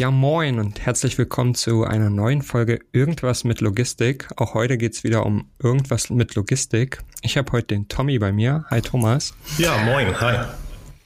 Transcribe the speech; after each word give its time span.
Ja, 0.00 0.10
moin 0.10 0.58
und 0.58 0.86
herzlich 0.86 1.18
willkommen 1.18 1.54
zu 1.54 1.84
einer 1.84 2.08
neuen 2.08 2.40
Folge 2.40 2.78
Irgendwas 2.90 3.44
mit 3.44 3.60
Logistik. 3.60 4.28
Auch 4.38 4.54
heute 4.54 4.78
geht's 4.78 5.04
wieder 5.04 5.26
um 5.26 5.50
Irgendwas 5.62 6.08
mit 6.08 6.36
Logistik. 6.36 7.02
Ich 7.20 7.36
habe 7.36 7.52
heute 7.52 7.66
den 7.66 7.86
Tommy 7.86 8.18
bei 8.18 8.32
mir. 8.32 8.64
Hi 8.70 8.80
Thomas. 8.80 9.34
Ja, 9.58 9.76
moin, 9.84 10.18
hi. 10.18 10.46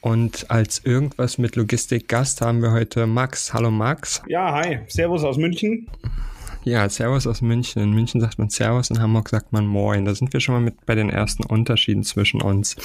Und 0.01 0.49
als 0.49 0.85
Irgendwas 0.85 1.39
mit 1.39 1.57
Logistik 1.57 2.07
Gast 2.07 2.41
haben 2.41 2.63
wir 2.63 2.71
heute 2.71 3.09
Max. 3.09 3.53
Hallo 3.53 3.73
Max. 3.73 4.23
Ja, 4.29 4.53
hi. 4.53 4.79
Servus 4.87 5.25
aus 5.25 5.39
München. 5.39 5.89
Ja, 6.67 6.89
Servus 6.89 7.27
aus 7.27 7.43
München. 7.43 7.83
In 7.83 7.93
München 7.93 8.23
sagt 8.23 8.39
man 8.39 8.49
Servus, 8.49 8.89
in 8.89 8.99
Hamburg 8.99 9.29
sagt 9.29 9.53
man 9.53 9.67
Moin. 9.67 10.07
Da 10.07 10.15
sind 10.15 10.33
wir 10.33 10.41
schon 10.41 10.55
mal 10.55 10.63
mit 10.63 10.87
bei 10.87 10.95
den 10.95 11.11
ersten 11.11 11.45
Unterschieden 11.45 12.05
zwischen 12.05 12.41
uns. 12.41 12.77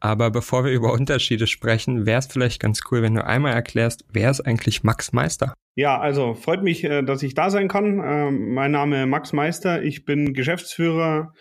Aber 0.00 0.32
bevor 0.32 0.64
wir 0.64 0.72
über 0.72 0.92
Unterschiede 0.92 1.46
sprechen, 1.46 2.04
wäre 2.04 2.18
es 2.18 2.26
vielleicht 2.26 2.60
ganz 2.60 2.80
cool, 2.90 3.00
wenn 3.00 3.14
du 3.14 3.24
einmal 3.24 3.52
erklärst, 3.52 4.04
wer 4.12 4.32
ist 4.32 4.40
eigentlich 4.40 4.82
Max 4.82 5.12
Meister? 5.12 5.54
Ja, 5.76 6.00
also 6.00 6.34
freut 6.34 6.64
mich, 6.64 6.82
äh, 6.82 7.02
dass 7.02 7.22
ich 7.22 7.34
da 7.34 7.50
sein 7.50 7.68
kann. 7.68 8.02
Ähm, 8.04 8.54
mein 8.54 8.72
Name 8.72 9.02
ist 9.04 9.08
Max 9.08 9.32
Meister. 9.32 9.84
Ich 9.84 10.04
bin 10.04 10.34
Geschäftsführer 10.34 11.32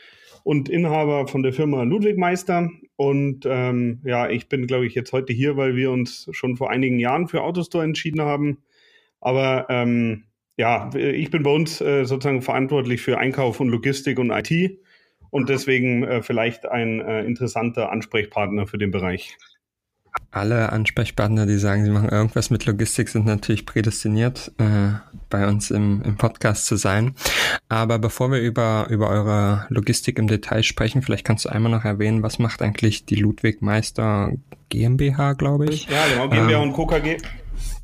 und 0.44 0.70
Inhaber 0.70 1.28
von 1.28 1.42
der 1.42 1.52
Firma 1.52 1.82
Ludwig 1.82 2.16
Meister. 2.20 2.70
Und 2.96 3.48
ähm, 3.48 4.02
ja, 4.06 4.30
ich 4.30 4.50
bin, 4.50 4.68
glaube 4.68 4.86
ich, 4.86 4.94
jetzt 4.94 5.14
heute 5.14 5.34
hier, 5.34 5.58
weil 5.58 5.76
wir 5.76 5.90
uns 5.90 6.30
schon 6.32 6.58
vor 6.58 6.70
einigen 6.70 7.00
Jahren 7.00 7.28
für 7.28 7.42
Autostore 7.42 7.86
entschieden 7.86 8.22
haben. 8.22 8.60
Aber 9.20 9.66
ähm, 9.70 10.27
ja, 10.58 10.90
ich 10.96 11.30
bin 11.30 11.44
bei 11.44 11.52
uns 11.52 11.80
äh, 11.82 12.06
sozusagen 12.06 12.42
verantwortlich 12.42 13.02
für 13.02 13.20
Einkauf 13.20 13.60
und 13.60 13.70
Logistik 13.70 14.18
und 14.18 14.32
IT 14.32 14.80
und 15.30 15.50
deswegen 15.50 16.04
äh, 16.04 16.24
vielleicht 16.24 16.68
ein 16.68 17.00
äh, 17.00 17.24
interessanter 17.24 17.92
Ansprechpartner 17.92 18.66
für 18.66 18.80
den 18.80 18.92
Bereich. 18.92 19.38
Alle 20.32 20.72
Ansprechpartner, 20.72 21.46
die 21.46 21.58
sagen, 21.58 21.86
sie 21.86 21.92
machen 21.92 22.10
irgendwas 22.10 22.50
mit 22.50 22.66
Logistik, 22.66 23.08
sind 23.10 23.28
natürlich 23.28 23.68
prädestiniert, 23.68 24.52
äh, 24.58 24.94
bei 25.30 25.48
uns 25.48 25.70
im, 25.70 26.02
im 26.04 26.18
Podcast 26.18 26.66
zu 26.66 26.76
sein. 26.76 27.14
Aber 27.70 28.00
bevor 28.00 28.32
wir 28.32 28.40
über, 28.40 28.88
über 28.90 29.10
eure 29.10 29.68
Logistik 29.70 30.18
im 30.18 30.28
Detail 30.28 30.64
sprechen, 30.64 31.04
vielleicht 31.04 31.26
kannst 31.26 31.46
du 31.46 31.50
einmal 31.50 31.72
noch 31.72 31.86
erwähnen, 31.86 32.24
was 32.24 32.40
macht 32.40 32.64
eigentlich 32.64 33.06
die 33.06 33.16
Ludwig 33.16 33.62
Meister 33.62 34.32
GmbH, 34.70 35.34
glaube 35.34 35.66
ich? 35.66 35.88
Ja, 35.88 36.08
genau, 36.12 36.30
GmbH 36.30 36.64
ähm, 36.64 36.70
und 36.70 36.74
Co. 36.74 36.88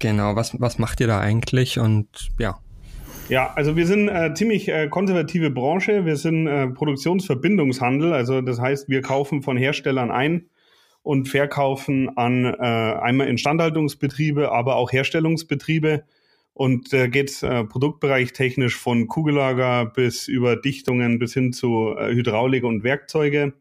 Genau, 0.03 0.35
was, 0.35 0.59
was 0.59 0.79
macht 0.79 0.99
ihr 0.99 1.07
da 1.07 1.21
eigentlich 1.21 1.79
und 1.79 2.07
ja. 2.37 2.59
Ja, 3.29 3.53
also 3.55 3.77
wir 3.77 3.87
sind 3.87 4.09
äh, 4.09 4.33
ziemlich 4.33 4.67
äh, 4.67 4.89
konservative 4.89 5.49
Branche. 5.49 6.05
Wir 6.05 6.17
sind 6.17 6.45
äh, 6.45 6.67
Produktionsverbindungshandel, 6.67 8.11
also 8.11 8.41
das 8.41 8.59
heißt, 8.59 8.89
wir 8.89 9.01
kaufen 9.01 9.41
von 9.43 9.55
Herstellern 9.55 10.11
ein 10.11 10.49
und 11.03 11.29
verkaufen 11.29 12.17
an 12.17 12.43
äh, 12.43 12.57
einmal 12.57 13.29
Instandhaltungsbetriebe, 13.29 14.51
aber 14.51 14.75
auch 14.75 14.91
Herstellungsbetriebe. 14.91 16.03
Und 16.53 16.91
da 16.91 17.05
äh, 17.05 17.07
geht 17.07 17.41
äh, 17.41 17.63
Produktbereich 17.63 18.33
technisch 18.33 18.75
von 18.75 19.07
Kugellager 19.07 19.85
bis 19.85 20.27
über 20.27 20.57
Dichtungen 20.57 21.17
bis 21.17 21.33
hin 21.33 21.53
zu 21.53 21.95
äh, 21.97 22.13
Hydraulik 22.13 22.65
und 22.65 22.83
Werkzeuge. 22.83 23.53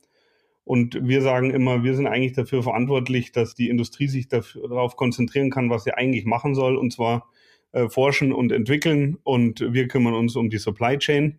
Und 0.64 0.98
wir 1.02 1.22
sagen 1.22 1.50
immer, 1.50 1.82
wir 1.82 1.94
sind 1.94 2.06
eigentlich 2.06 2.34
dafür 2.34 2.62
verantwortlich, 2.62 3.32
dass 3.32 3.54
die 3.54 3.68
Industrie 3.68 4.06
sich 4.06 4.28
darauf 4.28 4.96
konzentrieren 4.96 5.50
kann, 5.50 5.70
was 5.70 5.84
sie 5.84 5.94
eigentlich 5.94 6.24
machen 6.24 6.54
soll, 6.54 6.76
und 6.76 6.92
zwar 6.92 7.28
äh, 7.72 7.88
forschen 7.88 8.32
und 8.32 8.52
entwickeln. 8.52 9.18
Und 9.24 9.60
wir 9.60 9.88
kümmern 9.88 10.14
uns 10.14 10.36
um 10.36 10.50
die 10.50 10.58
Supply 10.58 10.98
Chain. 10.98 11.38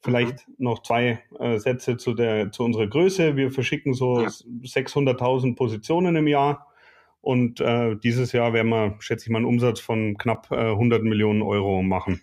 Vielleicht 0.00 0.48
mhm. 0.48 0.54
noch 0.58 0.82
zwei 0.82 1.20
äh, 1.38 1.58
Sätze 1.58 1.96
zu, 1.96 2.14
der, 2.14 2.50
zu 2.52 2.64
unserer 2.64 2.86
Größe. 2.86 3.36
Wir 3.36 3.50
verschicken 3.50 3.92
so 3.92 4.22
ja. 4.22 4.28
600.000 4.28 5.54
Positionen 5.54 6.16
im 6.16 6.26
Jahr. 6.26 6.66
Und 7.20 7.60
äh, 7.60 7.96
dieses 7.96 8.32
Jahr 8.32 8.52
werden 8.52 8.68
wir, 8.68 8.96
schätze 9.00 9.24
ich 9.26 9.30
mal, 9.30 9.38
einen 9.38 9.46
Umsatz 9.46 9.80
von 9.80 10.16
knapp 10.16 10.48
äh, 10.52 10.70
100 10.70 11.02
Millionen 11.02 11.42
Euro 11.42 11.82
machen. 11.82 12.22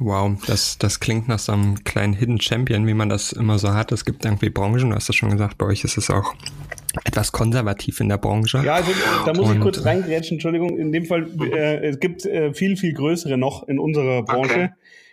Wow, 0.00 0.32
das, 0.46 0.78
das 0.78 1.00
klingt 1.00 1.26
nach 1.26 1.40
so 1.40 1.52
einem 1.52 1.82
kleinen 1.82 2.12
Hidden 2.12 2.40
Champion, 2.40 2.86
wie 2.86 2.94
man 2.94 3.08
das 3.08 3.32
immer 3.32 3.58
so 3.58 3.74
hat. 3.74 3.90
Es 3.90 4.04
gibt 4.04 4.24
irgendwie 4.24 4.48
Branchen, 4.48 4.90
du 4.90 4.96
hast 4.96 5.08
das 5.08 5.16
schon 5.16 5.30
gesagt, 5.30 5.58
bei 5.58 5.66
euch 5.66 5.82
ist 5.82 5.98
es 5.98 6.08
auch 6.08 6.34
etwas 7.04 7.32
konservativ 7.32 8.00
in 8.00 8.08
der 8.08 8.18
Branche. 8.18 8.62
Ja, 8.64 8.74
also 8.74 8.92
da 9.26 9.32
muss 9.32 9.48
Und, 9.48 9.56
ich 9.56 9.60
kurz 9.60 9.84
reingrätschen, 9.84 10.36
Entschuldigung. 10.36 10.78
In 10.78 10.92
dem 10.92 11.04
Fall, 11.04 11.28
äh, 11.52 11.88
es 11.88 11.98
gibt 11.98 12.24
äh, 12.26 12.54
viel, 12.54 12.76
viel 12.76 12.92
größere 12.92 13.36
noch 13.36 13.66
in 13.66 13.78
unserer 13.78 14.22
Branche. 14.22 14.52
Okay. 14.52 14.70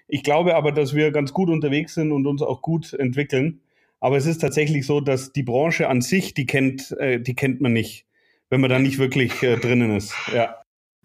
Ich 0.07 0.23
glaube 0.23 0.55
aber, 0.55 0.71
dass 0.71 0.93
wir 0.93 1.11
ganz 1.11 1.33
gut 1.33 1.49
unterwegs 1.49 1.95
sind 1.95 2.11
und 2.11 2.27
uns 2.27 2.43
auch 2.43 2.61
gut 2.61 2.93
entwickeln. 2.93 3.61
Aber 3.99 4.17
es 4.17 4.27
ist 4.27 4.39
tatsächlich 4.39 4.85
so, 4.85 5.01
dass 5.01 5.31
die 5.31 5.41
Branche 5.41 5.89
an 5.89 6.01
sich, 6.01 6.35
die 6.35 6.45
kennt, 6.45 6.91
äh, 6.99 7.19
die 7.19 7.33
kennt 7.33 7.59
man 7.59 7.73
nicht, 7.73 8.05
wenn 8.51 8.61
man 8.61 8.69
da 8.69 8.77
nicht 8.77 8.99
wirklich 8.99 9.41
äh, 9.41 9.57
drinnen 9.57 9.95
ist. 9.95 10.13
Ja. 10.33 10.57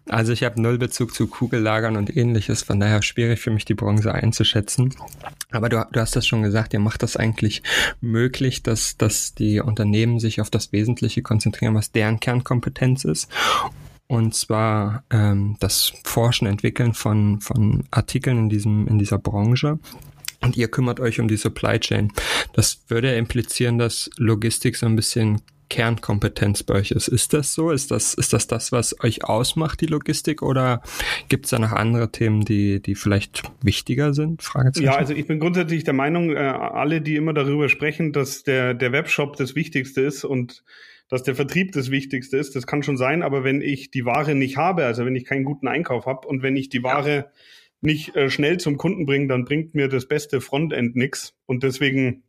Also 0.09 0.33
ich 0.33 0.43
habe 0.43 0.61
null 0.61 0.77
Bezug 0.77 1.13
zu 1.13 1.27
Kugellagern 1.27 1.95
und 1.95 2.15
ähnliches, 2.15 2.63
von 2.63 2.79
daher 2.79 3.01
schwierig 3.01 3.39
für 3.39 3.51
mich 3.51 3.65
die 3.65 3.75
Branche 3.75 4.13
einzuschätzen. 4.13 4.93
Aber 5.51 5.69
du, 5.69 5.85
du 5.91 5.99
hast 5.99 6.15
das 6.15 6.25
schon 6.25 6.41
gesagt, 6.41 6.73
ihr 6.73 6.79
macht 6.79 7.03
das 7.03 7.17
eigentlich 7.17 7.61
möglich, 8.01 8.63
dass, 8.63 8.97
dass 8.97 9.35
die 9.35 9.59
Unternehmen 9.59 10.19
sich 10.19 10.41
auf 10.41 10.49
das 10.49 10.71
Wesentliche 10.71 11.21
konzentrieren, 11.21 11.75
was 11.75 11.91
deren 11.91 12.19
Kernkompetenz 12.19 13.05
ist. 13.05 13.29
Und 14.07 14.35
zwar 14.35 15.03
ähm, 15.09 15.55
das 15.59 15.93
Forschen, 16.03 16.47
Entwickeln 16.47 16.93
von, 16.93 17.39
von 17.39 17.85
Artikeln 17.91 18.37
in, 18.37 18.49
diesem, 18.49 18.87
in 18.87 18.99
dieser 18.99 19.19
Branche. 19.19 19.79
Und 20.41 20.57
ihr 20.57 20.67
kümmert 20.67 20.99
euch 20.99 21.19
um 21.19 21.27
die 21.27 21.37
Supply 21.37 21.79
Chain. 21.79 22.11
Das 22.53 22.81
würde 22.87 23.15
implizieren, 23.15 23.77
dass 23.77 24.09
Logistik 24.17 24.75
so 24.75 24.87
ein 24.87 24.95
bisschen 24.95 25.41
Kernkompetenz 25.71 26.63
bei 26.63 26.73
euch 26.73 26.91
ist. 26.91 27.07
Ist 27.07 27.31
das 27.31 27.53
so? 27.53 27.71
Ist 27.71 27.91
das, 27.91 28.13
ist 28.13 28.33
das 28.33 28.45
das, 28.45 28.73
was 28.73 29.01
euch 29.05 29.23
ausmacht, 29.23 29.79
die 29.79 29.85
Logistik? 29.85 30.41
Oder 30.41 30.81
gibt 31.29 31.45
es 31.45 31.51
da 31.51 31.59
noch 31.59 31.71
andere 31.71 32.11
Themen, 32.11 32.43
die, 32.43 32.81
die 32.81 32.93
vielleicht 32.93 33.43
wichtiger 33.63 34.13
sind? 34.13 34.43
Ja, 34.75 34.97
also 34.97 35.13
ich 35.13 35.27
bin 35.27 35.39
grundsätzlich 35.39 35.85
der 35.85 35.93
Meinung, 35.93 36.35
äh, 36.35 36.39
alle, 36.39 36.99
die 36.99 37.15
immer 37.15 37.33
darüber 37.33 37.69
sprechen, 37.69 38.11
dass 38.11 38.43
der, 38.43 38.73
der 38.73 38.91
Webshop 38.91 39.37
das 39.37 39.55
Wichtigste 39.55 40.01
ist 40.01 40.25
und 40.25 40.65
dass 41.07 41.23
der 41.23 41.35
Vertrieb 41.35 41.71
das 41.71 41.89
Wichtigste 41.89 42.35
ist, 42.35 42.53
das 42.57 42.67
kann 42.67 42.83
schon 42.83 42.97
sein, 42.97 43.23
aber 43.23 43.45
wenn 43.45 43.61
ich 43.61 43.91
die 43.91 44.03
Ware 44.03 44.35
nicht 44.35 44.57
habe, 44.57 44.85
also 44.85 45.05
wenn 45.05 45.15
ich 45.15 45.23
keinen 45.23 45.45
guten 45.45 45.69
Einkauf 45.69 46.05
habe 46.05 46.27
und 46.27 46.43
wenn 46.43 46.57
ich 46.57 46.67
die 46.67 46.83
Ware 46.83 47.15
ja. 47.15 47.25
nicht 47.79 48.13
äh, 48.17 48.29
schnell 48.29 48.59
zum 48.59 48.75
Kunden 48.75 49.05
bringe, 49.05 49.27
dann 49.27 49.45
bringt 49.45 49.73
mir 49.73 49.87
das 49.87 50.05
beste 50.05 50.41
Frontend 50.41 50.97
nichts. 50.97 51.33
Und 51.45 51.63
deswegen 51.63 52.23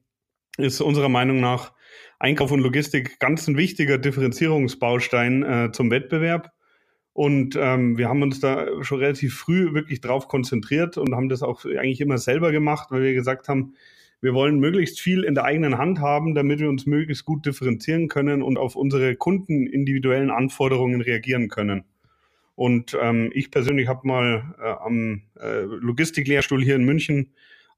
ist 0.59 0.81
unserer 0.81 1.09
Meinung 1.09 1.41
nach 1.41 1.73
Einkauf 2.19 2.53
und 2.53 2.61
Logistik 2.61 3.19
ganz 3.19 3.49
ein 3.49 3.57
wichtiger 3.57 3.99
Differenzierungsbaustein 3.99 5.43
äh, 5.43 5.73
zum 5.73 5.91
Wettbewerb. 5.91 6.53
Und 7.15 7.57
ähm, 7.61 7.99
wir 7.99 8.09
haben 8.09 8.23
uns 8.23 8.41
da 8.41 8.67
schon 8.83 9.01
relativ 9.01 9.35
früh 9.35 9.75
wirklich 9.75 10.01
drauf 10.01 10.29
konzentriert 10.29 10.97
und 10.97 11.15
haben 11.15 11.29
das 11.29 11.43
auch 11.43 11.65
eigentlich 11.65 12.01
immer 12.01 12.19
selber 12.19 12.53
gemacht, 12.53 12.91
weil 12.91 13.03
wir 13.03 13.13
gesagt 13.13 13.49
haben, 13.49 13.75
wir 14.23 14.35
wollen 14.35 14.61
möglichst 14.61 15.01
viel 15.01 15.25
in 15.25 15.35
der 15.35 15.45
eigenen 15.45 15.79
Hand 15.79 15.99
haben, 15.99 16.35
damit 16.35 16.61
wir 16.61 16.69
uns 16.69 16.87
möglichst 16.87 17.25
gut 17.25 17.45
differenzieren 17.45 18.09
können 18.09 18.41
und 18.41 18.57
auf 18.57 18.77
unsere 18.77 19.17
Kunden 19.17 19.67
individuellen 19.67 20.31
Anforderungen 20.31 21.01
reagieren 21.01 21.49
können. 21.49 21.85
Und 22.55 22.97
ähm, 23.01 23.31
ich 23.35 23.51
persönlich 23.51 23.89
habe 23.89 24.07
mal 24.07 24.55
äh, 24.63 24.85
am 24.85 25.23
äh, 25.41 25.63
Logistiklehrstuhl 25.63 26.63
hier 26.63 26.77
in 26.77 26.85
München 26.85 27.33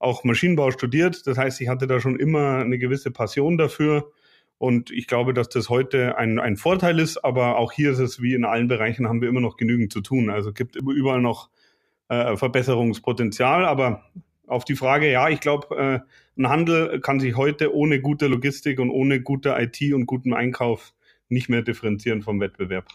auch 0.04 0.24
Maschinenbau 0.24 0.70
studiert. 0.70 1.26
Das 1.26 1.38
heißt, 1.38 1.60
ich 1.60 1.68
hatte 1.68 1.86
da 1.86 2.00
schon 2.00 2.18
immer 2.18 2.58
eine 2.58 2.78
gewisse 2.78 3.10
Passion 3.10 3.58
dafür 3.58 4.12
und 4.58 4.90
ich 4.90 5.06
glaube, 5.06 5.34
dass 5.34 5.48
das 5.48 5.68
heute 5.68 6.16
ein, 6.16 6.38
ein 6.38 6.56
Vorteil 6.56 6.98
ist, 6.98 7.18
aber 7.24 7.58
auch 7.58 7.72
hier 7.72 7.90
ist 7.90 7.98
es 7.98 8.22
wie 8.22 8.34
in 8.34 8.44
allen 8.44 8.68
Bereichen 8.68 9.08
haben 9.08 9.20
wir 9.20 9.28
immer 9.28 9.40
noch 9.40 9.56
genügend 9.56 9.92
zu 9.92 10.00
tun. 10.00 10.30
Also 10.30 10.50
es 10.50 10.54
gibt 10.54 10.76
überall 10.76 11.20
noch 11.20 11.50
äh, 12.08 12.36
Verbesserungspotenzial, 12.36 13.64
aber 13.64 14.04
auf 14.46 14.64
die 14.64 14.76
Frage, 14.76 15.10
ja, 15.10 15.28
ich 15.28 15.40
glaube, 15.40 15.76
äh, 15.76 16.40
ein 16.40 16.48
Handel 16.48 17.00
kann 17.00 17.20
sich 17.20 17.36
heute 17.36 17.74
ohne 17.74 18.00
gute 18.00 18.26
Logistik 18.26 18.78
und 18.78 18.90
ohne 18.90 19.20
gute 19.20 19.56
IT 19.58 19.92
und 19.92 20.06
guten 20.06 20.34
Einkauf 20.34 20.94
nicht 21.28 21.48
mehr 21.48 21.62
differenzieren 21.62 22.22
vom 22.22 22.40
Wettbewerb. 22.40 22.86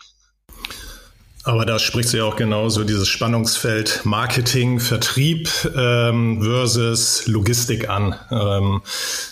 Aber 1.46 1.66
da 1.66 1.80
spricht 1.80 2.10
sie 2.10 2.20
auch 2.20 2.36
genauso 2.36 2.84
dieses 2.84 3.08
Spannungsfeld 3.08 4.02
Marketing, 4.04 4.82
Vertrieb 4.82 5.50
ähm, 5.74 6.42
versus 6.44 7.28
Logistik 7.28 7.90
an. 7.90 8.14
Ähm, 8.30 8.82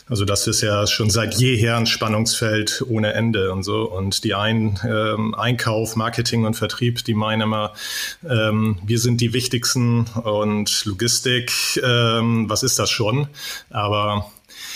also 0.08 0.24
das 0.24 0.48
ist 0.48 0.62
ja 0.62 0.88
schon 0.88 1.10
seit 1.10 1.36
jeher 1.36 1.76
ein 1.76 1.86
Spannungsfeld 1.86 2.82
ohne 2.88 3.14
Ende 3.14 3.52
und 3.52 3.64
so. 3.64 3.92
Und 3.92 4.24
die 4.24 4.36
einen 4.36 4.80
ähm, 4.88 5.36
Einkauf, 5.36 5.98
Marketing 5.98 6.46
und 6.46 6.54
Vertrieb, 6.54 7.04
die 7.04 7.14
meinen 7.14 7.42
immer, 7.42 7.74
ähm, 8.28 8.78
wir 8.86 9.00
sind 9.00 9.20
die 9.20 9.34
wichtigsten 9.34 10.06
und 10.24 10.86
Logistik, 10.86 11.52
ähm, 11.84 12.50
was 12.50 12.64
ist 12.64 12.80
das 12.80 12.90
schon? 12.90 13.28
Aber 13.70 14.32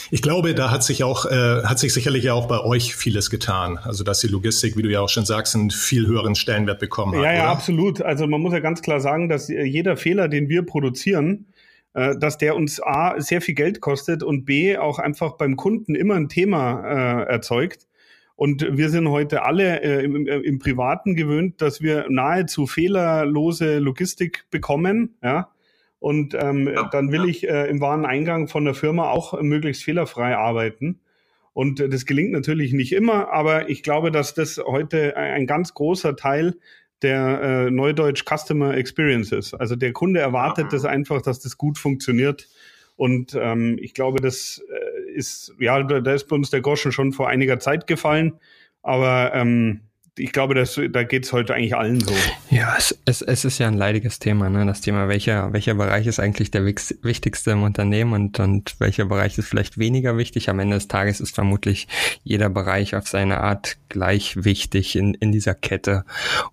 ich 0.10 0.22
glaube, 0.22 0.54
da 0.54 0.72
hat 0.72 0.84
sich 0.84 1.04
auch, 1.04 1.26
äh, 1.26 1.64
hat 1.64 1.80
sich 1.80 1.94
sicherlich 1.94 2.30
auch 2.32 2.48
bei 2.48 2.60
euch 2.60 2.96
vieles 2.96 3.30
getan. 3.30 3.80
Also, 3.82 4.04
dass 4.04 4.20
die 4.20 4.28
Logistik, 4.28 4.76
wie 4.78 4.82
du 4.82 4.90
ja 4.90 5.02
auch 5.02 5.10
schon 5.10 5.26
sagst, 5.26 5.56
einen 5.56 5.72
viel 5.72 6.08
höheren 6.08 6.36
Stellenwert 6.36 6.80
bekommen 6.80 7.16
hat. 7.16 7.24
Ja, 7.24 7.34
ja, 7.34 7.44
oder? 7.44 7.52
absolut. 7.52 8.02
Also, 8.02 8.28
man 8.28 8.42
muss 8.42 8.54
ja 8.54 8.60
ganz 8.60 8.82
klar 8.82 9.00
sagen, 9.00 9.30
dass 9.30 9.50
äh, 9.50 9.64
jeder 9.64 9.98
Fehler, 9.98 10.28
den 10.28 10.50
wir 10.50 10.64
produzieren, 10.64 11.48
äh, 11.94 12.18
dass 12.18 12.38
der 12.38 12.56
uns 12.56 12.82
A, 12.82 13.20
sehr 13.20 13.42
viel 13.42 13.56
Geld 13.56 13.82
kostet 13.82 14.24
und 14.24 14.46
B, 14.46 14.78
auch 14.78 15.00
einfach 15.00 15.38
beim 15.38 15.56
Kunden 15.56 15.96
immer 15.96 16.16
ein 16.16 16.30
Thema 16.30 16.84
äh, 16.84 17.32
erzeugt. 17.32 17.88
Und 18.36 18.66
wir 18.76 18.90
sind 18.90 19.08
heute 19.08 19.44
alle 19.44 19.82
äh, 19.82 20.04
im, 20.04 20.26
im 20.26 20.60
Privaten 20.60 21.16
gewöhnt, 21.16 21.62
dass 21.62 21.82
wir 21.82 22.08
nahezu 22.10 22.66
fehlerlose 22.66 23.78
Logistik 23.78 24.46
bekommen, 24.50 25.16
ja 25.24 25.52
und 26.02 26.34
ähm, 26.34 26.68
ja, 26.68 26.90
dann 26.90 27.12
will 27.12 27.22
ja. 27.22 27.28
ich 27.28 27.48
äh, 27.48 27.70
im 27.70 27.80
Wareneingang 27.80 28.48
von 28.48 28.66
der 28.66 28.74
Firma 28.74 29.12
auch 29.12 29.40
möglichst 29.40 29.84
fehlerfrei 29.84 30.36
arbeiten. 30.36 31.00
Und 31.54 31.80
äh, 31.80 31.90
das 31.90 32.08
gelingt 32.08 32.32
natürlich 32.32 32.74
nicht 32.74 32.92
immer, 32.92 33.32
aber 33.32 33.70
ich 33.70 33.84
glaube, 33.84 34.10
dass 34.10 34.34
das 34.34 34.58
heute 34.58 35.16
ein 35.16 35.46
ganz 35.46 35.76
großer 35.76 36.16
Teil 36.16 36.56
der 37.04 37.42
äh, 37.42 37.72
Neudeutsch 37.72 38.26
Customer 38.26 38.76
Experience 38.76 39.32
ist. 39.32 39.54
Also 39.54 39.76
der 39.76 39.94
Kunde 39.94 40.22
erwartet 40.22 40.66
ja. 40.66 40.70
das 40.72 40.86
einfach, 40.86 41.22
dass 41.22 41.40
das 41.40 41.60
gut 41.60 41.78
funktioniert. 41.78 42.50
Und 42.96 43.38
ähm, 43.40 43.78
ich 43.80 43.94
glaube, 43.94 44.22
das 44.22 44.60
äh, 44.72 45.12
ist, 45.12 45.54
ja, 45.60 45.84
da, 45.84 46.00
da 46.00 46.14
ist 46.16 46.28
bei 46.28 46.36
uns 46.36 46.50
der 46.50 46.62
Groschen 46.62 46.92
schon 46.92 47.12
vor 47.14 47.30
einiger 47.30 47.60
Zeit 47.60 47.86
gefallen. 47.86 48.40
Aber 48.82 49.36
ähm, 49.36 49.82
ich 50.18 50.34
glaube, 50.34 50.56
das, 50.56 50.80
da 50.90 51.04
geht 51.04 51.24
es 51.24 51.32
heute 51.32 51.54
eigentlich 51.54 51.76
allen 51.76 52.02
so. 52.02 52.14
Ja, 52.50 52.76
es, 52.78 52.98
es, 53.06 53.22
es 53.22 53.46
ist 53.46 53.60
ja 53.60 53.68
ein 53.68 53.78
leidiges 53.78 54.20
Thema, 54.20 54.50
ne? 54.50 54.66
Das 54.66 54.82
Thema, 54.82 55.08
welcher, 55.08 55.54
welcher 55.54 55.74
Bereich 55.74 56.06
ist 56.06 56.20
eigentlich 56.20 56.52
der 56.52 56.66
wichtigste 56.66 57.52
im 57.52 57.64
Unternehmen 57.64 58.14
und, 58.14 58.40
und 58.40 58.76
welcher 58.80 59.06
Bereich 59.06 59.38
ist 59.38 59.48
vielleicht 59.48 59.78
weniger 59.78 60.18
wichtig. 60.18 60.50
Am 60.50 60.60
Ende 60.60 60.76
des 60.76 60.90
Tages 60.90 61.22
ist 61.22 61.34
vermutlich 61.34 61.88
jeder 62.24 62.50
Bereich 62.50 62.96
auf 62.96 63.08
seine 63.08 63.40
Art 63.40 63.78
gleich 63.88 64.44
wichtig 64.44 64.98
in, 64.98 65.14
in 65.14 65.32
dieser 65.32 65.56
Kette, 65.56 66.04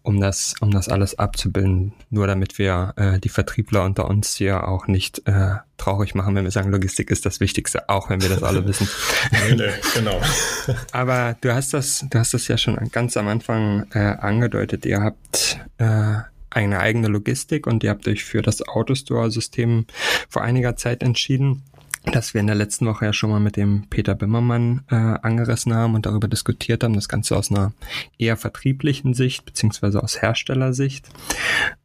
um 0.03 0.21
das, 0.21 0.55
um 0.61 0.71
das 0.71 0.89
alles 0.89 1.19
abzubilden. 1.19 1.95
Nur 2.11 2.29
damit 2.29 2.59
wir 2.59 2.95
äh, 2.97 3.19
die 3.19 3.29
Vertriebler 3.29 3.85
unter 3.85 4.09
uns 4.09 4.37
hier 4.37 4.69
auch 4.69 4.87
nicht 4.87 5.27
äh, 5.27 5.57
traurig 5.79 6.15
machen, 6.15 6.35
wenn 6.35 6.45
wir 6.45 6.51
sagen, 6.51 6.71
Logistik 6.71 7.11
ist 7.11 7.25
das 7.25 7.41
Wichtigste, 7.41 7.89
auch 7.89 8.11
wenn 8.11 8.21
wir 8.21 8.29
das 8.29 8.43
alle 8.43 8.67
wissen. 8.67 8.89
nee, 9.31 9.55
nee, 9.55 9.71
genau. 9.95 10.21
Aber 10.93 11.37
du 11.41 11.55
hast 11.55 11.73
das, 11.73 12.05
du 12.11 12.19
hast 12.19 12.35
das 12.35 12.49
ja 12.49 12.59
schon 12.59 12.77
ganz 12.91 13.17
am 13.17 13.29
Anfang 13.29 13.48
äh, 13.49 13.99
angedeutet. 13.99 14.87
Ihr 14.87 15.01
habt 15.01 15.61
äh, 15.79 16.17
eine 16.51 16.81
eigene 16.81 17.09
Logistik 17.09 17.67
und 17.67 17.85
ihr 17.85 17.91
habt 17.91 18.09
euch 18.09 18.25
für 18.25 18.43
das 18.43 18.67
Autostore-System 18.67 19.87
vor 20.29 20.43
einiger 20.43 20.77
Zeit 20.77 21.03
entschieden 21.03 21.63
das 22.05 22.35
wir 22.35 22.41
in 22.41 22.47
der 22.47 22.57
letzten 22.57 22.87
Woche 22.87 23.07
ja 23.07 23.13
schon 23.13 23.31
mal 23.31 23.41
mit 23.41 23.57
dem 23.57 23.85
Peter 23.91 24.15
Bimmermann 24.15 24.85
äh, 24.91 24.95
angerissen 24.95 25.75
haben 25.75 25.95
und 25.95 26.07
darüber 26.07 26.29
diskutiert 26.29 26.85
haben, 26.85 26.95
das 26.95 27.09
Ganze 27.09 27.37
aus 27.37 27.51
einer 27.51 27.73
eher 28.19 28.37
vertrieblichen 28.37 29.15
Sicht 29.15 29.45
beziehungsweise 29.45 30.03
aus 30.03 30.23
Herstellersicht. 30.23 31.09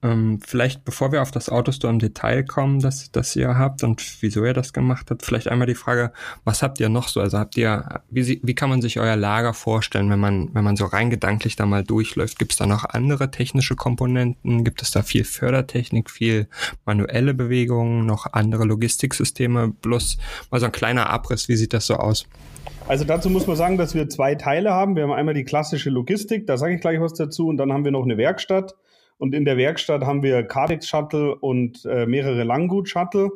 Ähm, 0.02 0.40
vielleicht 0.46 0.86
bevor 0.86 1.12
wir 1.12 1.22
auf 1.22 1.32
das 1.32 1.50
Autostore 1.50 1.94
im 1.94 2.00
Detail 2.00 2.44
kommen, 2.44 2.80
das, 2.80 3.12
das 3.12 3.36
ihr 3.36 3.58
habt 3.58 3.84
und 3.84 4.04
wieso 4.22 4.46
ihr 4.46 4.54
das 4.54 4.74
gemacht 4.74 5.10
habt, 5.10 5.24
vielleicht 5.24 5.48
einmal 5.48 5.68
die 5.68 5.76
Frage, 5.76 6.12
was 6.44 6.62
habt 6.62 6.80
ihr 6.80 6.90
noch 6.90 7.08
so? 7.08 7.20
Also 7.22 7.38
habt 7.38 7.58
ihr, 7.58 8.02
wie, 8.10 8.40
wie 8.44 8.56
kann 8.56 8.70
man 8.70 8.82
sich 8.82 9.00
euer 9.00 9.16
Lager 9.16 9.54
vorstellen, 9.54 10.10
wenn 10.10 10.20
man, 10.20 10.54
wenn 10.54 10.64
man 10.64 10.76
so 10.76 10.86
rein 10.86 11.10
gedanklich 11.10 11.56
da 11.56 11.66
mal 11.66 11.84
durchläuft? 11.84 12.40
Gibt 12.40 12.52
es 12.54 12.58
da 12.58 12.66
noch 12.66 12.86
andere 12.86 13.32
technische 13.32 13.76
Komponenten? 13.76 14.64
Gibt 14.64 14.82
es 14.82 14.92
da 14.92 15.02
viel 15.04 15.24
Fördertechnik, 15.24 16.10
viel 16.10 16.48
manuelle 16.86 17.34
Bewegungen, 17.34 18.06
noch 18.06 18.34
andere 18.34 18.66
Logistiksysteme? 18.66 19.70
Bloß 19.70 20.03
mal 20.52 20.60
so 20.60 20.68
ein 20.68 20.72
kleiner 20.72 21.10
Abriss, 21.10 21.48
wie 21.50 21.56
sieht 21.56 21.74
das 21.74 21.86
so 21.88 21.96
aus? 21.96 22.28
Also 22.88 23.06
dazu 23.06 23.30
muss 23.30 23.48
man 23.48 23.56
sagen, 23.56 23.78
dass 23.78 23.96
wir 23.96 24.10
zwei 24.10 24.36
Teile 24.36 24.72
haben. 24.72 24.96
Wir 24.96 25.04
haben 25.04 25.14
einmal 25.14 25.34
die 25.34 25.46
klassische 25.46 25.90
Logistik, 25.90 26.48
da 26.48 26.58
sage 26.58 26.76
ich 26.76 26.82
gleich 26.82 27.00
was 27.00 27.14
dazu, 27.14 27.48
und 27.48 27.58
dann 27.58 27.72
haben 27.72 27.86
wir 27.86 27.92
noch 27.92 28.04
eine 28.04 28.18
Werkstatt. 28.18 28.76
Und 29.18 29.34
in 29.34 29.46
der 29.46 29.58
Werkstatt 29.58 30.04
haben 30.04 30.22
wir 30.22 30.44
Cardex 30.44 30.88
Shuttle 30.88 31.36
und 31.36 31.86
äh, 31.86 32.06
mehrere 32.06 32.44
Langgut 32.44 32.90
Shuttle, 32.90 33.30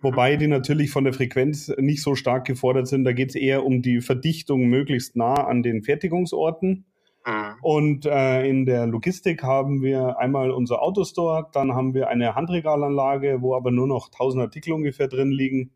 wobei 0.00 0.36
die 0.36 0.48
natürlich 0.48 0.90
von 0.90 1.04
der 1.04 1.12
Frequenz 1.12 1.72
nicht 1.78 2.02
so 2.02 2.16
stark 2.16 2.44
gefordert 2.44 2.88
sind. 2.88 3.04
Da 3.04 3.12
geht 3.12 3.30
es 3.30 3.34
eher 3.36 3.64
um 3.64 3.82
die 3.82 4.00
Verdichtung 4.00 4.66
möglichst 4.66 5.14
nah 5.16 5.34
an 5.34 5.62
den 5.62 5.82
Fertigungsorten. 5.82 6.86
Mhm. 7.24 7.54
Und 7.62 8.06
äh, 8.06 8.48
in 8.48 8.66
der 8.66 8.86
Logistik 8.86 9.42
haben 9.42 9.82
wir 9.82 10.18
einmal 10.18 10.50
unser 10.50 10.82
Autostore, 10.82 11.46
dann 11.52 11.74
haben 11.74 11.94
wir 11.94 12.08
eine 12.08 12.34
Handregalanlage, 12.34 13.42
wo 13.42 13.54
aber 13.54 13.70
nur 13.70 13.86
noch 13.86 14.08
1000 14.08 14.42
Artikel 14.42 14.72
ungefähr 14.72 15.08
drin 15.08 15.30
liegen. 15.30 15.70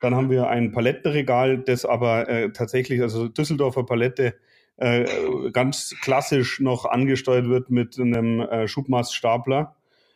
Dann 0.00 0.14
haben 0.14 0.30
wir 0.30 0.48
ein 0.48 0.72
Palettenregal, 0.72 1.58
das 1.58 1.84
aber 1.84 2.28
äh, 2.28 2.52
tatsächlich, 2.52 3.02
also 3.02 3.28
Düsseldorfer 3.28 3.84
Palette, 3.84 4.34
äh, 4.76 5.04
ganz 5.52 5.96
klassisch 6.00 6.60
noch 6.60 6.84
angesteuert 6.84 7.48
wird 7.48 7.70
mit 7.70 7.98
einem 7.98 8.40
äh, 8.40 8.68
Schubmaststapler. 8.68 9.74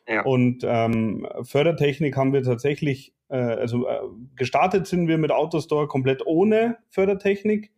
Ja. 0.08 0.22
Und 0.22 0.62
ähm, 0.64 1.26
Fördertechnik 1.42 2.16
haben 2.16 2.32
wir 2.32 2.42
tatsächlich, 2.42 3.12
äh, 3.28 3.36
also 3.36 3.88
äh, 3.88 4.00
gestartet 4.36 4.86
sind 4.86 5.08
wir 5.08 5.18
mit 5.18 5.32
Autostore 5.32 5.88
komplett 5.88 6.24
ohne 6.26 6.78
Fördertechnik. 6.88 7.72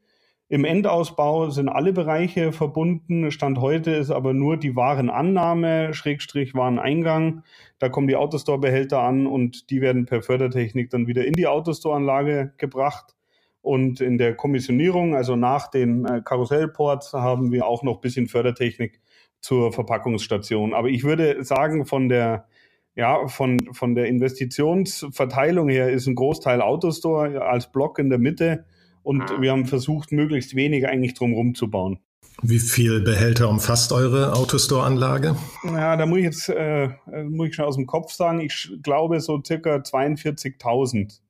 Im 0.48 0.66
Endausbau 0.66 1.48
sind 1.48 1.70
alle 1.70 1.94
Bereiche 1.94 2.52
verbunden. 2.52 3.30
Stand 3.30 3.58
heute 3.58 3.92
ist 3.92 4.10
aber 4.10 4.34
nur 4.34 4.58
die 4.58 4.76
Warenannahme, 4.76 5.94
Schrägstrich 5.94 6.54
Wareneingang. 6.54 7.42
Da 7.78 7.88
kommen 7.88 8.08
die 8.08 8.16
Autostore-Behälter 8.16 9.00
an 9.00 9.26
und 9.26 9.70
die 9.70 9.80
werden 9.80 10.04
per 10.04 10.20
Fördertechnik 10.20 10.90
dann 10.90 11.06
wieder 11.06 11.24
in 11.24 11.32
die 11.32 11.46
Autostore-Anlage 11.46 12.52
gebracht. 12.58 13.14
Und 13.62 14.02
in 14.02 14.18
der 14.18 14.34
Kommissionierung, 14.36 15.14
also 15.14 15.36
nach 15.36 15.70
den 15.70 16.04
äh, 16.04 16.20
Karussellports, 16.22 17.14
haben 17.14 17.50
wir 17.50 17.66
auch 17.66 17.82
noch 17.82 17.94
ein 17.94 18.00
bisschen 18.02 18.28
Fördertechnik 18.28 19.00
zur 19.40 19.72
Verpackungsstation. 19.72 20.74
Aber 20.74 20.88
ich 20.88 21.04
würde 21.04 21.42
sagen, 21.42 21.86
von 21.86 22.10
der, 22.10 22.46
ja, 22.94 23.26
von, 23.28 23.58
von 23.72 23.94
der 23.94 24.06
Investitionsverteilung 24.08 25.70
her 25.70 25.90
ist 25.90 26.06
ein 26.06 26.14
Großteil 26.14 26.60
Autostore 26.60 27.40
als 27.40 27.72
Block 27.72 27.98
in 27.98 28.10
der 28.10 28.18
Mitte 28.18 28.66
und 29.04 29.22
ah. 29.22 29.40
wir 29.40 29.52
haben 29.52 29.66
versucht, 29.66 30.10
möglichst 30.10 30.56
wenig 30.56 30.88
eigentlich 30.88 31.14
drumherum 31.14 31.54
zu 31.54 31.70
bauen. 31.70 32.00
Wie 32.42 32.58
viel 32.58 33.00
Behälter 33.00 33.48
umfasst 33.48 33.92
eure 33.92 34.32
Autostore-Anlage? 34.34 35.36
Ja, 35.64 35.96
da 35.96 36.04
muss 36.04 36.18
ich 36.18 36.24
jetzt 36.24 36.48
äh, 36.48 36.88
muss 37.28 37.48
ich 37.48 37.54
schon 37.54 37.64
aus 37.64 37.76
dem 37.76 37.86
Kopf 37.86 38.12
sagen, 38.12 38.40
ich 38.40 38.72
glaube 38.82 39.20
so 39.20 39.40
circa 39.44 39.76
42.000. 39.76 41.20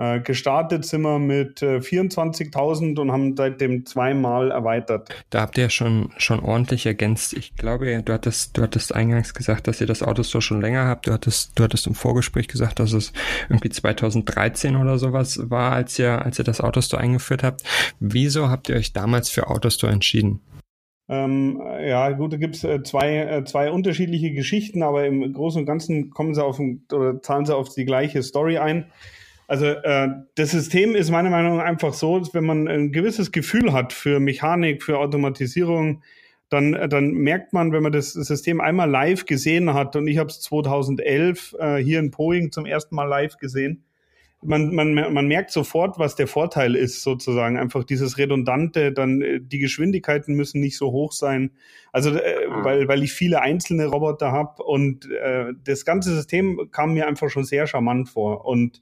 Äh, 0.00 0.20
gestartet 0.20 0.86
sind 0.86 1.02
wir 1.02 1.18
mit 1.18 1.60
äh, 1.60 1.76
24.000 1.76 2.98
und 2.98 3.12
haben 3.12 3.36
seitdem 3.36 3.84
zweimal 3.84 4.50
erweitert. 4.50 5.10
Da 5.28 5.42
habt 5.42 5.58
ihr 5.58 5.68
schon, 5.68 6.10
schon 6.16 6.40
ordentlich 6.40 6.86
ergänzt. 6.86 7.34
Ich 7.34 7.54
glaube, 7.54 8.02
du 8.02 8.12
hattest, 8.14 8.56
du 8.56 8.62
hattest 8.62 8.94
eingangs 8.94 9.34
gesagt, 9.34 9.68
dass 9.68 9.78
ihr 9.78 9.86
das 9.86 10.02
Autostore 10.02 10.40
schon 10.40 10.62
länger 10.62 10.86
habt. 10.86 11.06
Du 11.06 11.12
hattest, 11.12 11.52
du 11.58 11.64
hattest 11.64 11.86
im 11.86 11.94
Vorgespräch 11.94 12.48
gesagt, 12.48 12.78
dass 12.78 12.94
es 12.94 13.12
irgendwie 13.50 13.68
2013 13.68 14.76
oder 14.76 14.96
sowas 14.96 15.38
war, 15.50 15.72
als 15.72 15.98
ihr, 15.98 16.24
als 16.24 16.38
ihr 16.38 16.46
das 16.46 16.62
Autostore 16.62 17.02
eingeführt 17.02 17.42
habt. 17.42 17.62
Wieso 17.98 18.48
habt 18.48 18.70
ihr 18.70 18.76
euch 18.76 18.94
damals 18.94 19.28
für 19.28 19.48
Autostore 19.50 19.92
entschieden? 19.92 20.40
Ähm, 21.10 21.60
ja, 21.86 22.08
gut, 22.12 22.32
da 22.32 22.38
gibt 22.38 22.56
es 22.56 22.64
äh, 22.64 22.82
zwei, 22.84 23.18
äh, 23.18 23.44
zwei 23.44 23.70
unterschiedliche 23.70 24.32
Geschichten, 24.32 24.82
aber 24.82 25.04
im 25.04 25.30
Großen 25.30 25.60
und 25.60 25.66
Ganzen 25.66 26.08
kommen 26.08 26.34
sie 26.34 26.42
auf 26.42 26.58
oder 26.90 27.20
zahlen 27.20 27.44
sie 27.44 27.54
auf 27.54 27.74
die 27.74 27.84
gleiche 27.84 28.22
Story 28.22 28.56
ein. 28.56 28.86
Also 29.50 29.66
äh, 29.66 30.08
das 30.36 30.52
System 30.52 30.94
ist 30.94 31.10
meiner 31.10 31.28
Meinung 31.28 31.56
nach 31.56 31.64
einfach 31.64 31.92
so, 31.92 32.22
wenn 32.34 32.44
man 32.44 32.68
ein 32.68 32.92
gewisses 32.92 33.32
Gefühl 33.32 33.72
hat 33.72 33.92
für 33.92 34.20
Mechanik, 34.20 34.80
für 34.80 34.98
Automatisierung, 34.98 36.04
dann, 36.50 36.88
dann 36.88 37.10
merkt 37.14 37.52
man, 37.52 37.72
wenn 37.72 37.82
man 37.82 37.90
das 37.90 38.12
System 38.12 38.60
einmal 38.60 38.88
live 38.88 39.26
gesehen 39.26 39.74
hat, 39.74 39.96
und 39.96 40.06
ich 40.06 40.18
habe 40.18 40.28
es 40.30 40.40
2011 40.42 41.56
äh, 41.58 41.76
hier 41.78 41.98
in 41.98 42.12
Poing 42.12 42.52
zum 42.52 42.64
ersten 42.64 42.94
Mal 42.94 43.06
live 43.06 43.38
gesehen, 43.38 43.82
man, 44.40 44.72
man, 44.72 44.94
man 44.94 45.26
merkt 45.26 45.50
sofort, 45.50 45.98
was 45.98 46.14
der 46.14 46.28
Vorteil 46.28 46.76
ist, 46.76 47.02
sozusagen. 47.02 47.58
Einfach 47.58 47.82
dieses 47.82 48.18
Redundante, 48.18 48.92
dann 48.92 49.20
äh, 49.20 49.40
die 49.40 49.58
Geschwindigkeiten 49.58 50.36
müssen 50.36 50.60
nicht 50.60 50.78
so 50.78 50.92
hoch 50.92 51.10
sein. 51.10 51.50
Also, 51.90 52.10
äh, 52.10 52.46
ah. 52.48 52.64
weil, 52.64 52.86
weil 52.86 53.02
ich 53.02 53.12
viele 53.12 53.42
einzelne 53.42 53.86
Roboter 53.86 54.30
habe 54.30 54.62
und 54.62 55.10
äh, 55.10 55.46
das 55.64 55.84
ganze 55.84 56.14
System 56.14 56.68
kam 56.70 56.94
mir 56.94 57.08
einfach 57.08 57.30
schon 57.30 57.42
sehr 57.42 57.66
charmant 57.66 58.08
vor. 58.08 58.46
Und 58.46 58.80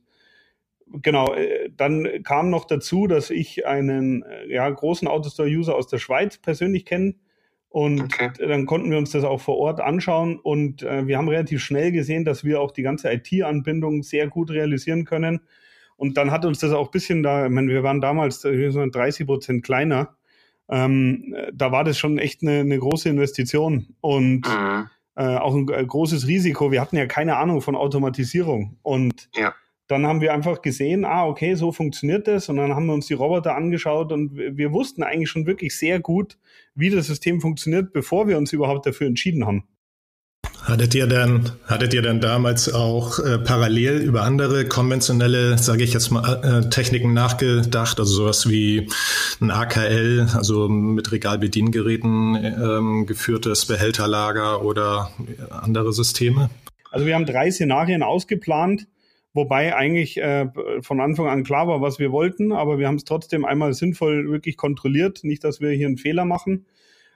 genau, 0.92 1.34
äh, 1.34 1.70
dann 1.76 2.22
kam 2.22 2.50
noch 2.50 2.64
dazu, 2.64 3.06
dass 3.06 3.30
ich 3.30 3.66
einen 3.66 4.22
äh, 4.22 4.52
ja, 4.52 4.68
großen 4.68 5.08
Autostore-User 5.08 5.74
aus 5.74 5.86
der 5.86 5.98
Schweiz 5.98 6.38
persönlich 6.38 6.84
kenne 6.84 7.14
Und 7.68 8.02
okay. 8.02 8.30
dann 8.38 8.66
konnten 8.66 8.90
wir 8.90 8.98
uns 8.98 9.10
das 9.10 9.24
auch 9.24 9.40
vor 9.40 9.58
Ort 9.58 9.80
anschauen 9.80 10.38
und 10.38 10.82
äh, 10.82 11.06
wir 11.06 11.18
haben 11.18 11.28
relativ 11.28 11.62
schnell 11.62 11.92
gesehen, 11.92 12.24
dass 12.24 12.44
wir 12.44 12.60
auch 12.60 12.70
die 12.70 12.82
ganze 12.82 13.12
IT-Anbindung 13.12 14.02
sehr 14.02 14.28
gut 14.28 14.50
realisieren 14.50 15.04
können. 15.04 15.40
Und 15.96 16.16
dann 16.16 16.30
hat 16.30 16.44
uns 16.44 16.60
das 16.60 16.72
auch 16.72 16.86
ein 16.86 16.92
bisschen 16.92 17.22
da, 17.22 17.46
ich 17.46 17.52
meine, 17.52 17.68
wir 17.68 17.82
waren 17.82 18.00
damals 18.00 18.40
30 18.40 19.26
Prozent 19.26 19.64
kleiner. 19.64 20.16
Ähm, 20.70 21.34
da 21.52 21.72
war 21.72 21.82
das 21.82 21.98
schon 21.98 22.18
echt 22.18 22.42
eine, 22.42 22.60
eine 22.60 22.78
große 22.78 23.08
Investition 23.08 23.94
und 24.00 24.46
mhm. 24.46 24.88
äh, 25.16 25.36
auch 25.36 25.54
ein, 25.54 25.68
ein, 25.72 25.86
großes 25.86 26.28
Risiko. 26.28 26.70
Wir 26.70 26.80
hatten 26.80 26.96
ja 26.96 27.06
keine 27.06 27.36
Ahnung 27.36 27.62
von 27.62 27.74
Automatisierung. 27.74 28.76
Und 28.82 29.28
ja 29.34 29.54
dann 29.88 30.06
haben 30.06 30.20
wir 30.20 30.34
einfach 30.34 30.60
gesehen, 30.60 31.06
ah, 31.06 31.26
okay, 31.26 31.54
so 31.54 31.72
funktioniert 31.72 32.28
das. 32.28 32.48
Und 32.50 32.56
dann 32.56 32.74
haben 32.74 32.86
wir 32.86 32.92
uns 32.92 33.06
die 33.06 33.14
Roboter 33.14 33.56
angeschaut 33.56 34.12
und 34.12 34.36
wir 34.36 34.72
wussten 34.72 35.02
eigentlich 35.02 35.30
schon 35.30 35.46
wirklich 35.46 35.76
sehr 35.76 35.98
gut, 35.98 36.38
wie 36.74 36.90
das 36.90 37.06
System 37.06 37.40
funktioniert, 37.40 37.92
bevor 37.92 38.28
wir 38.28 38.36
uns 38.36 38.52
überhaupt 38.52 38.86
dafür 38.86 39.06
entschieden 39.06 39.46
haben. 39.46 39.64
Hattet 40.62 40.94
ihr 40.94 41.06
denn, 41.06 41.50
hattet 41.66 41.94
ihr 41.94 42.02
denn 42.02 42.20
damals 42.20 42.72
auch 42.72 43.18
äh, 43.20 43.38
parallel 43.38 43.98
über 44.02 44.22
andere 44.24 44.66
konventionelle, 44.66 45.56
sage 45.56 45.82
ich 45.82 45.94
jetzt 45.94 46.10
mal, 46.10 46.42
äh, 46.44 46.68
Techniken 46.68 47.14
nachgedacht, 47.14 47.98
also 47.98 48.12
sowas 48.12 48.50
wie 48.50 48.90
ein 49.40 49.50
AKL, 49.50 50.28
also 50.34 50.68
mit 50.68 51.10
Regalbediengeräten 51.10 52.34
ähm, 52.44 53.06
geführtes 53.06 53.64
Behälterlager 53.64 54.62
oder 54.62 55.10
andere 55.50 55.94
Systeme? 55.94 56.50
Also 56.90 57.06
wir 57.06 57.14
haben 57.14 57.26
drei 57.26 57.50
Szenarien 57.50 58.02
ausgeplant 58.02 58.86
wobei 59.38 59.76
eigentlich 59.76 60.20
äh, 60.20 60.48
von 60.82 61.00
Anfang 61.00 61.28
an 61.28 61.44
klar 61.44 61.68
war, 61.68 61.80
was 61.80 62.00
wir 62.00 62.10
wollten, 62.10 62.50
aber 62.50 62.80
wir 62.80 62.88
haben 62.88 62.96
es 62.96 63.04
trotzdem 63.04 63.44
einmal 63.44 63.72
sinnvoll 63.72 64.28
wirklich 64.30 64.56
kontrolliert, 64.56 65.20
nicht, 65.22 65.44
dass 65.44 65.60
wir 65.60 65.70
hier 65.70 65.86
einen 65.86 65.96
Fehler 65.96 66.24
machen. 66.24 66.66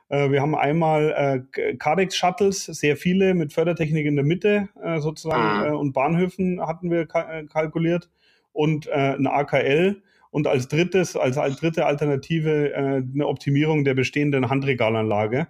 Äh, 0.08 0.30
wir 0.30 0.40
haben 0.40 0.54
einmal 0.54 1.44
äh, 1.56 1.74
Cardex-Shuttles, 1.76 2.66
sehr 2.66 2.96
viele 2.96 3.34
mit 3.34 3.52
Fördertechnik 3.52 4.06
in 4.06 4.14
der 4.14 4.24
Mitte 4.24 4.68
äh, 4.80 5.00
sozusagen 5.00 5.66
mhm. 5.66 5.74
äh, 5.74 5.76
und 5.76 5.92
Bahnhöfen 5.94 6.64
hatten 6.64 6.92
wir 6.92 7.06
ka 7.06 7.40
äh, 7.40 7.44
kalkuliert 7.46 8.08
und 8.52 8.86
äh, 8.86 9.16
ein 9.16 9.26
AKL 9.26 10.00
und 10.30 10.46
als 10.46 10.68
drittes, 10.68 11.16
als, 11.16 11.36
als 11.38 11.56
dritte 11.56 11.86
Alternative 11.86 12.72
eine 12.74 13.26
Optimierung 13.26 13.84
der 13.84 13.92
bestehenden 13.92 14.48
Handregalanlage. 14.48 15.48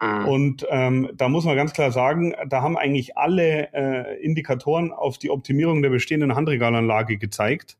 Mhm. 0.00 0.24
Und 0.26 0.66
ähm, 0.70 1.10
da 1.14 1.28
muss 1.28 1.44
man 1.44 1.56
ganz 1.56 1.72
klar 1.72 1.90
sagen, 1.90 2.34
da 2.48 2.62
haben 2.62 2.76
eigentlich 2.76 3.16
alle 3.16 3.72
äh, 3.72 4.22
Indikatoren 4.22 4.92
auf 4.92 5.18
die 5.18 5.30
Optimierung 5.30 5.82
der 5.82 5.90
bestehenden 5.90 6.34
Handregalanlage 6.34 7.18
gezeigt. 7.18 7.76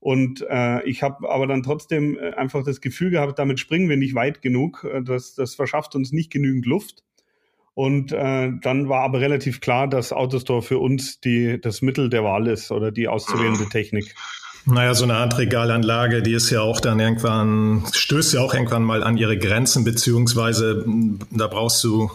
Und 0.00 0.44
äh, 0.48 0.82
ich 0.84 1.02
habe 1.02 1.28
aber 1.28 1.46
dann 1.46 1.62
trotzdem 1.62 2.18
äh, 2.18 2.32
einfach 2.34 2.64
das 2.64 2.80
Gefühl 2.80 3.10
gehabt, 3.10 3.38
damit 3.38 3.58
springen 3.58 3.88
wir 3.88 3.96
nicht 3.96 4.14
weit 4.14 4.42
genug. 4.42 4.84
Äh, 4.84 5.02
das, 5.02 5.34
das 5.34 5.54
verschafft 5.54 5.94
uns 5.94 6.12
nicht 6.12 6.30
genügend 6.30 6.66
Luft. 6.66 7.02
Und 7.74 8.12
äh, 8.12 8.52
dann 8.62 8.88
war 8.88 9.02
aber 9.02 9.20
relativ 9.20 9.60
klar, 9.60 9.86
dass 9.86 10.12
Autostore 10.12 10.62
für 10.62 10.78
uns 10.78 11.20
die, 11.20 11.60
das 11.60 11.82
Mittel 11.82 12.08
der 12.08 12.24
Wahl 12.24 12.46
ist 12.46 12.72
oder 12.72 12.90
die 12.90 13.06
auszuwählende 13.06 13.68
Technik. 13.68 14.14
Naja, 14.68 14.94
so 14.94 15.04
eine 15.04 15.20
Handregalanlage, 15.20 16.22
die 16.22 16.32
ist 16.32 16.50
ja 16.50 16.60
auch 16.60 16.80
dann 16.80 16.98
irgendwann, 16.98 17.84
stößt 17.92 18.34
ja 18.34 18.40
auch 18.40 18.52
irgendwann 18.52 18.82
mal 18.82 19.04
an 19.04 19.16
ihre 19.16 19.38
Grenzen, 19.38 19.84
beziehungsweise 19.84 20.82
hm, 20.84 21.20
da 21.30 21.46
brauchst 21.46 21.84
du 21.84 22.10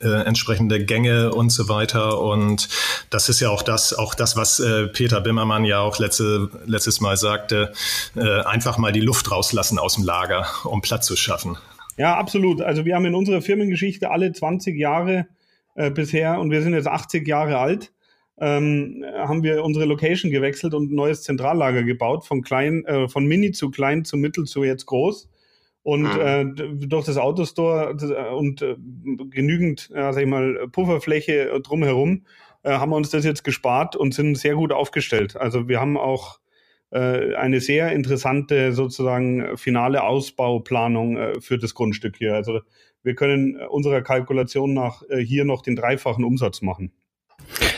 äh, 0.00 0.24
entsprechende 0.24 0.84
Gänge 0.84 1.32
und 1.32 1.50
so 1.50 1.68
weiter. 1.68 2.20
Und 2.20 2.68
das 3.10 3.28
ist 3.28 3.38
ja 3.38 3.50
auch 3.50 3.62
das, 3.62 3.94
auch 3.94 4.16
das, 4.16 4.36
was 4.36 4.58
äh, 4.58 4.88
Peter 4.88 5.20
Bimmermann 5.20 5.64
ja 5.64 5.78
auch 5.78 6.00
letzte, 6.00 6.50
letztes 6.66 7.00
Mal 7.00 7.16
sagte, 7.16 7.72
äh, 8.16 8.40
einfach 8.40 8.78
mal 8.78 8.90
die 8.90 9.00
Luft 9.00 9.30
rauslassen 9.30 9.78
aus 9.78 9.94
dem 9.94 10.02
Lager, 10.02 10.46
um 10.64 10.80
Platz 10.82 11.06
zu 11.06 11.14
schaffen. 11.14 11.56
Ja, 11.96 12.16
absolut. 12.16 12.62
Also 12.62 12.84
wir 12.84 12.96
haben 12.96 13.06
in 13.06 13.14
unserer 13.14 13.42
Firmengeschichte 13.42 14.10
alle 14.10 14.32
20 14.32 14.76
Jahre 14.76 15.26
äh, 15.76 15.92
bisher 15.92 16.40
und 16.40 16.50
wir 16.50 16.62
sind 16.62 16.74
jetzt 16.74 16.88
80 16.88 17.28
Jahre 17.28 17.58
alt 17.58 17.92
ähm, 18.38 19.04
haben 19.14 19.42
wir 19.42 19.62
unsere 19.64 19.84
Location 19.84 20.30
gewechselt 20.30 20.74
und 20.74 20.90
ein 20.90 20.94
neues 20.94 21.22
Zentrallager 21.22 21.82
gebaut, 21.84 22.24
von 22.24 22.42
klein, 22.42 22.84
äh, 22.86 23.08
von 23.08 23.26
mini 23.26 23.52
zu 23.52 23.70
klein 23.70 24.04
zu 24.04 24.16
mittel 24.16 24.44
zu 24.44 24.64
jetzt 24.64 24.86
groß. 24.86 25.28
Und 25.84 26.02
mhm. 26.02 26.20
äh, 26.20 26.86
durch 26.86 27.06
das 27.06 27.16
Autostore 27.16 27.96
äh, 28.00 28.34
und 28.34 28.62
äh, 28.62 28.76
genügend, 29.30 29.90
ja, 29.94 30.12
sag 30.12 30.22
ich 30.22 30.28
mal, 30.28 30.68
Pufferfläche 30.70 31.60
drumherum 31.60 32.24
äh, 32.62 32.70
haben 32.70 32.90
wir 32.90 32.96
uns 32.96 33.10
das 33.10 33.24
jetzt 33.24 33.42
gespart 33.42 33.96
und 33.96 34.14
sind 34.14 34.36
sehr 34.36 34.54
gut 34.54 34.72
aufgestellt. 34.72 35.36
Also 35.36 35.68
wir 35.68 35.80
haben 35.80 35.96
auch 35.96 36.38
äh, 36.90 37.34
eine 37.34 37.60
sehr 37.60 37.92
interessante 37.92 38.72
sozusagen 38.72 39.56
finale 39.56 40.04
Ausbauplanung 40.04 41.16
äh, 41.16 41.40
für 41.40 41.58
das 41.58 41.74
Grundstück 41.74 42.16
hier. 42.16 42.34
Also 42.34 42.60
wir 43.02 43.14
können 43.14 43.56
unserer 43.56 44.02
Kalkulation 44.02 44.74
nach 44.74 45.02
äh, 45.08 45.18
hier 45.18 45.44
noch 45.44 45.62
den 45.62 45.74
dreifachen 45.74 46.22
Umsatz 46.22 46.62
machen. 46.62 46.92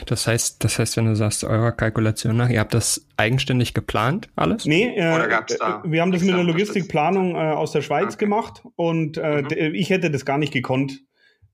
Das 0.06 0.26
heißt, 0.26 0.62
das 0.62 0.78
heißt, 0.78 0.96
wenn 0.96 1.06
du 1.06 1.16
sagst, 1.16 1.44
eurer 1.44 1.72
Kalkulation 1.72 2.36
nach, 2.36 2.48
ihr 2.48 2.60
habt 2.60 2.74
das 2.74 3.06
eigenständig 3.16 3.74
geplant, 3.74 4.28
alles? 4.36 4.64
Nee, 4.66 4.94
äh, 4.96 5.14
Oder 5.14 5.28
gab's 5.28 5.56
da 5.58 5.82
wir 5.84 6.00
haben 6.00 6.12
das 6.12 6.22
mit 6.22 6.34
der 6.34 6.44
Logistikplanung 6.44 7.34
äh, 7.34 7.38
aus 7.38 7.72
der 7.72 7.82
Schweiz 7.82 8.14
okay. 8.14 8.24
gemacht 8.24 8.62
und 8.76 9.16
äh, 9.16 9.42
mhm. 9.42 9.74
ich 9.74 9.90
hätte 9.90 10.10
das 10.10 10.24
gar 10.24 10.38
nicht 10.38 10.52
gekonnt. 10.52 11.02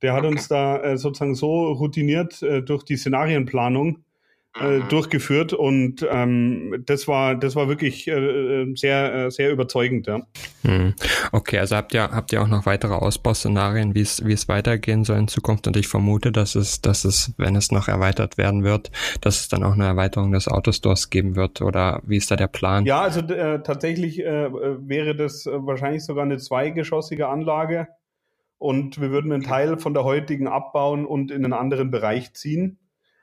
Der 0.03 0.15
hat 0.15 0.25
okay. 0.25 0.29
uns 0.29 0.49
da 0.49 0.83
äh, 0.83 0.97
sozusagen 0.97 1.35
so 1.35 1.73
routiniert 1.73 2.43
äh, 2.43 2.63
durch 2.63 2.85
die 2.85 2.97
Szenarienplanung, 2.97 4.05
äh, 4.59 4.79
mhm. 4.79 4.89
durchgeführt 4.89 5.53
und 5.53 6.05
ähm, 6.11 6.83
das 6.85 7.07
war 7.07 7.37
das 7.37 7.55
war 7.55 7.69
wirklich 7.69 8.09
äh, 8.09 8.67
sehr 8.75 9.15
äh, 9.15 9.31
sehr 9.31 9.53
überzeugend 9.53 10.09
ja. 10.09 10.23
Mhm. 10.65 10.95
Okay, 11.31 11.59
also 11.59 11.77
habt 11.77 11.95
ihr 11.95 12.03
habt 12.03 12.33
ihr 12.33 12.43
auch 12.43 12.49
noch 12.49 12.67
weitere 12.67 12.95
Ausbauszenarien, 12.95 13.95
wie 13.95 14.01
es 14.01 14.27
wie 14.27 14.33
es 14.33 14.49
weitergehen 14.49 15.05
soll 15.05 15.19
in 15.19 15.29
Zukunft 15.29 15.69
und 15.69 15.77
ich 15.77 15.87
vermute, 15.87 16.33
dass 16.33 16.57
es 16.57 16.81
dass 16.81 17.05
es 17.05 17.33
wenn 17.37 17.55
es 17.55 17.71
noch 17.71 17.87
erweitert 17.87 18.39
werden 18.39 18.65
wird, 18.65 18.91
dass 19.21 19.41
es 19.41 19.49
dann 19.49 19.63
auch 19.63 19.75
eine 19.75 19.87
Erweiterung 19.87 20.33
des 20.33 20.49
Autostores 20.49 21.11
geben 21.11 21.37
wird 21.37 21.63
oder 21.63 22.03
wie 22.05 22.17
ist 22.17 22.31
da 22.33 22.37
der 22.37 22.49
Plan? 22.49 22.85
Ja, 22.87 23.03
also 23.03 23.21
äh, 23.21 23.63
tatsächlich 23.63 24.19
äh, 24.19 24.51
wäre 24.53 25.15
das 25.15 25.47
äh, 25.47 25.53
wahrscheinlich 25.55 26.05
sogar 26.05 26.25
eine 26.25 26.39
zweigeschossige 26.39 27.29
Anlage 27.29 27.87
und 28.59 29.01
wir 29.01 29.11
würden 29.11 29.33
einen 29.33 29.45
Teil 29.45 29.79
von 29.79 29.95
der 29.95 30.03
heutigen 30.03 30.49
abbauen 30.49 31.07
und 31.07 31.31
in 31.31 31.45
einen 31.45 31.53
anderen 31.55 31.91
Bereich 31.91 32.35
ziehen. 32.35 32.79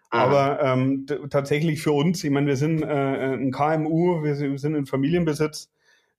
Aber 0.10 0.62
ähm, 0.62 1.06
tatsächlich 1.30 1.82
für 1.82 1.92
uns, 1.92 2.24
ich 2.24 2.32
meine, 2.32 2.48
wir 2.48 2.56
sind 2.56 2.82
äh, 2.82 2.86
ein 2.86 3.52
KMU, 3.52 4.24
wir 4.24 4.36
sind, 4.36 4.52
wir 4.52 4.60
sind 4.60 4.76
in 4.76 4.86
Familienbesitz, 4.86 5.70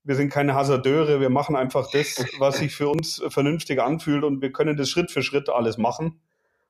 wir 0.03 0.15
sind 0.15 0.29
keine 0.29 0.53
Hasardeure, 0.53 1.19
wir 1.19 1.29
machen 1.29 1.55
einfach 1.55 1.89
das, 1.91 2.23
was 2.39 2.59
sich 2.59 2.75
für 2.75 2.89
uns 2.89 3.21
vernünftig 3.29 3.81
anfühlt 3.81 4.23
und 4.23 4.41
wir 4.41 4.51
können 4.51 4.77
das 4.77 4.89
Schritt 4.89 5.11
für 5.11 5.23
Schritt 5.23 5.49
alles 5.49 5.77
machen. 5.77 6.19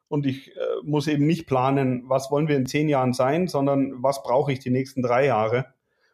Und 0.08 0.26
ich 0.26 0.56
äh, 0.56 0.60
muss 0.84 1.08
eben 1.08 1.28
nicht 1.28 1.46
planen, 1.46 2.04
was 2.08 2.32
wollen 2.32 2.48
wir 2.48 2.56
in 2.56 2.66
zehn 2.66 2.90
Jahren 2.90 3.14
sein, 3.14 3.48
sondern 3.48 4.02
was 4.02 4.24
brauche 4.24 4.52
ich 4.52 4.60
die 4.60 4.72
nächsten 4.72 5.04
drei 5.04 5.26
Jahre. 5.26 5.68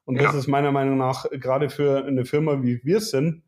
Und 0.06 0.20
das 0.20 0.34
ja. 0.34 0.40
ist 0.40 0.48
meiner 0.48 0.72
Meinung 0.72 0.98
nach 0.98 1.26
gerade 1.32 1.70
für 1.70 2.06
eine 2.06 2.26
Firma, 2.26 2.62
wie 2.62 2.84
wir 2.84 2.98
es 2.98 3.10
sind, 3.10 3.44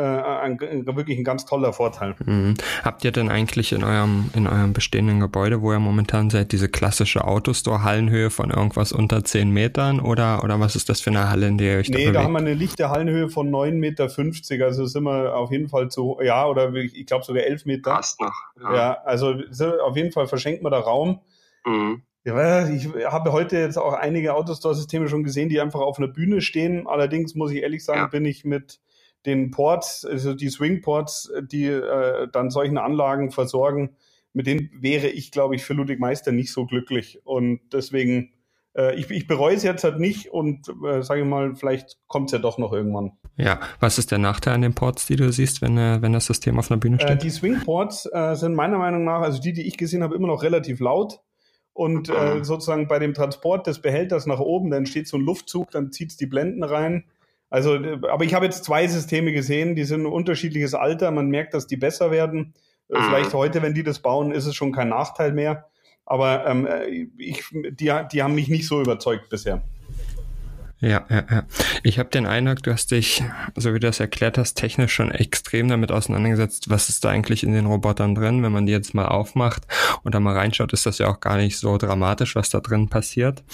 äh, 0.00 0.02
ein, 0.02 0.58
wirklich 0.86 1.18
ein 1.18 1.24
ganz 1.24 1.44
toller 1.44 1.72
Vorteil. 1.72 2.14
Mhm. 2.24 2.54
Habt 2.82 3.04
ihr 3.04 3.12
denn 3.12 3.28
eigentlich 3.28 3.72
in 3.72 3.84
eurem, 3.84 4.30
in 4.34 4.46
eurem 4.46 4.72
bestehenden 4.72 5.20
Gebäude, 5.20 5.60
wo 5.60 5.72
ihr 5.72 5.78
momentan 5.78 6.30
seid, 6.30 6.52
diese 6.52 6.68
klassische 6.68 7.24
Autostore-Hallenhöhe 7.24 8.30
von 8.30 8.50
irgendwas 8.50 8.92
unter 8.92 9.24
10 9.24 9.50
Metern 9.50 10.00
oder, 10.00 10.42
oder 10.42 10.58
was 10.58 10.76
ist 10.76 10.88
das 10.88 11.00
für 11.00 11.10
eine 11.10 11.28
Halle, 11.28 11.48
in 11.48 11.58
der 11.58 11.74
ihr 11.74 11.78
euch 11.80 11.88
nee, 11.88 11.96
da 11.96 12.00
bewegt? 12.00 12.16
da 12.16 12.22
haben 12.24 12.32
wir 12.32 12.38
eine 12.38 12.54
lichte 12.54 12.88
Hallenhöhe 12.88 13.28
von 13.28 13.50
9,50 13.50 13.72
Meter, 13.72 14.64
also 14.64 14.86
sind 14.86 15.04
wir 15.04 15.36
auf 15.36 15.52
jeden 15.52 15.68
Fall 15.68 15.90
zu, 15.90 16.18
ja, 16.22 16.46
oder 16.46 16.72
ich 16.74 17.06
glaube 17.06 17.24
sogar 17.24 17.42
11 17.42 17.66
Meter. 17.66 17.90
Passt 17.92 18.20
noch. 18.20 18.34
Ja, 18.62 18.74
ja 18.74 18.98
also 19.04 19.34
auf 19.84 19.96
jeden 19.96 20.12
Fall 20.12 20.26
verschenkt 20.26 20.62
man 20.62 20.72
da 20.72 20.78
Raum. 20.78 21.20
Mhm. 21.66 22.02
Ja, 22.24 22.68
ich 22.68 22.88
habe 23.06 23.32
heute 23.32 23.56
jetzt 23.56 23.78
auch 23.78 23.94
einige 23.94 24.34
Autostore-Systeme 24.34 25.08
schon 25.08 25.24
gesehen, 25.24 25.48
die 25.48 25.60
einfach 25.60 25.80
auf 25.80 25.98
einer 25.98 26.08
Bühne 26.08 26.42
stehen. 26.42 26.86
Allerdings 26.86 27.34
muss 27.34 27.50
ich 27.50 27.62
ehrlich 27.62 27.82
sagen, 27.82 28.00
ja. 28.00 28.06
bin 28.08 28.26
ich 28.26 28.44
mit 28.44 28.78
den 29.26 29.50
Ports, 29.50 30.04
also 30.04 30.34
die 30.34 30.48
Swing-Ports, 30.48 31.32
die 31.42 31.66
äh, 31.66 32.28
dann 32.32 32.50
solchen 32.50 32.78
Anlagen 32.78 33.30
versorgen, 33.30 33.96
mit 34.32 34.46
denen 34.46 34.70
wäre 34.72 35.08
ich, 35.08 35.30
glaube 35.30 35.56
ich, 35.56 35.64
für 35.64 35.74
Ludwig 35.74 36.00
Meister 36.00 36.32
nicht 36.32 36.52
so 36.52 36.66
glücklich. 36.66 37.20
Und 37.24 37.60
deswegen, 37.72 38.32
äh, 38.76 38.94
ich, 38.94 39.10
ich 39.10 39.26
bereue 39.26 39.56
es 39.56 39.62
jetzt 39.62 39.84
halt 39.84 39.98
nicht 39.98 40.30
und 40.30 40.68
äh, 40.86 41.02
sage 41.02 41.22
ich 41.22 41.26
mal, 41.26 41.56
vielleicht 41.56 41.98
kommt 42.06 42.28
es 42.28 42.32
ja 42.32 42.38
doch 42.38 42.58
noch 42.58 42.72
irgendwann. 42.72 43.12
Ja, 43.36 43.60
was 43.80 43.98
ist 43.98 44.10
der 44.10 44.18
Nachteil 44.18 44.54
an 44.54 44.62
den 44.62 44.74
Ports, 44.74 45.06
die 45.06 45.16
du 45.16 45.32
siehst, 45.32 45.62
wenn, 45.62 45.76
äh, 45.76 46.00
wenn 46.00 46.12
das 46.12 46.26
System 46.26 46.58
auf 46.58 46.70
einer 46.70 46.78
Bühne 46.78 46.96
äh, 46.96 47.00
steht? 47.00 47.10
Äh, 47.10 47.18
die 47.18 47.30
Swing-Ports 47.30 48.08
äh, 48.12 48.34
sind 48.36 48.54
meiner 48.54 48.78
Meinung 48.78 49.04
nach, 49.04 49.20
also 49.20 49.40
die, 49.40 49.52
die 49.52 49.66
ich 49.66 49.76
gesehen 49.76 50.02
habe, 50.02 50.14
immer 50.14 50.28
noch 50.28 50.42
relativ 50.42 50.80
laut. 50.80 51.20
Und 51.72 52.08
äh, 52.08 52.34
mhm. 52.34 52.44
sozusagen 52.44 52.88
bei 52.88 52.98
dem 52.98 53.14
Transport 53.14 53.66
des 53.66 53.80
Behälters 53.80 54.26
nach 54.26 54.40
oben, 54.40 54.70
dann 54.70 54.86
steht 54.86 55.08
so 55.08 55.16
ein 55.16 55.22
Luftzug, 55.22 55.70
dann 55.70 55.92
zieht 55.92 56.10
es 56.10 56.16
die 56.16 56.26
Blenden 56.26 56.62
rein. 56.62 57.04
Also, 57.50 57.74
aber 58.08 58.24
ich 58.24 58.32
habe 58.32 58.44
jetzt 58.46 58.64
zwei 58.64 58.86
Systeme 58.86 59.32
gesehen, 59.32 59.74
die 59.74 59.84
sind 59.84 60.02
ein 60.02 60.06
unterschiedliches 60.06 60.74
Alter. 60.74 61.10
Man 61.10 61.28
merkt, 61.28 61.52
dass 61.52 61.66
die 61.66 61.76
besser 61.76 62.10
werden. 62.10 62.54
Äh, 62.88 62.98
mhm. 62.98 63.02
Vielleicht 63.04 63.34
heute, 63.34 63.60
wenn 63.60 63.74
die 63.74 63.82
das 63.82 63.98
bauen, 63.98 64.30
ist 64.30 64.46
es 64.46 64.54
schon 64.54 64.72
kein 64.72 64.88
Nachteil 64.88 65.32
mehr. 65.32 65.66
Aber 66.06 66.46
ähm, 66.46 66.68
ich, 67.18 67.44
die, 67.52 67.92
die 68.12 68.22
haben 68.22 68.34
mich 68.34 68.48
nicht 68.48 68.66
so 68.66 68.80
überzeugt 68.80 69.28
bisher. 69.28 69.62
Ja, 70.80 71.04
ja, 71.10 71.24
ja. 71.30 71.42
Ich 71.82 71.98
habe 71.98 72.08
den 72.08 72.24
Eindruck, 72.24 72.62
du 72.62 72.72
hast 72.72 72.90
dich, 72.90 73.22
so 73.54 73.74
wie 73.74 73.80
du 73.80 73.86
das 73.86 74.00
erklärt 74.00 74.38
hast, 74.38 74.54
technisch 74.54 74.94
schon 74.94 75.10
extrem 75.10 75.68
damit 75.68 75.92
auseinandergesetzt, 75.92 76.70
was 76.70 76.88
ist 76.88 77.04
da 77.04 77.10
eigentlich 77.10 77.42
in 77.42 77.52
den 77.52 77.66
Robotern 77.66 78.14
drin. 78.14 78.42
Wenn 78.42 78.52
man 78.52 78.64
die 78.64 78.72
jetzt 78.72 78.94
mal 78.94 79.06
aufmacht 79.06 79.66
und 80.02 80.14
da 80.14 80.20
mal 80.20 80.34
reinschaut, 80.34 80.72
ist 80.72 80.86
das 80.86 80.98
ja 80.98 81.08
auch 81.08 81.20
gar 81.20 81.36
nicht 81.36 81.58
so 81.58 81.76
dramatisch, 81.76 82.34
was 82.34 82.48
da 82.48 82.60
drin 82.60 82.88
passiert. 82.88 83.44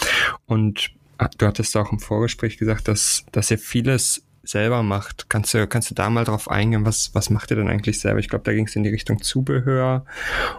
Und 0.46 0.90
du 1.38 1.46
hattest 1.46 1.76
auch 1.76 1.92
im 1.92 1.98
Vorgespräch 1.98 2.58
gesagt, 2.58 2.88
dass, 2.88 3.24
dass 3.32 3.50
ihr 3.50 3.58
vieles 3.58 4.22
selber 4.42 4.82
macht. 4.82 5.28
Kannst 5.28 5.54
du, 5.54 5.66
kannst 5.66 5.90
du 5.90 5.94
da 5.94 6.08
mal 6.08 6.24
drauf 6.24 6.50
eingehen, 6.50 6.84
was, 6.86 7.14
was 7.14 7.30
macht 7.30 7.50
ihr 7.50 7.56
denn 7.56 7.68
eigentlich 7.68 8.00
selber? 8.00 8.20
Ich 8.20 8.28
glaube, 8.28 8.44
da 8.44 8.52
ging 8.52 8.66
es 8.66 8.76
in 8.76 8.84
die 8.84 8.90
Richtung 8.90 9.20
Zubehör 9.22 10.04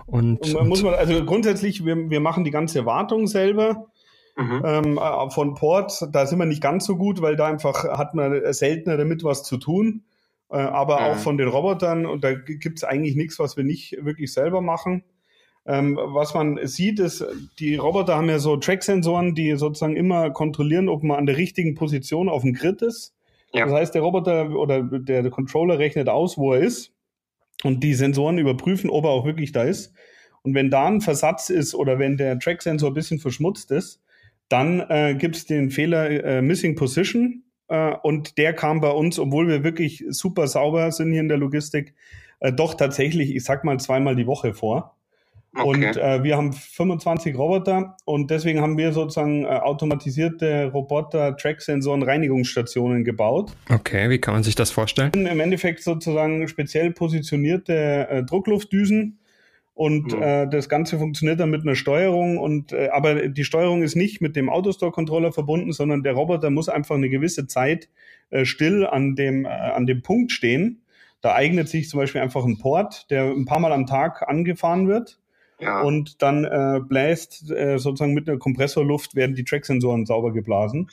und. 0.05 0.41
und 0.41 0.53
man 0.53 0.67
muss 0.67 0.83
man, 0.83 0.93
also 0.93 1.23
grundsätzlich, 1.25 1.85
wir, 1.85 2.09
wir 2.09 2.19
machen 2.19 2.43
die 2.43 2.51
ganze 2.51 2.85
Wartung 2.85 3.27
selber. 3.27 3.87
Mhm. 4.35 4.61
Ähm, 4.63 4.99
äh, 4.99 5.29
von 5.31 5.55
Port, 5.55 6.07
da 6.11 6.27
sind 6.27 6.37
wir 6.37 6.45
nicht 6.45 6.61
ganz 6.61 6.85
so 6.85 6.95
gut, 6.95 7.21
weil 7.21 7.35
da 7.35 7.47
einfach 7.47 7.83
hat 7.85 8.13
man 8.13 8.53
seltener 8.53 8.95
damit 8.95 9.23
was 9.23 9.43
zu 9.43 9.57
tun. 9.57 10.03
Äh, 10.49 10.57
aber 10.57 10.99
mhm. 10.99 11.05
auch 11.05 11.17
von 11.17 11.37
den 11.37 11.47
Robotern, 11.47 12.05
und 12.05 12.23
da 12.23 12.33
gibt 12.33 12.77
es 12.77 12.83
eigentlich 12.83 13.15
nichts, 13.15 13.39
was 13.39 13.57
wir 13.57 13.63
nicht 13.63 13.97
wirklich 14.01 14.31
selber 14.31 14.61
machen. 14.61 15.03
Ähm, 15.67 15.99
was 16.01 16.33
man 16.33 16.65
sieht, 16.65 16.99
ist, 16.99 17.25
die 17.59 17.75
Roboter 17.75 18.15
haben 18.15 18.29
ja 18.29 18.39
so 18.39 18.55
Track-Sensoren, 18.55 19.35
die 19.35 19.55
sozusagen 19.57 19.97
immer 19.97 20.31
kontrollieren, 20.31 20.87
ob 20.87 21.03
man 21.03 21.17
an 21.17 21.25
der 21.25 21.35
richtigen 21.35 21.75
Position 21.75 22.29
auf 22.29 22.43
dem 22.43 22.53
Grid 22.53 22.81
ist. 22.81 23.13
Ja. 23.53 23.65
Das 23.65 23.73
heißt, 23.73 23.95
der 23.95 24.01
Roboter 24.01 24.51
oder 24.51 24.81
der, 24.81 25.29
Controller 25.29 25.77
rechnet 25.77 26.07
aus, 26.07 26.37
wo 26.37 26.53
er 26.53 26.61
ist. 26.61 26.93
Und 27.63 27.83
die 27.83 27.95
Sensoren 27.95 28.37
überprüfen, 28.37 28.89
ob 28.89 29.05
er 29.05 29.11
auch 29.11 29.25
wirklich 29.25 29.51
da 29.51 29.63
ist. 29.63 29.93
Und 30.41 30.53
wenn 30.53 30.69
da 30.69 30.85
ein 30.85 31.01
Versatz 31.01 31.49
ist 31.49 31.75
oder 31.75 31.99
wenn 31.99 32.15
der 32.15 32.39
Track-Sensor 32.39 32.91
ein 32.91 32.93
bisschen 32.93 33.19
verschmutzt 33.19 33.71
ist, 33.71 34.01
dann 34.47 34.79
äh, 34.89 35.15
gibt 35.15 35.35
es 35.35 35.45
den 35.45 35.71
Fehler 35.71 36.09
äh, 36.09 36.41
Missing 36.41 36.75
Position 36.75 37.43
äh, 37.67 37.93
und 38.03 38.37
der 38.37 38.53
kam 38.53 38.79
bei 38.79 38.91
uns, 38.91 39.19
obwohl 39.19 39.47
wir 39.47 39.63
wirklich 39.63 40.05
super 40.09 40.47
sauber 40.47 40.91
sind 40.91 41.11
hier 41.11 41.21
in 41.21 41.27
der 41.27 41.37
Logistik, 41.37 41.93
äh, 42.39 42.53
doch 42.53 42.75
tatsächlich, 42.75 43.35
ich 43.35 43.43
sag 43.43 43.63
mal, 43.63 43.79
zweimal 43.79 44.15
die 44.15 44.27
Woche 44.27 44.53
vor. 44.53 44.96
Okay. 45.57 45.67
Und 45.67 45.97
äh, 45.97 46.23
wir 46.23 46.37
haben 46.37 46.53
25 46.53 47.37
Roboter 47.37 47.97
und 48.05 48.31
deswegen 48.31 48.61
haben 48.61 48.77
wir 48.77 48.93
sozusagen 48.93 49.43
äh, 49.43 49.47
automatisierte 49.47 50.71
Roboter, 50.73 51.35
Track-Sensoren, 51.35 52.03
Reinigungsstationen 52.03 53.03
gebaut. 53.03 53.51
Okay, 53.69 54.09
wie 54.09 54.19
kann 54.19 54.33
man 54.33 54.43
sich 54.43 54.55
das 54.55 54.71
vorstellen? 54.71 55.11
Im 55.13 55.39
Endeffekt 55.39 55.83
sozusagen 55.83 56.47
speziell 56.47 56.91
positionierte 56.91 58.07
äh, 58.09 58.23
Druckluftdüsen, 58.23 59.19
und 59.77 60.11
mhm. 60.11 60.23
äh, 60.23 60.47
das 60.47 60.69
Ganze 60.69 60.97
funktioniert 60.97 61.39
dann 61.39 61.51
mit 61.51 61.61
einer 61.61 61.75
Steuerung 61.75 62.39
und 62.39 62.73
äh, 62.73 62.89
aber 62.91 63.29
die 63.29 63.43
Steuerung 63.43 63.83
ist 63.83 63.95
nicht 63.95 64.21
mit 64.21 64.35
dem 64.35 64.49
Autostore-Controller 64.49 65.31
verbunden, 65.31 65.71
sondern 65.71 66.01
der 66.01 66.13
Roboter 66.13 66.49
muss 66.49 66.67
einfach 66.67 66.95
eine 66.95 67.09
gewisse 67.09 67.45
Zeit 67.45 67.87
äh, 68.31 68.43
still 68.43 68.87
an 68.87 69.15
dem, 69.15 69.45
äh, 69.45 69.49
an 69.49 69.85
dem 69.85 70.01
Punkt 70.01 70.31
stehen. 70.31 70.81
Da 71.21 71.35
eignet 71.35 71.69
sich 71.69 71.89
zum 71.89 71.99
Beispiel 71.99 72.21
einfach 72.21 72.43
ein 72.43 72.57
Port, 72.57 73.11
der 73.11 73.25
ein 73.25 73.45
paar 73.45 73.59
Mal 73.59 73.71
am 73.71 73.85
Tag 73.85 74.27
angefahren 74.27 74.87
wird. 74.87 75.19
Ja. 75.59 75.81
Und 75.81 76.21
dann 76.21 76.45
äh, 76.45 76.79
bläst 76.81 77.49
äh, 77.49 77.77
sozusagen 77.79 78.13
mit 78.13 78.29
einer 78.29 78.37
Kompressorluft 78.37 79.15
werden 79.15 79.35
die 79.35 79.43
Tracksensoren 79.43 80.05
sauber 80.05 80.31
geblasen. 80.31 80.89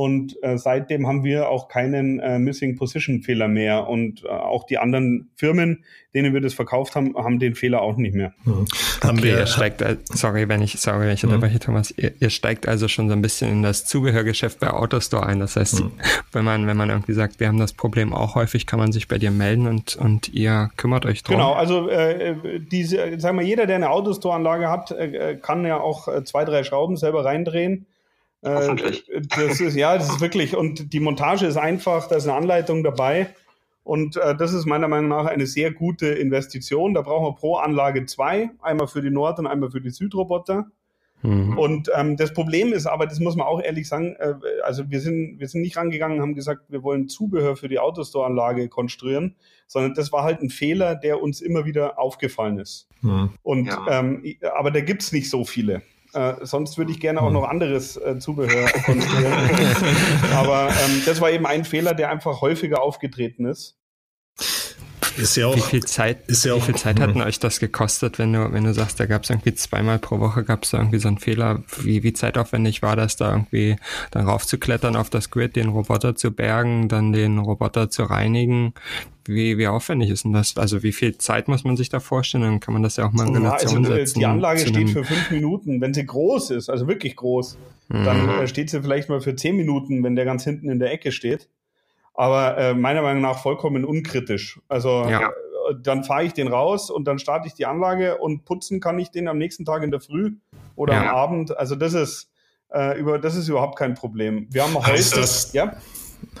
Und 0.00 0.42
äh, 0.42 0.56
seitdem 0.56 1.06
haben 1.06 1.24
wir 1.24 1.50
auch 1.50 1.68
keinen 1.68 2.20
äh, 2.20 2.38
Missing 2.38 2.74
Position 2.74 3.20
Fehler 3.20 3.48
mehr. 3.48 3.86
Und 3.86 4.24
äh, 4.24 4.28
auch 4.28 4.64
die 4.64 4.78
anderen 4.78 5.28
Firmen, 5.36 5.84
denen 6.14 6.32
wir 6.32 6.40
das 6.40 6.54
verkauft 6.54 6.96
haben, 6.96 7.14
haben 7.18 7.38
den 7.38 7.54
Fehler 7.54 7.82
auch 7.82 7.98
nicht 7.98 8.14
mehr. 8.14 8.32
Mhm. 8.44 8.64
Okay, 9.04 9.22
wir, 9.22 9.38
ihr 9.40 9.46
steigt, 9.46 9.84
sorry, 10.04 10.48
wenn 10.48 10.62
ich, 10.62 10.80
sorry, 10.80 11.00
wenn 11.00 11.12
ich 11.12 11.22
mhm. 11.22 11.28
unterbreche, 11.28 11.58
Thomas, 11.58 11.92
ihr, 11.98 12.12
ihr, 12.18 12.30
steigt 12.30 12.66
also 12.66 12.88
schon 12.88 13.08
so 13.08 13.12
ein 13.12 13.20
bisschen 13.20 13.52
in 13.52 13.62
das 13.62 13.84
Zubehörgeschäft 13.84 14.58
bei 14.58 14.70
Autostore 14.70 15.26
ein. 15.26 15.38
Das 15.38 15.56
heißt, 15.56 15.84
mhm. 15.84 15.92
wenn 16.32 16.46
man, 16.46 16.66
wenn 16.66 16.78
man 16.78 16.88
irgendwie 16.88 17.12
sagt, 17.12 17.38
wir 17.38 17.48
haben 17.48 17.58
das 17.58 17.74
Problem 17.74 18.14
auch 18.14 18.36
häufig, 18.36 18.66
kann 18.66 18.78
man 18.78 18.92
sich 18.92 19.06
bei 19.06 19.18
dir 19.18 19.30
melden 19.30 19.66
und, 19.66 19.96
und 19.96 20.32
ihr 20.32 20.70
kümmert 20.78 21.04
euch 21.04 21.22
drum. 21.24 21.36
Genau, 21.36 21.52
also 21.52 21.90
äh, 21.90 22.58
diese, 22.58 23.20
sagen 23.20 23.38
wir, 23.38 23.44
jeder, 23.44 23.66
der 23.66 23.76
eine 23.76 23.90
Autostore-Anlage 23.90 24.70
hat, 24.70 24.92
äh, 24.92 25.36
kann 25.36 25.66
ja 25.66 25.78
auch 25.78 26.08
äh, 26.08 26.24
zwei, 26.24 26.46
drei 26.46 26.64
Schrauben 26.64 26.96
selber 26.96 27.26
reindrehen 27.26 27.84
äh, 28.42 28.76
das 29.36 29.60
ist, 29.60 29.76
ja, 29.76 29.96
das 29.96 30.08
ist 30.08 30.20
wirklich, 30.20 30.56
und 30.56 30.92
die 30.92 31.00
Montage 31.00 31.46
ist 31.46 31.56
einfach, 31.56 32.08
da 32.08 32.16
ist 32.16 32.26
eine 32.26 32.36
Anleitung 32.36 32.82
dabei. 32.82 33.34
Und 33.82 34.16
äh, 34.16 34.36
das 34.36 34.52
ist 34.52 34.66
meiner 34.66 34.88
Meinung 34.88 35.08
nach 35.08 35.26
eine 35.26 35.46
sehr 35.46 35.72
gute 35.72 36.06
Investition. 36.06 36.94
Da 36.94 37.02
brauchen 37.02 37.26
wir 37.26 37.34
pro 37.34 37.56
Anlage 37.56 38.06
zwei, 38.06 38.50
einmal 38.60 38.86
für 38.86 39.02
die 39.02 39.10
Nord- 39.10 39.38
und 39.38 39.46
einmal 39.46 39.70
für 39.70 39.80
die 39.80 39.90
Südroboter. 39.90 40.70
Mhm. 41.22 41.58
Und 41.58 41.90
ähm, 41.94 42.16
das 42.16 42.32
Problem 42.32 42.72
ist 42.72 42.86
aber, 42.86 43.06
das 43.06 43.20
muss 43.20 43.36
man 43.36 43.46
auch 43.46 43.60
ehrlich 43.60 43.88
sagen, 43.88 44.16
äh, 44.18 44.34
also 44.62 44.90
wir 44.90 45.00
sind, 45.00 45.38
wir 45.38 45.48
sind 45.48 45.60
nicht 45.60 45.76
rangegangen, 45.76 46.20
haben 46.20 46.34
gesagt, 46.34 46.64
wir 46.68 46.82
wollen 46.82 47.08
Zubehör 47.08 47.56
für 47.56 47.68
die 47.68 47.78
Autostore-Anlage 47.78 48.68
konstruieren, 48.68 49.36
sondern 49.66 49.94
das 49.94 50.12
war 50.12 50.22
halt 50.22 50.40
ein 50.40 50.50
Fehler, 50.50 50.94
der 50.94 51.22
uns 51.22 51.40
immer 51.40 51.64
wieder 51.64 51.98
aufgefallen 51.98 52.58
ist. 52.58 52.88
Mhm. 53.02 53.30
Und 53.42 53.66
ja. 53.66 53.86
ähm, 53.90 54.24
aber 54.56 54.70
da 54.70 54.80
gibt's 54.80 55.12
nicht 55.12 55.28
so 55.28 55.44
viele. 55.44 55.82
Äh, 56.12 56.34
sonst 56.42 56.78
würde 56.78 56.92
ich 56.92 57.00
gerne 57.00 57.20
auch 57.20 57.26
hm. 57.26 57.34
noch 57.34 57.48
anderes 57.48 57.96
äh, 57.96 58.18
Zubehör 58.18 58.68
konstruieren. 58.84 59.32
Aber 60.34 60.68
ähm, 60.68 61.02
das 61.06 61.20
war 61.20 61.30
eben 61.30 61.46
ein 61.46 61.64
Fehler, 61.64 61.94
der 61.94 62.10
einfach 62.10 62.40
häufiger 62.40 62.82
aufgetreten 62.82 63.44
ist. 63.44 63.76
Ist 65.16 65.36
ja 65.36 65.48
auch, 65.48 65.56
wie 65.56 65.60
viel 65.60 65.84
Zeit, 65.84 66.28
ist 66.28 66.44
ja 66.44 66.54
auch, 66.54 66.58
wie 66.58 66.72
viel 66.72 66.76
Zeit 66.76 67.00
hat 67.00 67.14
denn 67.14 67.22
euch 67.22 67.38
das 67.38 67.58
gekostet, 67.58 68.18
wenn 68.18 68.32
du, 68.32 68.52
wenn 68.52 68.64
du 68.64 68.72
sagst, 68.72 69.00
da 69.00 69.06
gab 69.06 69.24
es 69.24 69.30
irgendwie 69.30 69.54
zweimal 69.54 69.98
pro 69.98 70.18
Woche 70.20 70.44
gab 70.44 70.62
es 70.62 70.72
irgendwie 70.72 70.98
so 70.98 71.08
einen 71.08 71.18
Fehler? 71.18 71.62
Wie, 71.82 72.02
wie 72.02 72.12
zeitaufwendig 72.12 72.82
war 72.82 72.96
das, 72.96 73.16
da 73.16 73.32
irgendwie 73.32 73.76
dann 74.12 74.26
raufzuklettern 74.26 74.96
auf 74.96 75.10
das 75.10 75.30
Grid, 75.30 75.56
den 75.56 75.68
Roboter 75.68 76.14
zu 76.14 76.30
bergen, 76.30 76.88
dann 76.88 77.12
den 77.12 77.38
Roboter 77.38 77.90
zu 77.90 78.04
reinigen? 78.04 78.72
Wie, 79.34 79.58
wie 79.58 79.66
aufwendig 79.66 80.10
ist 80.10 80.24
denn 80.24 80.32
das? 80.32 80.56
Also 80.56 80.82
wie 80.82 80.92
viel 80.92 81.16
Zeit 81.18 81.48
muss 81.48 81.64
man 81.64 81.76
sich 81.76 81.88
da 81.88 82.00
vorstellen? 82.00 82.44
Dann 82.44 82.60
kann 82.60 82.74
man 82.74 82.82
das 82.82 82.96
ja 82.96 83.06
auch 83.06 83.12
mal 83.12 83.26
in 83.26 83.36
Relation 83.36 83.84
ja, 83.84 83.90
also, 83.90 84.00
setzen. 84.00 84.18
Die 84.18 84.26
Anlage 84.26 84.60
steht 84.60 84.90
für 84.90 85.04
fünf 85.04 85.30
Minuten. 85.30 85.80
Wenn 85.80 85.94
sie 85.94 86.04
groß 86.04 86.50
ist, 86.50 86.68
also 86.68 86.88
wirklich 86.88 87.16
groß, 87.16 87.58
mhm. 87.88 88.04
dann 88.04 88.28
äh, 88.28 88.48
steht 88.48 88.70
sie 88.70 88.82
vielleicht 88.82 89.08
mal 89.08 89.20
für 89.20 89.36
zehn 89.36 89.56
Minuten, 89.56 90.02
wenn 90.02 90.16
der 90.16 90.24
ganz 90.24 90.44
hinten 90.44 90.68
in 90.68 90.78
der 90.78 90.92
Ecke 90.92 91.12
steht 91.12 91.48
aber 92.20 92.58
äh, 92.58 92.74
meiner 92.74 93.00
Meinung 93.00 93.22
nach 93.22 93.38
vollkommen 93.38 93.84
unkritisch. 93.84 94.60
Also 94.68 95.06
ja. 95.08 95.28
äh, 95.28 95.74
dann 95.82 96.04
fahre 96.04 96.24
ich 96.24 96.34
den 96.34 96.48
raus 96.48 96.90
und 96.90 97.06
dann 97.06 97.18
starte 97.18 97.46
ich 97.48 97.54
die 97.54 97.64
Anlage 97.64 98.18
und 98.18 98.44
putzen 98.44 98.78
kann 98.78 98.98
ich 98.98 99.10
den 99.10 99.26
am 99.26 99.38
nächsten 99.38 99.64
Tag 99.64 99.82
in 99.82 99.90
der 99.90 100.00
Früh 100.00 100.34
oder 100.76 100.92
ja. 100.92 101.02
am 101.02 101.16
Abend. 101.16 101.56
Also 101.56 101.76
das 101.76 101.94
ist 101.94 102.30
äh, 102.72 102.98
über 102.98 103.18
das 103.18 103.36
ist 103.36 103.48
überhaupt 103.48 103.78
kein 103.78 103.94
Problem. 103.94 104.46
Wir 104.50 104.64
haben 104.64 104.74
heißt 104.74 105.12
heute, 105.12 105.20
das, 105.22 105.52
ja. 105.54 105.72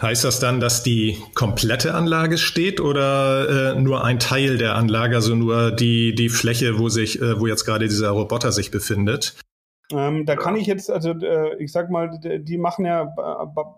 Heißt 0.00 0.24
das 0.24 0.40
dann, 0.40 0.60
dass 0.60 0.82
die 0.82 1.18
komplette 1.34 1.94
Anlage 1.94 2.38
steht 2.38 2.80
oder 2.80 3.74
äh, 3.74 3.80
nur 3.80 4.04
ein 4.04 4.18
Teil 4.18 4.56
der 4.56 4.76
Anlage, 4.76 5.16
also 5.16 5.34
nur 5.34 5.70
die, 5.70 6.14
die 6.14 6.28
Fläche, 6.28 6.78
wo 6.78 6.88
sich, 6.88 7.20
äh, 7.20 7.38
wo 7.38 7.46
jetzt 7.46 7.64
gerade 7.64 7.86
dieser 7.86 8.10
Roboter 8.10 8.52
sich 8.52 8.70
befindet? 8.70 9.36
Ähm, 9.92 10.24
da 10.24 10.36
kann 10.36 10.56
ich 10.56 10.66
jetzt, 10.66 10.90
also 10.90 11.10
äh, 11.10 11.56
ich 11.62 11.72
sag 11.72 11.90
mal, 11.90 12.18
die 12.22 12.58
machen 12.58 12.86
ja, 12.86 13.04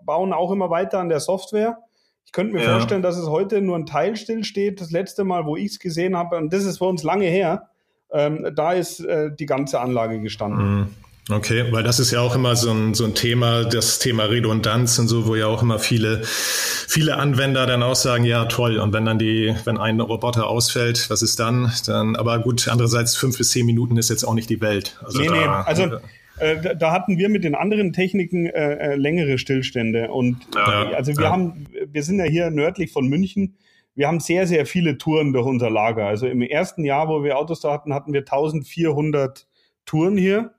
bauen 0.05 0.31
auch 0.33 0.51
immer 0.51 0.69
weiter 0.69 0.99
an 0.99 1.09
der 1.09 1.19
Software. 1.19 1.79
Ich 2.25 2.31
könnte 2.31 2.53
mir 2.53 2.63
ja. 2.63 2.71
vorstellen, 2.71 3.01
dass 3.01 3.17
es 3.17 3.27
heute 3.27 3.61
nur 3.61 3.75
ein 3.75 3.85
Teil 3.85 4.15
stillsteht. 4.15 4.79
Das 4.79 4.91
letzte 4.91 5.23
Mal, 5.23 5.45
wo 5.45 5.57
ich 5.57 5.71
es 5.71 5.79
gesehen 5.79 6.15
habe, 6.15 6.37
und 6.37 6.53
das 6.53 6.63
ist 6.63 6.77
für 6.77 6.85
uns 6.85 7.03
lange 7.03 7.25
her, 7.25 7.69
ähm, 8.11 8.47
da 8.55 8.73
ist 8.73 9.01
äh, 9.01 9.31
die 9.37 9.45
ganze 9.45 9.79
Anlage 9.81 10.19
gestanden. 10.21 10.79
Mhm. 10.79 10.87
Okay, 11.29 11.71
weil 11.71 11.83
das 11.83 11.99
ist 11.99 12.11
ja 12.11 12.19
auch 12.19 12.35
immer 12.35 12.55
so 12.57 12.71
ein, 12.71 12.93
so 12.93 13.05
ein 13.05 13.15
Thema, 13.15 13.63
das 13.63 13.99
Thema 13.99 14.25
Redundanz 14.25 14.99
und 14.99 15.07
so, 15.07 15.25
wo 15.25 15.35
ja 15.35 15.47
auch 15.47 15.61
immer 15.61 15.79
viele, 15.79 16.21
viele 16.23 17.15
Anwender 17.15 17.65
dann 17.65 17.81
auch 17.81 17.95
sagen, 17.95 18.25
ja 18.25 18.45
toll, 18.45 18.77
und 18.77 18.91
wenn 18.91 19.05
dann 19.05 19.19
die, 19.19 19.55
wenn 19.63 19.77
ein 19.77 20.01
Roboter 20.01 20.47
ausfällt, 20.47 21.09
was 21.09 21.21
ist 21.21 21.39
dann? 21.39 21.71
Dann, 21.85 22.17
aber 22.17 22.39
gut, 22.39 22.67
andererseits 22.67 23.15
fünf 23.15 23.37
bis 23.37 23.51
zehn 23.51 23.65
Minuten 23.65 23.95
ist 23.95 24.09
jetzt 24.09 24.25
auch 24.25 24.33
nicht 24.33 24.49
die 24.49 24.59
Welt. 24.59 24.99
Also 25.01 25.21
nee, 25.21 25.27
da, 25.27 25.33
nee, 25.33 25.45
also 25.45 25.97
äh, 26.39 26.75
da 26.75 26.91
hatten 26.91 27.17
wir 27.17 27.29
mit 27.29 27.45
den 27.45 27.55
anderen 27.55 27.93
Techniken 27.93 28.47
äh, 28.47 28.73
äh, 28.73 28.95
längere 28.95 29.37
Stillstände. 29.37 30.11
Und 30.11 30.37
ja, 30.53 30.89
also 30.89 31.15
wir 31.15 31.23
ja. 31.23 31.31
haben, 31.31 31.67
wir 31.87 32.03
sind 32.03 32.19
ja 32.19 32.25
hier 32.25 32.49
nördlich 32.49 32.91
von 32.91 33.07
München. 33.07 33.55
Wir 33.95 34.07
haben 34.07 34.19
sehr, 34.19 34.45
sehr 34.45 34.65
viele 34.65 34.97
Touren 34.97 35.31
durch 35.31 35.45
unser 35.45 35.69
Lager. 35.69 36.07
Also 36.07 36.27
im 36.27 36.41
ersten 36.41 36.83
Jahr, 36.83 37.07
wo 37.07 37.23
wir 37.23 37.37
Autos 37.37 37.61
da 37.61 37.71
hatten, 37.71 37.93
hatten 37.93 38.11
wir 38.11 38.21
1400 38.21 39.47
Touren 39.85 40.17
hier. 40.17 40.53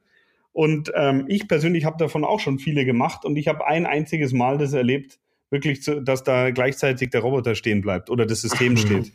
Und 0.55 0.93
ähm, 0.95 1.25
ich 1.27 1.49
persönlich 1.49 1.85
habe 1.85 1.99
davon 1.99 2.25
auch 2.25 2.39
schon 2.39 2.61
viele 2.61 2.85
gemacht 2.85 3.25
und 3.25 3.35
ich 3.37 3.49
habe 3.49 3.67
ein 3.67 3.87
einziges 3.87 4.33
Mal 4.33 4.57
das 4.57 4.73
erlebt, 4.73 5.19
wirklich, 5.51 5.83
zu, 5.83 6.01
dass 6.01 6.23
da 6.23 6.53
gleichzeitig 6.53 7.11
der 7.11 7.23
Roboter 7.23 7.57
stehen 7.57 7.81
bleibt 7.81 8.09
oder 8.09 8.25
das 8.25 8.41
System 8.41 8.77
steht. 8.77 9.13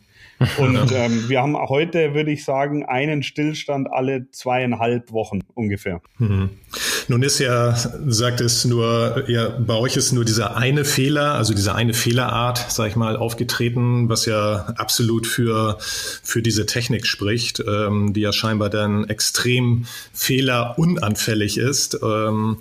Und 0.56 0.90
ähm, 0.92 1.28
wir 1.28 1.42
haben 1.42 1.56
heute, 1.56 2.14
würde 2.14 2.30
ich 2.30 2.44
sagen, 2.44 2.86
einen 2.86 3.22
Stillstand 3.22 3.88
alle 3.92 4.30
zweieinhalb 4.30 5.12
Wochen 5.12 5.40
ungefähr. 5.54 6.00
Mhm. 6.16 6.50
Nun 7.08 7.22
ist 7.22 7.40
ja, 7.40 7.74
sagt 7.74 8.40
es 8.40 8.64
nur, 8.64 9.24
ja, 9.28 9.48
bei 9.48 9.74
euch 9.74 9.96
ist 9.96 10.12
nur 10.12 10.24
dieser 10.24 10.56
eine 10.56 10.84
Fehler, 10.84 11.34
also 11.34 11.52
diese 11.52 11.74
eine 11.74 11.92
Fehlerart, 11.92 12.66
sag 12.70 12.88
ich 12.88 12.96
mal, 12.96 13.16
aufgetreten, 13.16 14.08
was 14.08 14.26
ja 14.26 14.72
absolut 14.76 15.26
für, 15.26 15.76
für 15.80 16.40
diese 16.40 16.66
Technik 16.66 17.06
spricht, 17.06 17.62
ähm, 17.66 18.12
die 18.14 18.20
ja 18.20 18.32
scheinbar 18.32 18.70
dann 18.70 19.08
extrem 19.08 19.86
fehlerunanfällig 20.12 21.58
ist. 21.58 21.98
Ähm, 22.02 22.58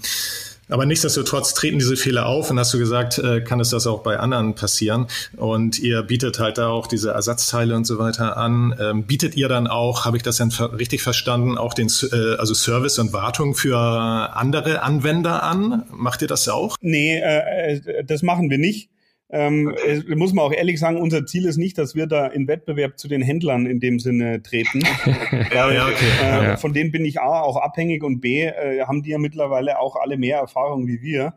Aber 0.69 0.85
nichtsdestotrotz 0.85 1.53
treten 1.53 1.79
diese 1.79 1.97
Fehler 1.97 2.27
auf 2.27 2.49
und 2.51 2.59
hast 2.59 2.73
du 2.73 2.77
gesagt, 2.77 3.17
äh, 3.17 3.41
kann 3.41 3.59
es 3.59 3.69
das 3.69 3.87
auch 3.87 4.01
bei 4.03 4.19
anderen 4.19 4.55
passieren. 4.55 5.07
Und 5.35 5.79
ihr 5.79 6.03
bietet 6.03 6.39
halt 6.39 6.57
da 6.57 6.69
auch 6.69 6.87
diese 6.87 7.11
Ersatzteile 7.11 7.75
und 7.75 7.85
so 7.85 7.97
weiter 7.97 8.37
an. 8.37 8.75
Ähm, 8.79 9.03
bietet 9.03 9.35
ihr 9.35 9.49
dann 9.49 9.67
auch, 9.67 10.05
habe 10.05 10.17
ich 10.17 10.23
das 10.23 10.37
denn 10.37 10.51
richtig 10.51 11.01
verstanden, 11.01 11.57
auch 11.57 11.73
den 11.73 11.91
äh, 12.11 12.35
also 12.37 12.53
Service 12.53 12.99
und 12.99 13.13
Wartung 13.13 13.55
für 13.55 13.77
andere 13.77 14.83
Anwender 14.83 15.43
an? 15.43 15.85
Macht 15.91 16.21
ihr 16.21 16.27
das 16.27 16.47
auch? 16.47 16.77
Nee, 16.81 17.17
äh, 17.17 17.73
äh 17.75 18.03
das 18.03 18.21
machen 18.21 18.49
wir 18.49 18.57
nicht. 18.57 18.89
Ähm, 19.31 19.67
okay. 19.71 20.15
muss 20.15 20.33
man 20.33 20.45
auch 20.45 20.51
ehrlich 20.51 20.79
sagen, 20.79 20.97
unser 20.97 21.25
Ziel 21.25 21.45
ist 21.45 21.57
nicht, 21.57 21.77
dass 21.77 21.93
wir 21.93 22.07
da 22.07 22.25
in 22.25 22.47
Wettbewerb 22.47 22.97
zu 22.97 23.07
den 23.07 23.21
Händlern 23.21 23.67
in 23.67 23.79
dem 23.79 23.99
Sinne 23.99 24.41
treten. 24.41 24.81
ja, 25.53 25.71
ja, 25.71 25.85
okay. 25.85 26.05
Äh, 26.23 26.43
ja. 26.43 26.57
Von 26.57 26.73
denen 26.73 26.91
bin 26.91 27.05
ich 27.05 27.21
A 27.21 27.41
auch 27.41 27.57
abhängig 27.57 28.03
und 28.03 28.21
B 28.21 28.45
äh, 28.45 28.81
haben 28.85 29.03
die 29.03 29.11
ja 29.11 29.19
mittlerweile 29.19 29.79
auch 29.79 29.95
alle 29.97 30.17
mehr 30.17 30.39
Erfahrung 30.39 30.87
wie 30.87 31.01
wir. 31.01 31.35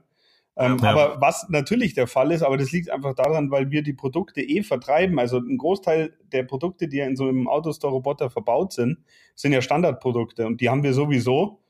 Ähm, 0.57 0.79
ja. 0.83 0.91
Aber 0.91 1.21
was 1.21 1.49
natürlich 1.49 1.95
der 1.95 2.07
Fall 2.07 2.31
ist, 2.33 2.43
aber 2.43 2.57
das 2.57 2.73
liegt 2.73 2.91
einfach 2.91 3.15
daran, 3.15 3.51
weil 3.51 3.71
wir 3.71 3.83
die 3.83 3.95
Produkte 3.95 4.43
eh 4.43 4.63
vertreiben. 4.63 5.19
Also 5.19 5.39
ein 5.39 5.59
Großteil 5.59 6.15
der 6.33 6.45
Produkte, 6.45 6.89
die 6.89 6.99
ja 6.99 7.07
in 7.07 7.17
so 7.17 7.29
einem 7.29 7.49
Autostore-Roboter 7.49 8.31
verbaut 8.31 8.73
sind, 8.73 8.99
sind 9.35 9.53
ja 9.53 9.63
Standardprodukte 9.63 10.47
und 10.47 10.61
die 10.61 10.69
haben 10.69 10.83
wir 10.83 10.93
sowieso. 10.95 11.62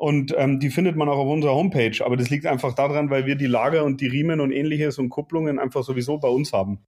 Und 0.00 0.34
ähm, 0.38 0.60
die 0.60 0.70
findet 0.70 0.96
man 0.96 1.10
auch 1.10 1.18
auf 1.18 1.28
unserer 1.28 1.52
Homepage. 1.52 2.02
Aber 2.02 2.16
das 2.16 2.30
liegt 2.30 2.46
einfach 2.46 2.74
daran, 2.74 3.10
weil 3.10 3.26
wir 3.26 3.34
die 3.34 3.46
Lager 3.46 3.84
und 3.84 4.00
die 4.00 4.06
Riemen 4.06 4.40
und 4.40 4.50
ähnliches 4.50 4.98
und 4.98 5.10
Kupplungen 5.10 5.58
einfach 5.58 5.84
sowieso 5.84 6.16
bei 6.16 6.28
uns 6.28 6.54
haben. 6.54 6.86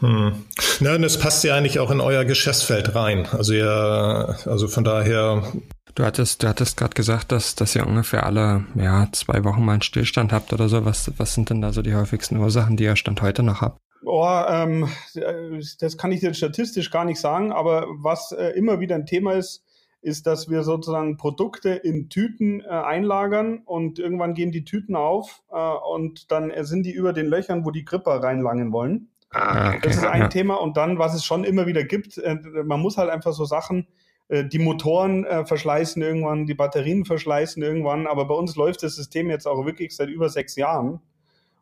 Hm. 0.00 0.44
Na, 0.80 0.98
das 0.98 1.18
passt 1.18 1.42
ja 1.44 1.56
eigentlich 1.56 1.78
auch 1.78 1.90
in 1.90 2.02
euer 2.02 2.26
Geschäftsfeld 2.26 2.94
rein. 2.94 3.26
Also 3.32 3.54
ja, 3.54 4.36
also 4.44 4.68
von 4.68 4.84
daher. 4.84 5.50
Du 5.94 6.04
hattest, 6.04 6.42
du 6.42 6.48
hattest 6.48 6.76
gerade 6.76 6.92
gesagt, 6.92 7.32
dass, 7.32 7.54
dass 7.54 7.74
ihr 7.74 7.86
ungefähr 7.86 8.26
alle 8.26 8.66
ja, 8.74 9.08
zwei 9.12 9.42
Wochen 9.44 9.64
mal 9.64 9.72
einen 9.72 9.82
Stillstand 9.82 10.30
habt 10.30 10.52
oder 10.52 10.68
so. 10.68 10.84
Was, 10.84 11.10
was 11.16 11.32
sind 11.32 11.48
denn 11.48 11.62
da 11.62 11.72
so 11.72 11.80
die 11.80 11.94
häufigsten 11.94 12.36
Ursachen, 12.36 12.76
die 12.76 12.84
ihr 12.84 12.96
Stand 12.96 13.22
heute 13.22 13.42
noch 13.42 13.62
habt? 13.62 13.80
Oh, 14.04 14.42
ähm, 14.46 14.90
das 15.80 15.96
kann 15.96 16.12
ich 16.12 16.20
dir 16.20 16.34
statistisch 16.34 16.90
gar 16.90 17.06
nicht 17.06 17.18
sagen, 17.18 17.50
aber 17.50 17.86
was 17.96 18.32
äh, 18.32 18.48
immer 18.50 18.78
wieder 18.78 18.96
ein 18.96 19.06
Thema 19.06 19.32
ist, 19.32 19.64
ist, 20.02 20.26
dass 20.26 20.48
wir 20.48 20.62
sozusagen 20.62 21.16
Produkte 21.16 21.70
in 21.70 22.08
Tüten 22.08 22.60
äh, 22.60 22.68
einlagern 22.68 23.62
und 23.64 23.98
irgendwann 23.98 24.34
gehen 24.34 24.52
die 24.52 24.64
Tüten 24.64 24.96
auf 24.96 25.42
äh, 25.50 25.56
und 25.56 26.30
dann 26.30 26.52
sind 26.64 26.84
die 26.84 26.92
über 26.92 27.12
den 27.12 27.26
Löchern, 27.26 27.64
wo 27.64 27.70
die 27.70 27.84
Gripper 27.84 28.22
reinlangen 28.22 28.72
wollen. 28.72 29.08
Ah, 29.30 29.70
okay. 29.70 29.80
Das 29.82 29.96
ist 29.96 30.04
ein 30.04 30.22
ja. 30.22 30.28
Thema. 30.28 30.56
Und 30.56 30.76
dann, 30.76 30.98
was 30.98 31.14
es 31.14 31.24
schon 31.24 31.44
immer 31.44 31.66
wieder 31.66 31.84
gibt, 31.84 32.18
äh, 32.18 32.36
man 32.64 32.80
muss 32.80 32.96
halt 32.96 33.10
einfach 33.10 33.32
so 33.32 33.44
Sachen, 33.44 33.86
äh, 34.28 34.44
die 34.44 34.58
Motoren 34.58 35.24
äh, 35.24 35.44
verschleißen 35.44 36.02
irgendwann, 36.02 36.46
die 36.46 36.54
Batterien 36.54 37.04
verschleißen 37.04 37.62
irgendwann. 37.62 38.06
Aber 38.06 38.26
bei 38.26 38.34
uns 38.34 38.56
läuft 38.56 38.82
das 38.82 38.96
System 38.96 39.30
jetzt 39.30 39.46
auch 39.46 39.64
wirklich 39.64 39.94
seit 39.94 40.08
über 40.08 40.28
sechs 40.28 40.56
Jahren. 40.56 41.00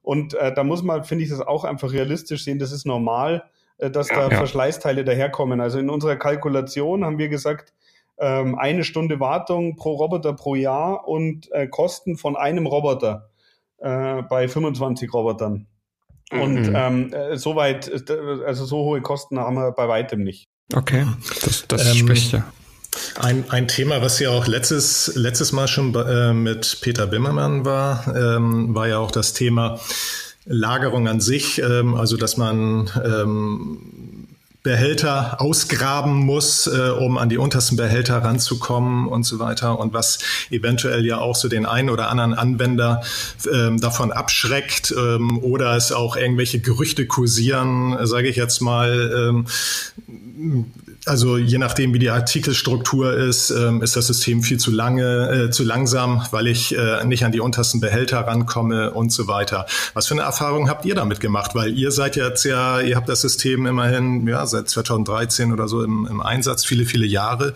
Und 0.02 0.34
äh, 0.34 0.54
da 0.54 0.64
muss 0.64 0.82
man, 0.82 1.04
finde 1.04 1.24
ich, 1.24 1.30
das 1.30 1.40
auch 1.40 1.64
einfach 1.64 1.92
realistisch 1.92 2.44
sehen. 2.44 2.58
Das 2.58 2.72
ist 2.72 2.86
normal, 2.86 3.44
äh, 3.76 3.90
dass 3.90 4.08
ja, 4.08 4.16
da 4.16 4.30
ja. 4.30 4.38
Verschleißteile 4.38 5.04
daherkommen. 5.04 5.60
Also 5.60 5.78
in 5.78 5.90
unserer 5.90 6.16
Kalkulation 6.16 7.04
haben 7.04 7.18
wir 7.18 7.28
gesagt, 7.28 7.74
ähm, 8.18 8.58
eine 8.58 8.84
Stunde 8.84 9.20
Wartung 9.20 9.76
pro 9.76 9.94
Roboter 9.94 10.32
pro 10.32 10.54
Jahr 10.54 11.06
und 11.06 11.50
äh, 11.52 11.66
Kosten 11.68 12.16
von 12.16 12.36
einem 12.36 12.66
Roboter 12.66 13.30
äh, 13.78 14.22
bei 14.22 14.48
25 14.48 15.12
Robotern. 15.12 15.66
Mhm. 16.30 16.40
Und 16.40 16.72
ähm, 16.74 17.12
äh, 17.12 17.36
so 17.36 17.56
weit, 17.56 17.88
äh, 17.88 18.44
also 18.44 18.64
so 18.64 18.78
hohe 18.78 19.00
Kosten 19.00 19.38
haben 19.38 19.56
wir 19.56 19.72
bei 19.72 19.88
weitem 19.88 20.22
nicht. 20.22 20.48
Okay, 20.74 21.06
das, 21.44 21.64
das 21.68 21.88
ähm, 21.88 21.96
spricht 21.96 22.32
ja. 22.32 22.44
Ein, 23.20 23.44
ein 23.50 23.68
Thema, 23.68 24.02
was 24.02 24.18
ja 24.18 24.30
auch 24.30 24.46
letztes, 24.46 25.12
letztes 25.14 25.52
Mal 25.52 25.68
schon 25.68 25.94
äh, 25.94 26.32
mit 26.32 26.78
Peter 26.80 27.06
Bimmermann 27.06 27.64
war, 27.64 28.06
ähm, 28.14 28.74
war 28.74 28.88
ja 28.88 28.98
auch 28.98 29.10
das 29.10 29.34
Thema 29.34 29.78
Lagerung 30.44 31.06
an 31.08 31.20
sich, 31.20 31.60
ähm, 31.60 31.94
also 31.94 32.16
dass 32.16 32.36
man 32.36 32.90
ähm, 33.04 34.17
Behälter 34.68 35.40
ausgraben 35.40 36.12
muss, 36.12 36.66
äh, 36.66 36.90
um 36.90 37.16
an 37.16 37.30
die 37.30 37.38
untersten 37.38 37.78
Behälter 37.78 38.18
ranzukommen 38.18 39.08
und 39.08 39.22
so 39.22 39.38
weiter. 39.38 39.78
Und 39.78 39.94
was 39.94 40.18
eventuell 40.50 41.06
ja 41.06 41.16
auch 41.16 41.36
so 41.36 41.48
den 41.48 41.64
einen 41.64 41.88
oder 41.88 42.10
anderen 42.10 42.34
Anwender 42.34 43.00
ähm, 43.50 43.80
davon 43.80 44.12
abschreckt 44.12 44.94
ähm, 44.94 45.42
oder 45.42 45.74
es 45.74 45.90
auch 45.90 46.16
irgendwelche 46.16 46.60
Gerüchte 46.60 47.06
kursieren, 47.06 47.96
sage 48.06 48.28
ich 48.28 48.36
jetzt 48.36 48.60
mal, 48.60 49.46
ähm, 50.06 50.66
also 51.08 51.38
je 51.38 51.58
nachdem, 51.58 51.94
wie 51.94 51.98
die 51.98 52.10
Artikelstruktur 52.10 53.14
ist, 53.14 53.50
ähm, 53.50 53.82
ist 53.82 53.96
das 53.96 54.06
System 54.06 54.42
viel 54.42 54.58
zu 54.58 54.70
lange, 54.70 55.46
äh, 55.46 55.50
zu 55.50 55.64
langsam, 55.64 56.22
weil 56.30 56.46
ich 56.46 56.76
äh, 56.76 57.04
nicht 57.04 57.24
an 57.24 57.32
die 57.32 57.40
untersten 57.40 57.80
Behälter 57.80 58.20
rankomme 58.20 58.92
und 58.92 59.12
so 59.12 59.26
weiter. 59.26 59.66
Was 59.94 60.06
für 60.06 60.14
eine 60.14 60.22
Erfahrung 60.22 60.68
habt 60.68 60.84
ihr 60.84 60.94
damit 60.94 61.20
gemacht? 61.20 61.54
Weil 61.54 61.76
ihr 61.76 61.90
seid 61.90 62.16
jetzt 62.16 62.44
ja, 62.44 62.80
ihr 62.80 62.96
habt 62.96 63.08
das 63.08 63.22
System 63.22 63.66
immerhin 63.66 64.26
ja, 64.26 64.44
seit 64.46 64.68
2013 64.68 65.52
oder 65.52 65.68
so 65.68 65.82
im, 65.82 66.06
im 66.10 66.20
Einsatz, 66.20 66.64
viele, 66.64 66.84
viele 66.84 67.06
Jahre. 67.06 67.54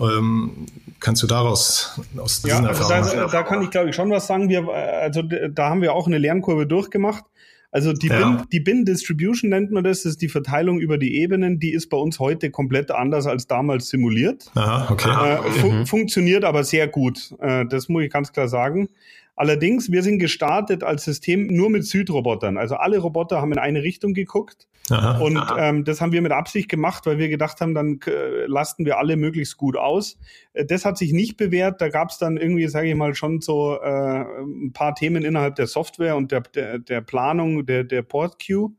Ähm, 0.00 0.66
kannst 1.00 1.22
du 1.22 1.26
daraus 1.26 2.00
aus 2.16 2.42
diesen 2.42 2.64
ja, 2.64 2.70
also 2.70 2.82
Erfahrungen? 2.82 3.16
Da, 3.16 3.26
da 3.26 3.42
kann 3.42 3.62
ich 3.62 3.70
glaube 3.70 3.90
ich 3.90 3.96
schon 3.96 4.10
was 4.10 4.26
sagen. 4.26 4.48
Wir, 4.48 4.68
also 4.68 5.22
da 5.22 5.68
haben 5.68 5.82
wir 5.82 5.92
auch 5.94 6.06
eine 6.06 6.18
Lernkurve 6.18 6.66
durchgemacht. 6.66 7.24
Also 7.72 7.94
die, 7.94 8.08
ja. 8.08 8.18
Bin, 8.18 8.46
die 8.52 8.60
Bin 8.60 8.84
Distribution 8.84 9.48
nennt 9.48 9.72
man 9.72 9.82
das, 9.82 10.02
das 10.02 10.12
ist 10.12 10.22
die 10.22 10.28
Verteilung 10.28 10.78
über 10.78 10.98
die 10.98 11.16
Ebenen, 11.16 11.58
die 11.58 11.72
ist 11.72 11.88
bei 11.88 11.96
uns 11.96 12.18
heute 12.18 12.50
komplett 12.50 12.90
anders 12.90 13.26
als 13.26 13.46
damals 13.46 13.88
simuliert. 13.88 14.50
Aha, 14.54 14.92
okay. 14.92 15.08
Äh, 15.08 15.50
fu 15.52 15.70
mhm. 15.70 15.86
Funktioniert 15.86 16.44
aber 16.44 16.64
sehr 16.64 16.86
gut, 16.86 17.34
äh, 17.40 17.64
das 17.64 17.88
muss 17.88 18.04
ich 18.04 18.10
ganz 18.10 18.30
klar 18.30 18.46
sagen. 18.46 18.90
Allerdings, 19.34 19.90
wir 19.90 20.02
sind 20.02 20.18
gestartet 20.18 20.84
als 20.84 21.04
System 21.04 21.46
nur 21.46 21.70
mit 21.70 21.86
Südrobotern. 21.86 22.58
Also 22.58 22.76
alle 22.76 22.98
Roboter 22.98 23.40
haben 23.40 23.52
in 23.52 23.58
eine 23.58 23.82
Richtung 23.82 24.12
geguckt. 24.12 24.68
Aha, 24.90 25.18
und 25.18 25.40
Ähm, 25.58 25.84
das 25.84 26.00
haben 26.00 26.12
wir 26.12 26.20
mit 26.20 26.32
Absicht 26.32 26.68
gemacht, 26.68 27.06
weil 27.06 27.16
wir 27.16 27.28
gedacht 27.28 27.60
haben, 27.60 27.74
dann 27.74 27.98
äh, 28.06 28.46
lasten 28.46 28.84
wir 28.84 28.98
alle 28.98 29.16
möglichst 29.16 29.56
gut 29.56 29.76
aus. 29.76 30.18
Äh, 30.52 30.66
das 30.66 30.84
hat 30.84 30.98
sich 30.98 31.12
nicht 31.12 31.36
bewährt. 31.36 31.80
Da 31.80 31.88
gab 31.88 32.10
es 32.10 32.18
dann 32.18 32.36
irgendwie, 32.36 32.66
sage 32.68 32.88
ich 32.88 32.94
mal, 32.94 33.14
schon 33.14 33.40
so 33.40 33.80
äh, 33.80 34.24
ein 34.42 34.72
paar 34.72 34.94
Themen 34.94 35.24
innerhalb 35.24 35.54
der 35.54 35.66
Software 35.66 36.16
und 36.16 36.30
der, 36.30 36.40
der, 36.40 36.78
der 36.78 37.00
Planung 37.00 37.64
der, 37.64 37.84
der 37.84 38.02
Port-Queue. 38.02 38.70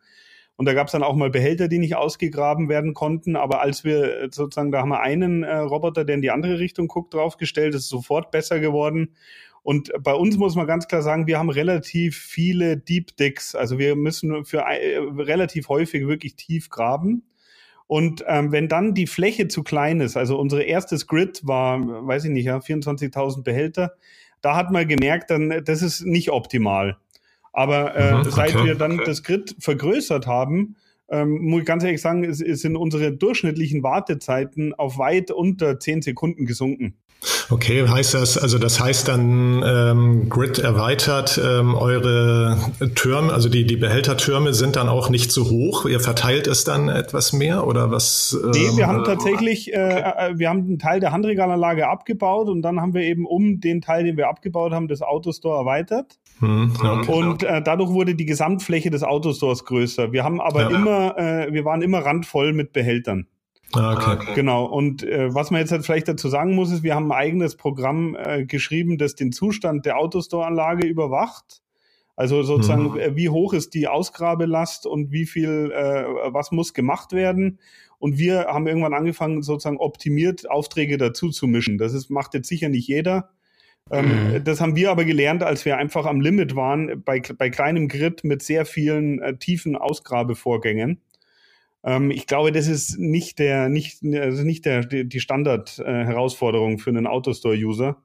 Und 0.56 0.68
da 0.68 0.74
gab 0.74 0.88
es 0.88 0.92
dann 0.92 1.04
auch 1.04 1.16
mal 1.16 1.32
Behälter, 1.32 1.68
die 1.68 1.80
nicht 1.80 1.96
ausgegraben 1.96 2.70
werden 2.70 2.94
konnten. 2.94 3.36
Aber 3.36 3.62
als 3.62 3.84
wir 3.84 4.22
äh, 4.22 4.30
sozusagen, 4.32 4.72
da 4.72 4.82
haben 4.82 4.90
wir 4.90 5.02
einen 5.02 5.44
äh, 5.44 5.58
Roboter, 5.58 6.06
der 6.06 6.16
in 6.16 6.22
die 6.22 6.32
andere 6.32 6.60
Richtung 6.60 6.88
guckt, 6.88 7.14
draufgestellt, 7.14 7.74
ist 7.74 7.90
sofort 7.90 8.30
besser 8.30 8.60
geworden. 8.60 9.16
Und 9.64 9.92
bei 10.02 10.14
uns 10.14 10.38
muss 10.38 10.56
man 10.56 10.68
ganz 10.68 10.88
klar 10.88 11.02
sagen, 11.02 11.26
wir 11.26 11.40
haben 11.40 11.50
relativ 11.50 12.18
viele 12.18 12.78
Deep 12.78 13.16
Dicks. 13.16 13.56
Also 13.56 13.80
wir 13.80 13.96
müssen 13.96 14.44
für 14.46 14.60
äh, 14.60 14.98
relativ 14.98 15.70
häufig 15.70 16.06
wirklich 16.06 16.36
tief 16.36 16.70
graben. 16.70 17.24
Und 17.88 18.24
ähm, 18.28 18.52
wenn 18.52 18.68
dann 18.68 18.94
die 18.94 19.08
Fläche 19.08 19.48
zu 19.48 19.64
klein 19.64 20.02
ist, 20.02 20.18
also 20.18 20.38
unsere 20.38 20.64
erstes 20.64 21.08
Grid 21.08 21.42
war, 21.46 21.80
weiß 21.80 22.26
ich 22.26 22.32
nicht, 22.32 22.46
ja, 22.46 22.58
24.000 22.58 23.44
Behälter, 23.44 23.94
da 24.42 24.56
hat 24.56 24.72
man 24.72 24.88
gemerkt, 24.88 25.30
dann 25.30 25.64
das 25.64 25.82
ist 25.82 26.06
nicht 26.06 26.30
optimal. 26.32 26.98
Aber 27.54 27.96
äh, 27.96 28.12
mhm, 28.12 28.20
okay, 28.22 28.30
seit 28.32 28.66
wir 28.66 28.76
dann 28.76 28.98
das 29.06 29.24
Grid 29.24 29.56
vergrößert 29.60 30.28
haben, 30.28 30.76
ähm, 31.10 31.38
muss 31.42 31.62
ich 31.62 31.68
ganz 31.68 31.84
ehrlich 31.84 32.02
sagen, 32.02 32.24
es, 32.24 32.42
es 32.42 32.62
sind 32.62 32.76
unsere 32.76 33.12
durchschnittlichen 33.14 33.84
Wartezeiten 33.84 34.74
auf 34.74 34.98
weit 34.98 35.32
unter 35.32 35.80
10 35.80 36.02
Sekunden 36.02 36.46
gesunken. 36.46 36.96
Okay, 37.50 37.88
heißt 37.88 38.14
das, 38.14 38.38
also 38.38 38.58
das 38.58 38.80
heißt 38.80 39.08
dann 39.08 39.64
ähm, 39.66 40.30
Grid 40.30 40.60
erweitert, 40.60 41.40
ähm, 41.44 41.76
eure 41.76 42.58
Türme, 42.96 43.34
also 43.34 43.50
die, 43.50 43.66
die 43.66 43.76
Behältertürme 43.76 44.54
sind 44.54 44.76
dann 44.76 44.90
auch 44.90 45.10
nicht 45.10 45.32
so 45.32 45.50
hoch, 45.50 45.86
ihr 45.86 46.00
verteilt 46.00 46.48
es 46.48 46.64
dann 46.64 46.90
etwas 46.90 47.34
mehr 47.34 47.68
oder 47.68 47.92
was? 47.92 48.38
Ähm, 48.44 48.52
nee, 48.52 48.78
wir 48.78 48.88
haben 48.88 49.04
tatsächlich, 49.04 49.74
äh, 49.74 49.78
äh, 49.78 50.38
wir 50.38 50.50
haben 50.50 50.60
einen 50.60 50.80
Teil 50.80 51.00
der 51.00 51.12
Handregalanlage 51.12 51.88
abgebaut 51.88 52.50
und 52.50 52.62
dann 52.62 52.80
haben 52.80 52.94
wir 52.94 53.02
eben 53.02 53.26
um 53.26 53.60
den 53.60 53.82
Teil, 53.82 54.04
den 54.04 54.18
wir 54.18 54.30
abgebaut 54.30 54.72
haben, 54.72 54.88
das 54.88 55.02
Autostore 55.02 55.60
erweitert. 55.60 56.20
Hm, 56.40 56.74
okay. 56.80 57.12
Und 57.12 57.44
äh, 57.44 57.62
dadurch 57.62 57.92
wurde 57.92 58.16
die 58.16 58.26
Gesamtfläche 58.26 58.90
des 58.90 59.04
Autostores 59.04 59.66
größer. 59.66 60.12
Wir 60.12 60.24
haben 60.24 60.42
aber 60.42 60.64
ja. 60.64 60.70
immer, 60.70 61.18
äh, 61.18 61.54
wir 61.54 61.66
waren 61.66 61.82
immer 61.82 62.00
randvoll 62.00 62.54
mit 62.54 62.74
Behältern. 62.74 63.28
Ah, 63.74 64.14
okay. 64.14 64.34
Genau. 64.36 64.66
Und 64.66 65.04
äh, 65.04 65.34
was 65.34 65.52
man 65.52 65.62
jetzt 65.62 65.72
halt 65.72 65.86
vielleicht 65.86 66.08
dazu 66.08 66.30
sagen 66.30 66.56
muss, 66.56 66.72
ist, 66.72 66.84
wir 66.84 66.96
haben 66.96 67.12
ein 67.12 67.18
eigenes 67.18 67.56
Programm 67.56 68.16
äh, 68.16 68.46
geschrieben, 68.46 68.98
das 68.98 69.16
den 69.16 69.32
Zustand 69.32 69.86
der 69.86 69.98
Autostore-Anlage 69.98 70.88
überwacht. 70.88 71.62
Also 72.16 72.44
sozusagen, 72.44 72.92
mhm. 72.92 73.00
Äh, 73.00 73.16
wie 73.16 73.30
hoch 73.30 73.54
ist 73.54 73.74
die 73.74 73.88
Ausgrabelast 73.88 74.86
und 74.86 75.12
wie 75.12 75.26
viel, 75.26 75.72
äh, 75.72 76.06
was 76.32 76.52
muss 76.52 76.74
gemacht 76.74 77.12
werden. 77.14 77.60
Und 77.98 78.18
wir 78.18 78.46
haben 78.46 78.68
irgendwann 78.68 78.94
angefangen, 78.94 79.42
sozusagen 79.42 79.78
optimiert 79.78 80.50
Aufträge 80.50 80.98
dazu 80.98 81.30
zu 81.30 81.48
mischen. 81.48 81.78
Das 81.78 81.94
ist, 81.94 82.10
macht 82.10 82.34
jetzt 82.34 82.50
sicher 82.50 82.70
nicht 82.70 82.88
jeder. 82.88 83.30
Ähm, 83.92 84.34
mhm. 84.34 84.44
Das 84.44 84.62
haben 84.62 84.76
wir 84.76 84.92
aber 84.92 85.06
gelernt, 85.06 85.44
als 85.44 85.66
wir 85.66 85.78
einfach 85.78 86.06
am 86.06 86.22
Limit 86.22 86.56
waren, 86.56 87.02
bei, 87.04 87.22
bei 87.38 87.50
kleinem 87.50 87.88
Grid 87.88 88.24
mit 88.24 88.44
sehr 88.44 88.66
vielen 88.66 89.20
äh, 89.20 89.38
tiefen 89.38 89.76
Ausgrabevorgängen. 89.76 91.02
Ähm, 91.84 92.12
ich 92.12 92.28
glaube, 92.28 92.52
das 92.52 92.68
ist 92.68 92.98
nicht 92.98 93.40
der, 93.40 93.70
nicht, 93.70 94.04
also 94.04 94.44
nicht 94.44 94.66
der, 94.66 94.86
die 94.86 95.20
Standard-Herausforderung 95.20 96.80
für 96.80 96.90
einen 96.90 97.08
Autostore-User. 97.08 97.98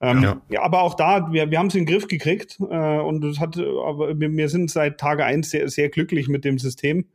Ähm, 0.00 0.22
ja. 0.22 0.42
ja. 0.50 0.62
aber 0.62 0.82
auch 0.82 0.94
da, 0.94 1.32
wir, 1.32 1.50
wir 1.50 1.58
haben 1.58 1.68
es 1.68 1.74
in 1.74 1.86
den 1.86 1.92
Griff 1.92 2.06
gekriegt 2.06 2.58
äh, 2.60 2.98
und 2.98 3.24
es 3.24 3.40
hat, 3.40 3.56
aber 3.58 4.18
wir, 4.20 4.30
wir 4.30 4.48
sind 4.50 4.70
seit 4.70 4.98
Tage 4.98 5.24
eins 5.24 5.50
sehr, 5.50 5.68
sehr 5.68 5.88
glücklich 5.88 6.28
mit 6.28 6.44
dem 6.44 6.58
System. 6.58 7.06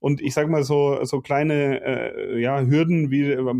Und 0.00 0.22
ich 0.22 0.32
sag 0.32 0.48
mal 0.48 0.64
so, 0.64 1.04
so 1.04 1.20
kleine 1.20 1.84
äh, 1.84 2.40
ja, 2.40 2.62
Hürden 2.62 3.10
wie 3.10 3.30
äh, 3.30 3.54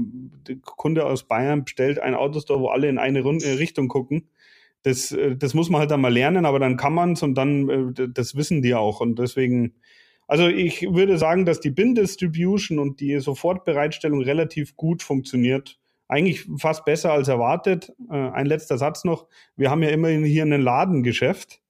der 0.48 0.56
Kunde 0.62 1.04
aus 1.04 1.24
Bayern 1.24 1.64
bestellt 1.64 1.98
ein 1.98 2.14
Autostore, 2.14 2.60
wo 2.60 2.68
alle 2.68 2.88
in 2.88 2.96
eine 2.96 3.20
Runde, 3.22 3.44
äh, 3.44 3.52
Richtung 3.52 3.88
gucken. 3.88 4.28
Das, 4.82 5.12
äh, 5.12 5.36
das 5.36 5.52
muss 5.52 5.68
man 5.68 5.80
halt 5.80 5.90
dann 5.90 6.00
mal 6.00 6.12
lernen, 6.12 6.46
aber 6.46 6.58
dann 6.58 6.78
kann 6.78 6.94
man 6.94 7.12
es 7.12 7.22
und 7.22 7.34
dann, 7.34 7.92
äh, 7.94 8.08
das 8.08 8.34
wissen 8.36 8.62
die 8.62 8.74
auch. 8.74 9.00
Und 9.00 9.18
deswegen, 9.18 9.74
also 10.30 10.46
ich 10.46 10.82
würde 10.82 11.18
sagen, 11.18 11.44
dass 11.44 11.58
die 11.58 11.70
Bin-Distribution 11.70 12.78
und 12.78 13.00
die 13.00 13.18
Sofortbereitstellung 13.18 14.22
relativ 14.22 14.76
gut 14.76 15.02
funktioniert. 15.02 15.80
Eigentlich 16.06 16.46
fast 16.56 16.84
besser 16.84 17.12
als 17.12 17.26
erwartet. 17.26 17.92
Äh, 18.08 18.14
ein 18.14 18.46
letzter 18.46 18.78
Satz 18.78 19.02
noch. 19.02 19.26
Wir 19.56 19.72
haben 19.72 19.82
ja 19.82 19.88
immerhin 19.88 20.24
hier 20.24 20.44
ein 20.44 20.62
Ladengeschäft. 20.62 21.60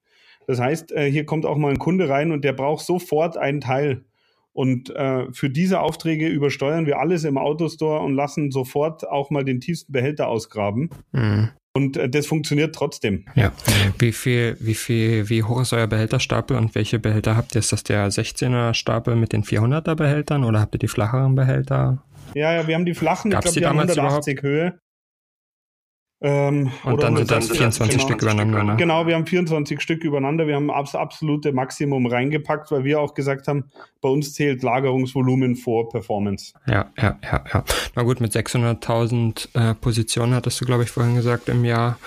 Das 0.46 0.60
heißt, 0.60 0.92
äh, 0.92 1.10
hier 1.10 1.24
kommt 1.24 1.46
auch 1.46 1.56
mal 1.56 1.70
ein 1.70 1.78
Kunde 1.78 2.10
rein 2.10 2.32
und 2.32 2.44
der 2.44 2.52
braucht 2.52 2.84
sofort 2.84 3.38
einen 3.38 3.62
Teil. 3.62 4.04
Und 4.52 4.90
äh, 4.90 5.32
für 5.32 5.48
diese 5.48 5.80
Aufträge 5.80 6.28
übersteuern 6.28 6.84
wir 6.84 6.98
alles 6.98 7.24
im 7.24 7.38
Autostore 7.38 8.00
und 8.00 8.12
lassen 8.12 8.50
sofort 8.50 9.08
auch 9.08 9.30
mal 9.30 9.42
den 9.42 9.62
tiefsten 9.62 9.90
Behälter 9.92 10.28
ausgraben. 10.28 10.90
Mhm. 11.12 11.48
Und 11.72 11.96
äh, 11.96 12.08
das 12.08 12.26
funktioniert 12.26 12.74
trotzdem. 12.74 13.24
Ja. 13.34 13.52
Wie 13.98 14.12
viel, 14.12 14.56
wie 14.60 14.74
viel, 14.74 15.28
wie 15.28 15.42
hoch 15.42 15.60
ist 15.60 15.72
euer 15.72 15.86
Behälterstapel 15.86 16.56
und 16.56 16.74
welche 16.74 16.98
Behälter 16.98 17.36
habt 17.36 17.54
ihr? 17.54 17.60
Ist 17.60 17.72
das 17.72 17.84
der 17.84 18.10
16er 18.10 18.74
Stapel 18.74 19.14
mit 19.14 19.32
den 19.32 19.44
400er 19.44 19.94
Behältern 19.94 20.44
oder 20.44 20.60
habt 20.60 20.74
ihr 20.74 20.78
die 20.78 20.88
flacheren 20.88 21.34
Behälter? 21.34 22.02
Ja, 22.34 22.52
ja, 22.52 22.66
wir 22.66 22.74
haben 22.74 22.86
die 22.86 22.94
flachen, 22.94 23.30
Gab's 23.30 23.54
ich 23.54 23.62
glaube, 23.62 23.76
die, 23.76 23.94
die 23.94 23.94
haben 23.94 24.04
180 24.04 24.38
überhaupt? 24.38 24.42
Höhe. 24.42 24.80
Ähm, 26.22 26.70
und 26.84 27.02
dann 27.02 27.16
sind 27.16 27.30
das 27.30 27.48
24 27.48 27.96
genau, 27.96 28.08
Stück 28.08 28.22
übereinander, 28.22 28.62
ne? 28.62 28.76
Genau, 28.76 29.06
wir 29.06 29.14
haben 29.14 29.24
24 29.24 29.80
Stück 29.80 30.04
übereinander. 30.04 30.46
Wir 30.46 30.56
haben 30.56 30.68
das 30.68 30.94
absolute 30.94 31.52
Maximum 31.52 32.04
reingepackt, 32.04 32.70
weil 32.70 32.84
wir 32.84 33.00
auch 33.00 33.14
gesagt 33.14 33.48
haben, 33.48 33.70
bei 34.02 34.08
uns 34.10 34.34
zählt 34.34 34.62
Lagerungsvolumen 34.62 35.56
vor 35.56 35.88
Performance. 35.88 36.52
Ja, 36.66 36.90
ja, 36.98 37.18
ja, 37.22 37.44
ja. 37.52 37.64
Na 37.94 38.02
gut, 38.02 38.20
mit 38.20 38.34
600.000 38.34 39.70
äh, 39.70 39.74
Positionen 39.74 40.34
hattest 40.34 40.60
du, 40.60 40.66
glaube 40.66 40.82
ich, 40.82 40.90
vorhin 40.90 41.14
gesagt 41.14 41.48
im 41.48 41.64
Jahr. 41.64 41.98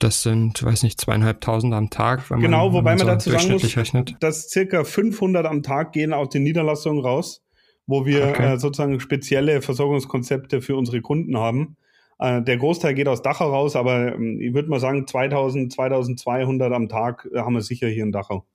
Das 0.00 0.22
sind, 0.22 0.62
weiß 0.62 0.82
nicht, 0.82 1.00
zweieinhalbtausend 1.00 1.72
am 1.72 1.88
Tag. 1.88 2.30
Wenn 2.30 2.40
genau, 2.40 2.66
man, 2.66 2.74
wobei 2.74 2.90
man, 2.90 2.98
so 2.98 3.06
dazu 3.06 3.30
sagen 3.30 3.52
muss, 3.52 3.76
rechnet. 3.76 4.16
dass 4.20 4.50
circa 4.50 4.84
500 4.84 5.46
am 5.46 5.62
Tag 5.62 5.92
gehen 5.92 6.12
aus 6.12 6.28
den 6.28 6.42
Niederlassungen 6.42 7.02
raus, 7.02 7.42
wo 7.86 8.04
wir 8.04 8.28
okay. 8.28 8.52
äh, 8.52 8.58
sozusagen 8.58 9.00
spezielle 9.00 9.62
Versorgungskonzepte 9.62 10.60
für 10.60 10.76
unsere 10.76 11.00
Kunden 11.00 11.38
haben. 11.38 11.78
Äh, 12.18 12.42
der 12.42 12.56
Großteil 12.56 12.94
geht 12.94 13.08
aus 13.08 13.22
Dachau 13.22 13.50
raus, 13.50 13.76
aber 13.76 14.14
ähm, 14.14 14.40
ich 14.40 14.54
würde 14.54 14.68
mal 14.68 14.80
sagen, 14.80 15.06
2000, 15.06 15.72
2200 15.72 16.72
am 16.72 16.88
Tag 16.88 17.28
äh, 17.32 17.38
haben 17.38 17.54
wir 17.54 17.62
sicher 17.62 17.88
hier 17.88 18.04
in 18.04 18.12
Dachau. 18.12 18.46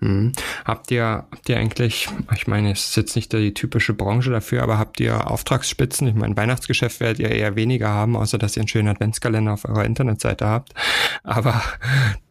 Mhm. 0.00 0.32
Habt 0.64 0.90
ihr, 0.90 1.04
habt 1.04 1.48
ihr 1.48 1.58
eigentlich, 1.58 2.08
ich 2.34 2.46
meine, 2.46 2.72
es 2.72 2.88
ist 2.88 2.96
jetzt 2.96 3.16
nicht 3.16 3.32
die 3.32 3.52
typische 3.52 3.92
Branche 3.92 4.30
dafür, 4.30 4.62
aber 4.62 4.78
habt 4.78 4.98
ihr 4.98 5.30
Auftragsspitzen? 5.30 6.08
Ich 6.08 6.14
meine, 6.14 6.36
Weihnachtsgeschäft 6.36 7.00
werdet 7.00 7.18
ihr 7.18 7.30
eher 7.30 7.54
weniger 7.54 7.88
haben, 7.88 8.16
außer 8.16 8.38
dass 8.38 8.56
ihr 8.56 8.62
einen 8.62 8.68
schönen 8.68 8.88
Adventskalender 8.88 9.52
auf 9.52 9.66
eurer 9.66 9.84
Internetseite 9.84 10.46
habt. 10.46 10.72
Aber 11.22 11.62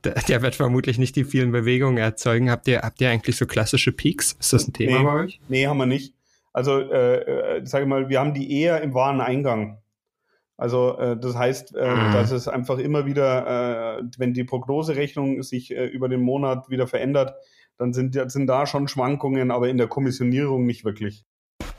der 0.03 0.41
wird 0.41 0.55
vermutlich 0.55 0.97
nicht 0.97 1.15
die 1.15 1.25
vielen 1.25 1.51
Bewegungen 1.51 1.97
erzeugen. 1.97 2.49
Habt 2.49 2.67
ihr, 2.67 2.81
habt 2.81 2.99
ihr 3.01 3.09
eigentlich 3.09 3.37
so 3.37 3.45
klassische 3.45 3.91
Peaks? 3.91 4.35
Ist 4.39 4.53
das 4.53 4.67
ein 4.67 4.73
Thema 4.73 4.97
nee, 4.97 5.03
bei 5.03 5.13
euch? 5.13 5.39
Nee, 5.47 5.67
haben 5.67 5.77
wir 5.77 5.85
nicht. 5.85 6.15
Also, 6.53 6.79
äh, 6.79 7.57
äh 7.57 7.65
sage 7.65 7.83
ich 7.83 7.89
mal, 7.89 8.09
wir 8.09 8.19
haben 8.19 8.33
die 8.33 8.59
eher 8.61 8.81
im 8.81 8.93
Wareneingang. 8.95 9.77
Also 10.59 10.97
äh, 10.97 11.17
das 11.17 11.37
heißt, 11.37 11.75
äh, 11.75 11.95
mhm. 11.95 12.11
dass 12.11 12.31
es 12.31 12.47
einfach 12.47 12.77
immer 12.79 13.05
wieder, 13.05 13.99
äh, 13.99 14.03
wenn 14.17 14.33
die 14.33 14.43
Prognoserechnung 14.43 15.41
sich 15.41 15.71
äh, 15.71 15.85
über 15.85 16.09
den 16.09 16.21
Monat 16.21 16.69
wieder 16.69 16.85
verändert, 16.85 17.33
dann 17.77 17.93
sind, 17.93 18.19
sind 18.29 18.47
da 18.47 18.65
schon 18.65 18.89
Schwankungen, 18.89 19.51
aber 19.51 19.69
in 19.69 19.77
der 19.77 19.87
Kommissionierung 19.87 20.65
nicht 20.65 20.83
wirklich. 20.83 21.25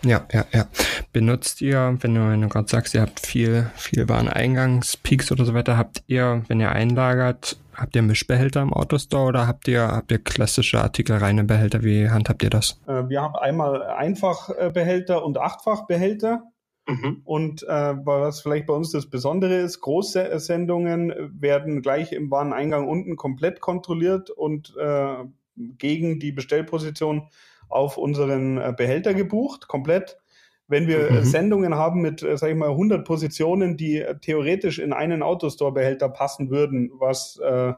Ja, 0.03 0.27
ja, 0.33 0.47
ja. 0.53 0.67
Benutzt 1.13 1.61
ihr, 1.61 1.99
wenn 2.01 2.15
du, 2.15 2.27
wenn 2.27 2.41
du 2.41 2.49
gerade 2.49 2.69
sagst, 2.69 2.95
ihr 2.95 3.03
habt 3.03 3.21
viel, 3.21 3.71
viel 3.75 4.09
Wareneingangspeaks 4.09 5.31
oder 5.31 5.45
so 5.45 5.53
weiter, 5.53 5.77
habt 5.77 6.03
ihr, 6.07 6.43
wenn 6.49 6.59
ihr 6.59 6.73
einlagert, 6.73 7.59
habt 7.75 7.95
ihr 7.97 8.03
Mischbehälter 8.03 8.63
im 8.63 8.73
Autostore 8.73 9.29
oder 9.29 9.47
habt 9.47 9.69
ihr, 9.69 9.89
habt 9.89 10.11
ihr 10.11 10.19
klassische 10.19 10.81
artikelreine 10.81 11.45
Behälter? 11.45 11.83
Wie 11.83 12.09
handhabt 12.09 12.43
ihr 12.43 12.51
das? 12.51 12.81
Äh, 12.87 13.09
wir 13.11 13.21
haben 13.21 13.37
einmal 13.37 13.83
Einfachbehälter 13.83 15.23
und 15.23 15.37
Achtfachbehälter. 15.37 16.45
Mhm. 16.87 17.23
Und 17.25 17.63
äh, 17.63 17.95
was 18.05 18.41
vielleicht 18.41 18.67
bei 18.67 18.75
uns 18.75 18.91
das 18.91 19.09
Besondere 19.09 19.57
ist, 19.57 19.81
Großsendungen 19.81 21.13
werden 21.41 21.83
gleich 21.83 22.13
im 22.13 22.31
Wareneingang 22.31 22.89
unten 22.89 23.17
komplett 23.17 23.61
kontrolliert 23.61 24.31
und 24.31 24.75
äh, 24.79 25.25
gegen 25.57 26.19
die 26.21 26.33
Bestellposition 26.33 27.29
auf 27.69 27.97
unseren 27.97 28.59
äh, 28.59 28.75
Behälter 28.77 29.15
gebucht, 29.15 29.69
komplett. 29.69 30.19
Wenn 30.67 30.87
wir 30.87 31.11
mhm. 31.11 31.25
Sendungen 31.25 31.75
haben 31.75 32.01
mit, 32.01 32.23
äh, 32.23 32.37
sag 32.37 32.51
ich 32.51 32.57
mal, 32.57 32.71
100 32.71 33.05
Positionen, 33.05 33.77
die 33.77 34.05
theoretisch 34.21 34.79
in 34.79 34.93
einen 34.93 35.23
Autostore-Behälter 35.23 36.09
passen 36.09 36.51
würden, 36.51 36.91
was 36.95 37.39
äh, 37.43 37.73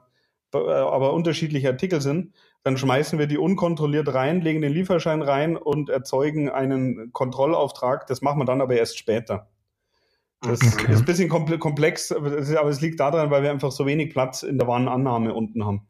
aber 0.54 1.14
unterschiedliche 1.14 1.68
Artikel 1.68 2.02
sind, 2.02 2.34
dann 2.64 2.76
schmeißen 2.76 3.18
wir 3.18 3.26
die 3.26 3.38
unkontrolliert 3.38 4.14
rein, 4.14 4.40
legen 4.40 4.62
den 4.62 4.72
Lieferschein 4.72 5.22
rein 5.22 5.56
und 5.56 5.90
erzeugen 5.90 6.48
einen 6.48 7.12
Kontrollauftrag. 7.12 8.06
Das 8.06 8.22
machen 8.22 8.38
wir 8.38 8.44
dann 8.44 8.60
aber 8.60 8.76
erst 8.76 8.98
später. 8.98 9.48
Das 10.40 10.60
okay. 10.60 10.92
ist 10.92 11.00
ein 11.00 11.04
bisschen 11.04 11.28
komplex, 11.28 12.10
aber 12.10 12.68
es 12.68 12.80
liegt 12.80 12.98
daran, 13.00 13.30
weil 13.30 13.42
wir 13.42 13.50
einfach 13.50 13.70
so 13.70 13.86
wenig 13.86 14.12
Platz 14.12 14.42
in 14.42 14.58
der 14.58 14.66
Warenannahme 14.66 15.34
unten 15.34 15.64
haben. 15.64 15.88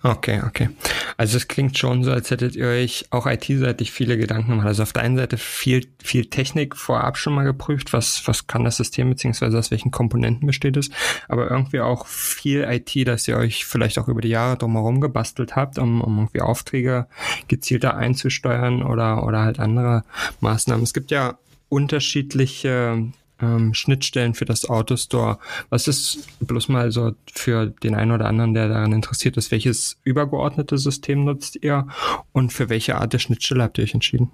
Okay, 0.00 0.42
okay. 0.46 0.68
Also 1.16 1.36
es 1.36 1.48
klingt 1.48 1.76
schon 1.76 2.04
so, 2.04 2.12
als 2.12 2.30
hättet 2.30 2.54
ihr 2.54 2.68
euch 2.68 3.06
auch 3.10 3.26
IT-seitig 3.26 3.90
viele 3.90 4.16
Gedanken 4.16 4.50
gemacht. 4.50 4.68
Also 4.68 4.84
auf 4.84 4.92
der 4.92 5.02
einen 5.02 5.16
Seite 5.16 5.36
viel, 5.38 5.88
viel 6.00 6.26
Technik 6.26 6.76
vorab 6.76 7.18
schon 7.18 7.34
mal 7.34 7.42
geprüft, 7.42 7.92
was, 7.92 8.22
was 8.28 8.46
kann 8.46 8.62
das 8.62 8.76
System 8.76 9.10
beziehungsweise 9.10 9.58
aus 9.58 9.72
welchen 9.72 9.90
Komponenten 9.90 10.46
besteht 10.46 10.76
es, 10.76 10.90
aber 11.28 11.50
irgendwie 11.50 11.80
auch 11.80 12.06
viel 12.06 12.62
IT, 12.62 13.08
dass 13.08 13.26
ihr 13.26 13.36
euch 13.36 13.66
vielleicht 13.66 13.98
auch 13.98 14.06
über 14.06 14.20
die 14.20 14.28
Jahre 14.28 14.56
drumherum 14.56 15.00
gebastelt 15.00 15.56
habt, 15.56 15.78
um, 15.78 16.00
um 16.00 16.16
irgendwie 16.18 16.42
Aufträge 16.42 17.08
gezielter 17.48 17.96
einzusteuern 17.96 18.84
oder, 18.84 19.26
oder 19.26 19.40
halt 19.40 19.58
andere 19.58 20.04
Maßnahmen. 20.40 20.84
Es 20.84 20.94
gibt 20.94 21.10
ja 21.10 21.38
unterschiedliche 21.68 23.10
ähm, 23.40 23.74
Schnittstellen 23.74 24.34
für 24.34 24.44
das 24.44 24.68
Autostore. 24.68 25.38
Was 25.70 25.88
ist 25.88 26.26
bloß 26.40 26.68
mal 26.68 26.90
so 26.90 27.12
für 27.32 27.66
den 27.66 27.94
einen 27.94 28.12
oder 28.12 28.26
anderen, 28.26 28.54
der 28.54 28.68
daran 28.68 28.92
interessiert 28.92 29.36
ist, 29.36 29.50
welches 29.50 29.98
übergeordnete 30.04 30.78
System 30.78 31.24
nutzt 31.24 31.56
ihr 31.62 31.86
und 32.32 32.52
für 32.52 32.68
welche 32.68 32.96
Art 32.96 33.12
der 33.12 33.18
Schnittstelle 33.18 33.62
habt 33.62 33.78
ihr 33.78 33.84
euch 33.84 33.94
entschieden? 33.94 34.30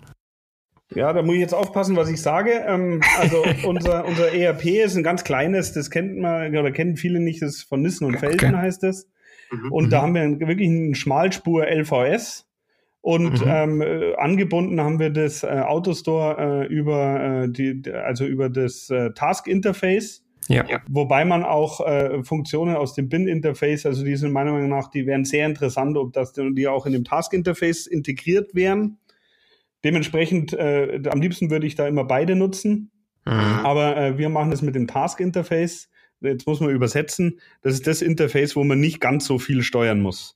Ja, 0.95 1.13
da 1.13 1.23
muss 1.23 1.35
ich 1.35 1.41
jetzt 1.41 1.55
aufpassen, 1.55 1.97
was 1.97 2.09
ich 2.09 2.21
sage. 2.21 2.65
Ähm, 2.67 3.01
also 3.19 3.45
unser, 3.65 4.05
unser 4.05 4.33
ERP 4.33 4.67
ist 4.67 4.97
ein 4.97 5.03
ganz 5.03 5.25
kleines, 5.25 5.73
das 5.73 5.91
kennt 5.91 6.17
man 6.19 6.57
oder 6.57 6.71
kennen 6.71 6.97
viele 6.97 7.21
nicht, 7.21 7.43
das 7.43 7.57
ist 7.57 7.63
von 7.63 7.83
Nissen 7.83 8.05
und 8.05 8.19
Felden 8.19 8.55
okay. 8.55 8.57
heißt 8.57 8.83
das. 8.83 9.09
Mhm. 9.51 9.73
Und 9.73 9.91
da 9.91 10.07
mhm. 10.07 10.19
haben 10.19 10.41
wir 10.41 10.49
wirklich 10.49 10.69
einen 10.69 10.95
Schmalspur 10.95 11.67
LVS. 11.67 12.47
Und 13.05 13.45
mhm. 13.45 13.47
ähm, 13.47 13.83
äh, 13.83 14.15
angebunden 14.15 14.81
haben 14.81 14.99
wir 14.99 15.11
das 15.11 15.43
äh, 15.43 15.49
Autostore 15.49 16.65
äh, 16.65 16.73
über 16.73 17.45
äh, 17.45 17.49
die, 17.51 17.83
also 17.93 18.25
über 18.25 18.49
das 18.49 18.89
äh, 18.89 19.11
Task 19.13 19.47
Interface. 19.47 20.25
Ja. 20.49 20.65
Wobei 20.89 21.27
man 21.27 21.45
auch 21.45 21.87
äh, 21.87 22.25
Funktionen 22.25 22.77
aus 22.77 22.95
dem 22.95 23.11
Bin-Interface, 23.11 23.85
also 23.85 24.07
die 24.07 24.17
sind 24.17 24.33
meiner 24.33 24.53
Meinung 24.53 24.71
nach, 24.71 24.89
die 24.89 25.07
wären 25.07 25.27
sehr 25.27 25.45
interessant, 25.45 25.99
ob 25.99 26.15
das 26.15 26.33
die 26.33 26.67
auch 26.67 26.87
in 26.87 26.95
dem 26.95 27.05
Task-Interface 27.05 27.87
integriert 27.87 28.55
wären. 28.55 28.97
Dementsprechend, 29.85 30.55
äh, 30.55 31.03
am 31.11 31.21
liebsten 31.21 31.51
würde 31.51 31.67
ich 31.67 31.75
da 31.75 31.87
immer 31.87 32.05
beide 32.05 32.37
nutzen. 32.37 32.91
Mhm. 33.27 33.33
Aber 33.33 33.99
äh, 33.99 34.17
wir 34.17 34.31
machen 34.31 34.51
das 34.51 34.63
mit 34.63 34.75
dem 34.75 34.87
Task-Interface 34.87 35.91
jetzt 36.25 36.47
muss 36.47 36.61
man 36.61 36.71
übersetzen, 36.71 37.39
das 37.63 37.75
ist 37.75 37.87
das 37.87 38.03
Interface, 38.03 38.57
wo 38.57 38.65
man 38.65 38.81
nicht 38.81 39.01
ganz 39.01 39.27
so 39.27 39.39
viel 39.39 39.63
steuern 39.63 40.01
muss. 40.01 40.35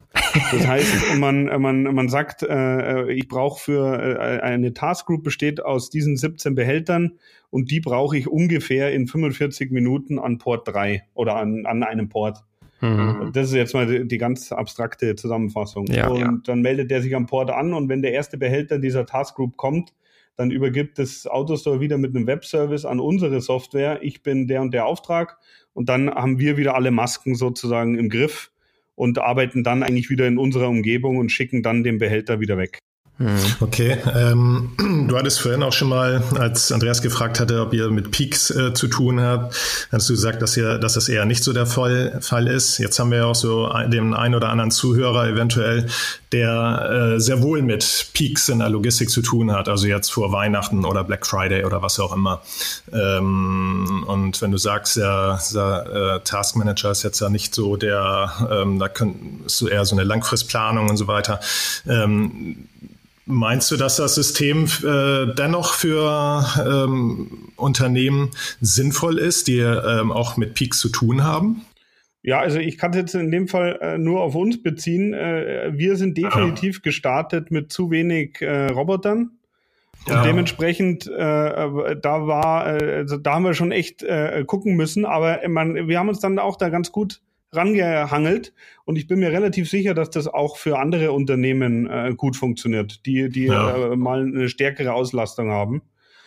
Das 0.52 0.66
heißt, 0.66 1.16
man, 1.18 1.44
man, 1.60 1.82
man 1.82 2.08
sagt, 2.08 2.42
äh, 2.42 3.10
ich 3.10 3.28
brauche 3.28 3.60
für 3.60 4.18
äh, 4.20 4.40
eine 4.40 4.74
Task 4.74 5.06
Group 5.06 5.24
besteht 5.24 5.64
aus 5.64 5.90
diesen 5.90 6.16
17 6.16 6.54
Behältern 6.54 7.18
und 7.50 7.70
die 7.70 7.80
brauche 7.80 8.16
ich 8.16 8.28
ungefähr 8.28 8.92
in 8.92 9.06
45 9.06 9.70
Minuten 9.70 10.18
an 10.18 10.38
Port 10.38 10.68
3 10.68 11.04
oder 11.14 11.36
an, 11.36 11.66
an 11.66 11.82
einem 11.82 12.08
Port. 12.08 12.38
Mhm. 12.80 13.30
Das 13.32 13.48
ist 13.48 13.54
jetzt 13.54 13.74
mal 13.74 13.86
die, 13.86 14.06
die 14.06 14.18
ganz 14.18 14.52
abstrakte 14.52 15.16
Zusammenfassung. 15.16 15.86
Ja, 15.86 16.08
und 16.08 16.20
ja. 16.20 16.32
dann 16.44 16.60
meldet 16.60 16.90
der 16.90 17.02
sich 17.02 17.14
am 17.16 17.26
Port 17.26 17.50
an 17.50 17.74
und 17.74 17.88
wenn 17.88 18.02
der 18.02 18.12
erste 18.12 18.38
Behälter 18.38 18.78
dieser 18.78 19.06
Task 19.06 19.34
Group 19.34 19.56
kommt, 19.56 19.92
dann 20.36 20.52
übergibt 20.52 21.00
das 21.00 21.26
Autostore 21.26 21.80
wieder 21.80 21.98
mit 21.98 22.14
einem 22.14 22.28
Webservice 22.28 22.84
an 22.84 23.00
unsere 23.00 23.40
Software. 23.40 23.98
Ich 24.02 24.22
bin 24.22 24.46
der 24.46 24.62
und 24.62 24.72
der 24.72 24.86
Auftrag 24.86 25.36
und 25.78 25.88
dann 25.88 26.10
haben 26.10 26.40
wir 26.40 26.56
wieder 26.56 26.74
alle 26.74 26.90
Masken 26.90 27.36
sozusagen 27.36 27.96
im 27.96 28.08
Griff 28.08 28.50
und 28.96 29.20
arbeiten 29.20 29.62
dann 29.62 29.84
eigentlich 29.84 30.10
wieder 30.10 30.26
in 30.26 30.36
unserer 30.36 30.68
Umgebung 30.68 31.18
und 31.18 31.30
schicken 31.30 31.62
dann 31.62 31.84
den 31.84 31.98
Behälter 31.98 32.40
wieder 32.40 32.58
weg. 32.58 32.80
Mhm. 33.18 33.36
Okay, 33.58 33.98
ähm, 34.14 34.70
du 35.08 35.16
hattest 35.16 35.40
vorhin 35.40 35.64
auch 35.64 35.72
schon 35.72 35.88
mal, 35.88 36.22
als 36.38 36.70
Andreas 36.70 37.02
gefragt 37.02 37.40
hatte, 37.40 37.60
ob 37.60 37.74
ihr 37.74 37.90
mit 37.90 38.12
Peaks 38.12 38.50
äh, 38.50 38.72
zu 38.74 38.86
tun 38.86 39.20
habt, 39.20 39.56
hast 39.90 40.08
du 40.08 40.12
gesagt, 40.12 40.40
dass 40.40 40.56
ihr, 40.56 40.78
dass 40.78 40.94
das 40.94 41.08
eher 41.08 41.24
nicht 41.24 41.42
so 41.42 41.52
der 41.52 41.66
Fall, 41.66 42.18
Fall 42.20 42.46
ist. 42.46 42.78
Jetzt 42.78 42.98
haben 43.00 43.10
wir 43.10 43.18
ja 43.18 43.24
auch 43.24 43.34
so 43.34 43.68
den 43.88 44.14
einen 44.14 44.36
oder 44.36 44.50
anderen 44.50 44.70
Zuhörer 44.70 45.26
eventuell, 45.26 45.86
der 46.30 47.16
äh, 47.16 47.20
sehr 47.20 47.42
wohl 47.42 47.62
mit 47.62 48.10
Peaks 48.14 48.48
in 48.48 48.60
der 48.60 48.68
Logistik 48.68 49.10
zu 49.10 49.20
tun 49.20 49.50
hat, 49.50 49.68
also 49.68 49.88
jetzt 49.88 50.12
vor 50.12 50.30
Weihnachten 50.30 50.84
oder 50.84 51.02
Black 51.02 51.26
Friday 51.26 51.64
oder 51.64 51.82
was 51.82 51.98
auch 51.98 52.14
immer. 52.14 52.42
Ähm, 52.92 54.04
und 54.06 54.40
wenn 54.40 54.52
du 54.52 54.58
sagst, 54.58 54.96
der, 54.96 55.40
der 55.52 56.20
äh, 56.20 56.20
Task 56.24 56.54
Manager 56.54 56.92
ist 56.92 57.02
jetzt 57.02 57.20
ja 57.20 57.30
nicht 57.30 57.52
so 57.52 57.76
der, 57.76 58.32
ähm, 58.48 58.78
da 58.78 58.88
könntest 58.88 59.60
du 59.60 59.66
eher 59.66 59.84
so 59.84 59.96
eine 59.96 60.04
Langfristplanung 60.04 60.88
und 60.88 60.96
so 60.96 61.08
weiter. 61.08 61.40
Ähm, 61.88 62.68
Meinst 63.30 63.70
du, 63.70 63.76
dass 63.76 63.96
das 63.96 64.14
System 64.14 64.64
äh, 64.82 65.34
dennoch 65.34 65.74
für 65.74 66.46
ähm, 66.66 67.50
Unternehmen 67.56 68.30
sinnvoll 68.62 69.18
ist, 69.18 69.48
die 69.48 69.58
ähm, 69.58 70.10
auch 70.12 70.38
mit 70.38 70.54
Peaks 70.54 70.78
zu 70.78 70.88
tun 70.88 71.24
haben? 71.24 71.66
Ja, 72.22 72.40
also 72.40 72.58
ich 72.58 72.78
kann 72.78 72.92
es 72.92 72.96
jetzt 72.96 73.14
in 73.14 73.30
dem 73.30 73.46
Fall 73.46 73.78
äh, 73.82 73.98
nur 73.98 74.22
auf 74.22 74.34
uns 74.34 74.62
beziehen. 74.62 75.12
Äh, 75.12 75.72
wir 75.74 75.96
sind 75.96 76.16
definitiv 76.16 76.76
ja. 76.76 76.80
gestartet 76.82 77.50
mit 77.50 77.70
zu 77.70 77.90
wenig 77.90 78.40
äh, 78.40 78.68
Robotern. 78.68 79.32
Ja. 80.06 80.20
Und 80.20 80.26
dementsprechend, 80.26 81.06
äh, 81.06 81.96
da 81.96 82.26
war, 82.26 82.80
äh, 82.80 82.94
also 82.94 83.18
da 83.18 83.34
haben 83.34 83.44
wir 83.44 83.52
schon 83.52 83.72
echt 83.72 84.02
äh, 84.04 84.42
gucken 84.46 84.74
müssen, 84.74 85.04
aber 85.04 85.46
man, 85.48 85.86
wir 85.86 85.98
haben 85.98 86.08
uns 86.08 86.20
dann 86.20 86.38
auch 86.38 86.56
da 86.56 86.70
ganz 86.70 86.92
gut 86.92 87.20
rangehangelt 87.52 88.52
und 88.84 88.96
ich 88.96 89.06
bin 89.06 89.20
mir 89.20 89.32
relativ 89.32 89.70
sicher, 89.70 89.94
dass 89.94 90.10
das 90.10 90.26
auch 90.26 90.56
für 90.56 90.78
andere 90.78 91.12
Unternehmen 91.12 91.88
äh, 91.88 92.14
gut 92.16 92.36
funktioniert, 92.36 93.06
die, 93.06 93.28
die 93.28 93.46
ja. 93.46 93.92
äh, 93.92 93.96
mal 93.96 94.22
eine 94.22 94.48
stärkere 94.48 94.92
Auslastung 94.92 95.50
haben. 95.50 95.82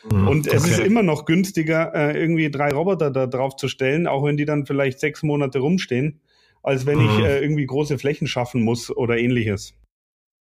Mhm, 0.10 0.28
und 0.28 0.48
es 0.48 0.64
okay. 0.64 0.72
ist 0.72 0.80
immer 0.80 1.04
noch 1.04 1.26
günstiger, 1.26 1.94
äh, 1.94 2.20
irgendwie 2.20 2.50
drei 2.50 2.72
Roboter 2.72 3.12
da 3.12 3.28
drauf 3.28 3.56
zu 3.56 3.68
stellen, 3.68 4.08
auch 4.08 4.24
wenn 4.26 4.38
die 4.38 4.46
dann 4.46 4.66
vielleicht 4.66 5.00
sechs 5.00 5.22
Monate 5.22 5.60
rumstehen, 5.60 6.22
als 6.64 6.86
wenn 6.86 7.00
mhm. 7.00 7.06
ich 7.06 7.20
äh, 7.26 7.42
irgendwie 7.42 7.66
große 7.66 8.00
Flächen 8.00 8.28
schaffen 8.28 8.64
muss 8.64 8.96
oder 8.96 9.18
ähnliches. 9.18 9.76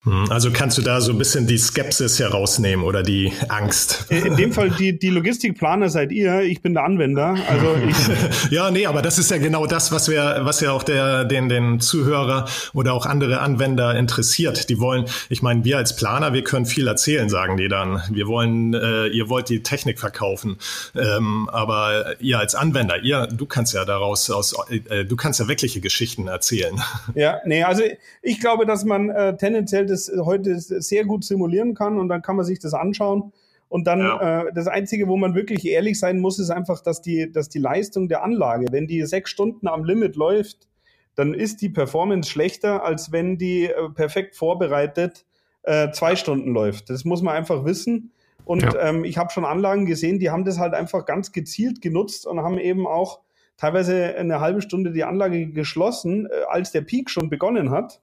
Hm, 0.05 0.31
also 0.31 0.53
kannst 0.53 0.79
du 0.79 0.83
da 0.83 1.01
so 1.01 1.11
ein 1.11 1.19
bisschen 1.19 1.49
die 1.49 1.59
Skepsis 1.59 2.21
herausnehmen 2.21 2.85
oder 2.85 3.03
die 3.03 3.33
Angst? 3.49 4.07
In 4.11 4.37
dem 4.37 4.53
Fall 4.53 4.71
die, 4.71 4.97
die 4.97 5.11
Logistikplaner 5.11 5.89
seid 5.89 6.13
ihr, 6.13 6.43
ich 6.43 6.63
bin 6.63 6.75
der 6.75 6.85
Anwender. 6.85 7.37
Also 7.49 7.75
ich 7.89 8.51
ja, 8.53 8.71
nee, 8.71 8.87
aber 8.87 9.03
das 9.03 9.19
ist 9.19 9.33
ja 9.33 9.39
genau 9.39 9.67
das, 9.67 9.91
was 9.91 10.09
wir, 10.09 10.39
was 10.43 10.61
ja 10.61 10.71
auch 10.71 10.85
der, 10.85 11.25
den, 11.25 11.49
den 11.49 11.81
Zuhörer 11.81 12.49
oder 12.75 12.93
auch 12.93 13.07
andere 13.07 13.41
Anwender 13.41 13.97
interessiert. 13.97 14.69
Die 14.69 14.79
wollen, 14.79 15.07
ich 15.31 15.43
meine, 15.43 15.65
wir 15.65 15.79
als 15.79 15.97
Planer, 15.97 16.33
wir 16.33 16.45
können 16.45 16.67
viel 16.67 16.87
erzählen, 16.87 17.29
sagen 17.29 17.57
die 17.57 17.67
dann. 17.67 18.01
Wir 18.09 18.29
wollen, 18.29 18.75
äh, 18.75 19.09
ihr 19.09 19.29
wollt 19.29 19.49
die 19.49 19.65
Technik 19.65 19.99
verkaufen, 19.99 20.59
ähm, 20.95 21.49
aber 21.51 22.15
ihr 22.21 22.39
als 22.39 22.55
Anwender, 22.55 23.03
ihr, 23.03 23.27
du 23.27 23.47
kannst 23.47 23.75
ja 23.75 23.85
daraus 23.85 24.31
aus, 24.31 24.55
äh, 24.71 25.05
du 25.05 25.17
kannst 25.17 25.41
ja 25.41 25.49
wirkliche 25.49 25.81
Geschichten 25.81 26.29
erzählen. 26.29 26.81
Ja, 27.17 27.41
nee, 27.45 27.65
also 27.65 27.83
ich 28.23 28.39
glaube, 28.39 28.65
dass 28.65 28.85
man 28.85 29.11
äh, 29.11 29.37
tendenziell 29.37 29.88
das 29.89 30.13
heute 30.17 30.59
sehr 30.59 31.05
gut 31.05 31.25
simulieren 31.25 31.75
kann 31.75 31.99
und 31.99 32.09
dann 32.09 32.23
kann 32.23 32.37
man 32.37 32.45
sich 32.45 32.59
das 32.59 32.75
anschauen. 32.75 33.33
Und 33.69 33.87
dann 33.87 34.01
ja. 34.01 34.43
äh, 34.43 34.53
das 34.55 34.67
Einzige, 34.67 35.09
wo 35.09 35.17
man 35.17 35.35
wirklich 35.35 35.67
ehrlich 35.67 35.99
sein 35.99 36.21
muss, 36.21 36.39
ist 36.39 36.51
einfach, 36.51 36.81
dass 36.81 37.03
die, 37.03 37.31
dass 37.31 37.49
die 37.49 37.59
Leistung 37.59 38.09
der 38.09 38.23
Anlage, 38.23 38.67
wenn 38.71 38.87
die 38.87 39.05
sechs 39.05 39.31
Stunden 39.31 39.69
am 39.69 39.85
Limit 39.85 40.17
läuft, 40.17 40.69
dann 41.15 41.35
ist 41.35 41.61
die 41.61 41.69
Performance 41.69 42.31
schlechter, 42.31 42.85
als 42.85 43.13
wenn 43.13 43.37
die 43.37 43.65
äh, 43.65 43.91
perfekt 43.91 44.37
vorbereitet 44.37 45.27
äh, 45.65 45.91
zwei 45.91 46.17
Stunden 46.17 46.53
läuft. 46.53 46.89
Das 46.89 47.05
muss 47.05 47.23
man 47.23 47.35
einfach 47.35 47.65
wissen. 47.65 48.13
Und 48.45 48.63
ja. 48.63 48.89
ähm, 48.89 49.05
ich 49.05 49.19
habe 49.19 49.31
schon 49.31 49.45
Anlagen 49.45 49.85
gesehen, 49.85 50.19
die 50.19 50.31
haben 50.31 50.45
das 50.45 50.59
halt 50.59 50.73
einfach 50.73 51.05
ganz 51.05 51.33
gezielt 51.33 51.83
genutzt 51.83 52.27
und 52.27 52.41
haben 52.41 52.59
eben 52.59 52.87
auch 52.87 53.21
teilweise 53.59 54.17
eine 54.17 54.41
halbe 54.41 54.63
Stunde 54.63 54.93
die 54.93 55.05
Anlage 55.05 55.49
geschlossen, 55.49 56.27
äh, 56.27 56.45
als 56.49 56.73
der 56.73 56.81
Peak 56.81 57.11
schon 57.11 57.29
begonnen 57.29 57.71
hat 57.71 58.01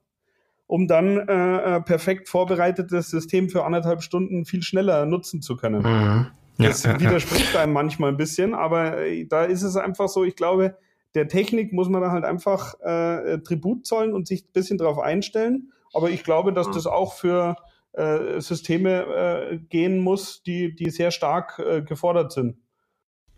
um 0.66 0.88
dann 0.88 1.28
äh, 1.28 1.76
äh, 1.76 1.80
perfekt 1.80 2.28
vorbereitetes 2.28 3.10
System 3.10 3.48
für 3.48 3.64
anderthalb 3.64 4.02
Stunden 4.02 4.44
viel 4.44 4.62
schneller 4.62 5.06
nutzen 5.06 5.42
zu 5.42 5.56
können. 5.56 5.82
Mhm. 5.82 6.26
Ja, 6.58 6.68
das 6.68 6.84
ja, 6.84 6.98
widerspricht 6.98 7.54
ja. 7.54 7.60
einem 7.60 7.72
manchmal 7.72 8.10
ein 8.10 8.16
bisschen, 8.16 8.54
aber 8.54 8.98
äh, 8.98 9.26
da 9.26 9.44
ist 9.44 9.62
es 9.62 9.76
einfach 9.76 10.08
so, 10.08 10.24
ich 10.24 10.36
glaube, 10.36 10.76
der 11.14 11.28
Technik 11.28 11.72
muss 11.72 11.88
man 11.88 12.02
da 12.02 12.10
halt 12.10 12.24
einfach 12.24 12.78
äh, 12.80 13.38
Tribut 13.38 13.86
zollen 13.86 14.12
und 14.12 14.26
sich 14.26 14.44
ein 14.44 14.52
bisschen 14.52 14.78
drauf 14.78 14.98
einstellen. 14.98 15.72
Aber 15.94 16.10
ich 16.10 16.24
glaube, 16.24 16.52
dass 16.52 16.70
das 16.70 16.86
auch 16.86 17.14
für 17.14 17.56
äh, 17.92 18.40
Systeme 18.40 19.50
äh, 19.52 19.56
gehen 19.56 19.98
muss, 19.98 20.42
die, 20.42 20.74
die 20.74 20.90
sehr 20.90 21.10
stark 21.10 21.58
äh, 21.58 21.80
gefordert 21.80 22.32
sind. 22.32 22.58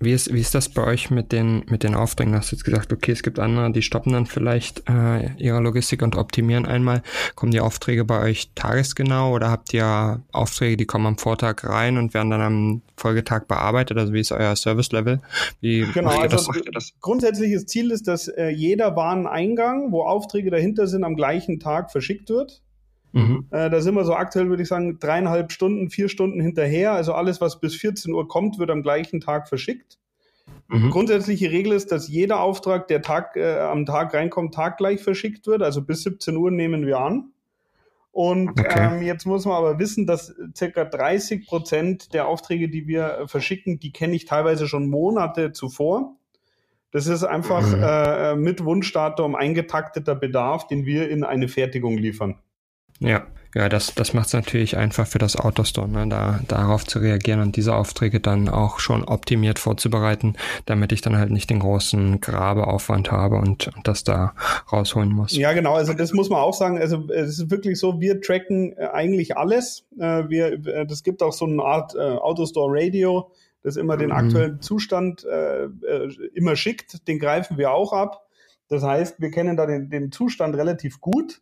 Wie 0.01 0.13
ist, 0.13 0.33
wie 0.33 0.41
ist 0.41 0.55
das 0.55 0.69
bei 0.69 0.85
euch 0.85 1.11
mit 1.11 1.33
den, 1.33 1.65
mit 1.69 1.83
den 1.83 1.97
Aufträgen? 1.97 2.33
Du 2.33 2.39
hast 2.39 2.53
jetzt 2.53 2.65
gesagt, 2.65 2.93
okay, 2.93 3.11
es 3.11 3.25
gibt 3.25 3.41
andere, 3.41 3.73
die 3.73 3.83
stoppen 3.83 4.13
dann 4.13 4.27
vielleicht 4.27 4.89
äh, 4.89 5.33
ihre 5.39 5.61
Logistik 5.61 6.03
und 6.03 6.15
optimieren 6.15 6.67
einmal. 6.67 7.03
Kommen 7.35 7.51
die 7.51 7.61
Aufträge 7.61 8.05
bei 8.05 8.21
euch 8.21 8.53
tagesgenau 8.55 9.35
oder 9.35 9.51
habt 9.51 9.75
ihr 9.75 10.23
Aufträge, 10.31 10.77
die 10.77 10.87
kommen 10.87 11.07
am 11.07 11.19
Vortag 11.19 11.65
rein 11.65 11.99
und 11.99 12.15
werden 12.15 12.31
dann 12.31 12.41
am 12.41 12.83
Folgetag 12.97 13.47
bearbeitet? 13.49 13.99
Also 13.99 14.13
wie 14.13 14.21
ist 14.21 14.31
euer 14.31 14.55
Service-Level? 14.55 15.21
Wie 15.61 15.81
genau, 15.93 16.11
macht 16.11 16.19
ihr 16.19 16.33
also 16.33 16.53
das? 16.53 16.65
das? 16.73 16.93
Grundsätzliches 17.01 17.67
Ziel 17.67 17.91
ist, 17.91 18.07
dass 18.07 18.29
äh, 18.29 18.51
jeder 18.51 18.95
Wareneingang, 18.95 19.91
wo 19.91 20.03
Aufträge 20.03 20.51
dahinter 20.51 20.87
sind, 20.87 21.03
am 21.03 21.17
gleichen 21.17 21.59
Tag 21.59 21.91
verschickt 21.91 22.31
wird. 22.31 22.63
Mhm. 23.13 23.47
Äh, 23.51 23.71
da 23.71 23.81
sind 23.81 23.95
wir 23.95 24.05
so 24.05 24.15
aktuell, 24.15 24.49
würde 24.49 24.63
ich 24.63 24.69
sagen, 24.69 24.99
dreieinhalb 24.99 25.53
Stunden, 25.53 25.91
vier 25.91 26.09
Stunden 26.09 26.41
hinterher. 26.41 26.93
Also 26.93 27.15
alles, 27.15 27.41
was 27.41 27.61
bis 27.61 27.75
14 27.75 28.13
Uhr 28.13 28.29
kommt, 28.29 28.59
wird 28.59 28.71
am 28.71 28.83
gleichen 28.83 29.21
Tag 29.21 29.49
verschickt. 29.49 29.99
Mhm. 30.69 30.91
Grundsätzliche 30.91 31.51
Regel 31.51 31.73
ist, 31.73 31.91
dass 31.93 32.09
jeder 32.09 32.41
Auftrag, 32.41 32.89
der 32.89 33.03
Tag, 33.03 33.37
äh, 33.37 33.59
am 33.59 33.87
Tag 33.87 34.13
reinkommt, 34.13 34.55
taggleich 34.55 35.03
verschickt 35.03 35.47
wird. 35.47 35.63
Also 35.63 35.83
bis 35.83 36.03
17 36.03 36.37
Uhr 36.37 36.51
nehmen 36.51 36.87
wir 36.87 36.99
an. 36.99 37.33
Und 38.13 38.51
okay. 38.51 38.97
ähm, 38.97 39.03
jetzt 39.03 39.27
muss 39.27 39.45
man 39.45 39.55
aber 39.55 39.79
wissen, 39.79 40.07
dass 40.07 40.35
circa 40.57 40.85
30 40.85 41.47
Prozent 41.47 42.15
der 42.15 42.27
Aufträge, 42.27 42.69
die 42.69 42.87
wir 42.87 43.19
äh, 43.19 43.29
verschicken, 43.29 43.79
die 43.79 43.93
kenne 43.93 44.15
ich 44.17 44.25
teilweise 44.25 44.67
schon 44.67 44.89
Monate 44.89 45.53
zuvor. 45.53 46.17
Das 46.91 47.07
ist 47.07 47.23
einfach 47.23 47.67
mhm. 47.67 47.83
äh, 47.83 48.35
mit 48.35 48.65
Wunschdatum 48.65 49.35
eingetakteter 49.35 50.15
Bedarf, 50.15 50.67
den 50.67 50.85
wir 50.85 51.09
in 51.11 51.23
eine 51.23 51.49
Fertigung 51.49 51.97
liefern. 51.97 52.41
Ja, 53.01 53.27
ja, 53.55 53.69
das, 53.69 53.95
das 53.95 54.13
macht 54.13 54.27
es 54.27 54.35
natürlich 54.35 54.77
einfach 54.77 55.07
für 55.07 55.19
das 55.19 55.37
Autostore, 55.37 55.89
ne? 55.89 56.07
da, 56.09 56.41
darauf 56.49 56.85
zu 56.85 56.99
reagieren 56.99 57.41
und 57.41 57.57
diese 57.57 57.75
Aufträge 57.75 58.21
dann 58.21 58.49
auch 58.49 58.79
schon 58.79 59.05
optimiert 59.05 59.59
vorzubereiten, 59.59 60.37
damit 60.67 60.93
ich 60.93 61.01
dann 61.01 61.17
halt 61.17 61.31
nicht 61.31 61.49
den 61.49 61.61
großen 61.61 62.21
Grabeaufwand 62.21 63.11
habe 63.11 63.37
und, 63.37 63.69
und 63.69 63.89
das 63.89 64.05
da 64.05 64.35
rausholen 64.71 65.11
muss. 65.11 65.35
Ja, 65.35 65.55
genau, 65.55 65.75
also 65.75 65.95
das 65.95 66.13
muss 66.13 66.29
man 66.29 66.41
auch 66.41 66.53
sagen. 66.53 66.79
Also 66.79 67.09
es 67.09 67.39
ist 67.39 67.51
wirklich 67.51 67.79
so, 67.79 68.01
wir 68.01 68.21
tracken 68.21 68.77
äh, 68.77 68.89
eigentlich 68.93 69.39
alles. 69.39 69.87
Äh, 69.99 70.29
wir, 70.29 70.53
äh, 70.67 70.87
das 70.87 71.03
gibt 71.03 71.23
auch 71.23 71.33
so 71.33 71.47
eine 71.47 71.63
Art 71.63 71.97
Autostore 71.99 72.79
Radio, 72.79 73.31
das 73.63 73.77
immer 73.77 73.97
den 73.97 74.11
mhm. 74.11 74.17
aktuellen 74.17 74.61
Zustand 74.61 75.25
äh, 75.25 75.69
immer 76.35 76.55
schickt. 76.55 77.09
Den 77.09 77.19
greifen 77.19 77.57
wir 77.57 77.71
auch 77.73 77.93
ab. 77.95 78.27
Das 78.69 78.83
heißt, 78.83 79.21
wir 79.21 79.31
kennen 79.31 79.57
da 79.57 79.65
den, 79.65 79.89
den 79.89 80.13
Zustand 80.13 80.55
relativ 80.55 81.01
gut 81.01 81.41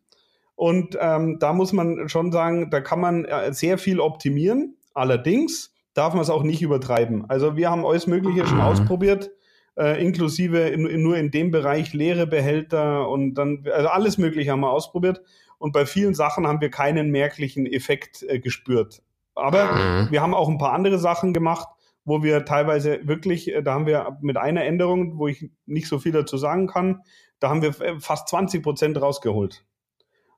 und 0.57 0.97
ähm, 0.99 1.39
da 1.39 1.53
muss 1.53 1.73
man 1.73 2.09
schon 2.09 2.33
sagen, 2.33 2.71
da 2.71 2.81
kann 2.81 3.01
man 3.01 3.25
äh, 3.27 3.53
sehr 3.53 3.77
viel 3.77 4.01
optimieren. 4.01 4.77
Allerdings 4.95 5.75
darf 5.93 6.15
man 6.15 6.23
es 6.23 6.31
auch 6.31 6.43
nicht 6.43 6.63
übertreiben. 6.63 7.29
Also 7.29 7.57
wir 7.57 7.71
haben 7.71 7.85
alles 7.85 8.07
Mögliche 8.07 8.47
schon 8.47 8.57
mhm. 8.57 8.65
ausprobiert, 8.65 9.31
äh, 9.79 10.03
inklusive 10.03 10.59
in, 10.61 10.87
in, 10.87 11.03
nur 11.03 11.19
in 11.19 11.31
dem 11.31 11.51
Bereich 11.51 11.93
leere 11.93 12.27
Behälter 12.27 13.09
und 13.09 13.35
dann, 13.35 13.65
also 13.71 13.89
alles 13.89 14.17
Mögliche 14.17 14.51
haben 14.51 14.61
wir 14.61 14.73
ausprobiert. 14.73 15.21
Und 15.59 15.73
bei 15.73 15.85
vielen 15.85 16.15
Sachen 16.15 16.47
haben 16.47 16.61
wir 16.61 16.71
keinen 16.71 17.11
merklichen 17.11 17.67
Effekt 17.67 18.23
äh, 18.23 18.39
gespürt. 18.39 19.03
Aber 19.35 19.75
mhm. 19.75 20.11
wir 20.11 20.23
haben 20.23 20.35
auch 20.35 20.49
ein 20.49 20.59
paar 20.59 20.73
andere 20.73 20.99
Sachen 20.99 21.35
gemacht, 21.35 21.69
wo 22.07 22.23
wir 22.23 22.47
teilweise 22.47 23.01
wirklich, 23.07 23.53
äh, 23.55 23.63
da 23.63 23.75
haben 23.75 23.87
wir 23.87 24.17
mit 24.23 24.39
einer 24.39 24.65
Änderung, 24.65 25.19
wo 25.19 25.29
ich 25.29 25.51
nicht 25.67 25.89
so 25.89 25.99
viel 25.99 26.13
dazu 26.13 26.39
sagen 26.39 26.67
kann, 26.67 27.03
da 27.41 27.51
haben 27.51 27.61
wir 27.61 27.79
äh, 27.83 28.01
fast 28.01 28.29
20 28.29 28.63
Prozent 28.63 29.01
rausgeholt. 29.01 29.67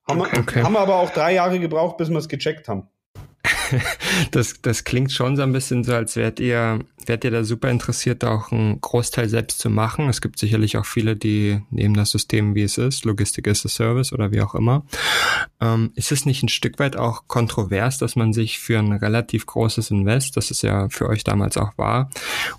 Haben, 0.09 0.23
okay. 0.23 0.57
wir, 0.57 0.63
haben 0.65 0.73
wir 0.73 0.81
aber 0.81 0.97
auch 0.97 1.11
drei 1.11 1.35
Jahre 1.35 1.59
gebraucht, 1.61 1.97
bis 1.99 2.09
wir 2.09 2.19
es 2.19 2.29
gecheckt 2.29 2.69
haben. 2.69 2.89
das, 4.31 4.61
das 4.63 4.85
klingt 4.85 5.13
schon 5.13 5.37
so 5.37 5.43
ein 5.43 5.53
bisschen 5.53 5.85
so, 5.85 5.95
als 5.95 6.17
wärt 6.17 6.41
ihr, 6.41 6.81
wärt 7.07 7.25
ihr 7.25 7.31
da 7.31 7.45
super 7.45 7.71
interessiert, 7.71 8.25
auch 8.25 8.53
einen 8.53 8.81
Großteil 8.81 9.29
selbst 9.29 9.59
zu 9.59 9.71
machen. 9.71 10.09
Es 10.09 10.21
gibt 10.21 10.39
sicherlich 10.39 10.77
auch 10.77 10.87
viele, 10.87 11.17
die 11.17 11.61
nehmen 11.71 11.95
das 11.95 12.11
System, 12.11 12.55
wie 12.55 12.63
es 12.63 12.79
ist, 12.79 13.05
Logistik 13.05 13.47
ist 13.47 13.65
a 13.65 13.69
Service 13.69 14.13
oder 14.13 14.33
wie 14.33 14.41
auch 14.41 14.55
immer. 14.55 14.85
Ähm, 15.61 15.93
ist 15.95 16.13
es 16.13 16.27
nicht 16.27 16.43
ein 16.43 16.49
Stück 16.49 16.79
weit 16.79 16.97
auch 16.97 17.27
kontrovers, 17.27 17.99
dass 17.99 18.17
man 18.17 18.33
sich 18.33 18.59
für 18.59 18.79
ein 18.79 18.93
relativ 18.93 19.47
großes 19.47 19.91
Invest, 19.91 20.37
das 20.37 20.51
es 20.51 20.63
ja 20.63 20.89
für 20.89 21.09
euch 21.09 21.25
damals 21.25 21.57
auch 21.57 21.77
war 21.77 22.11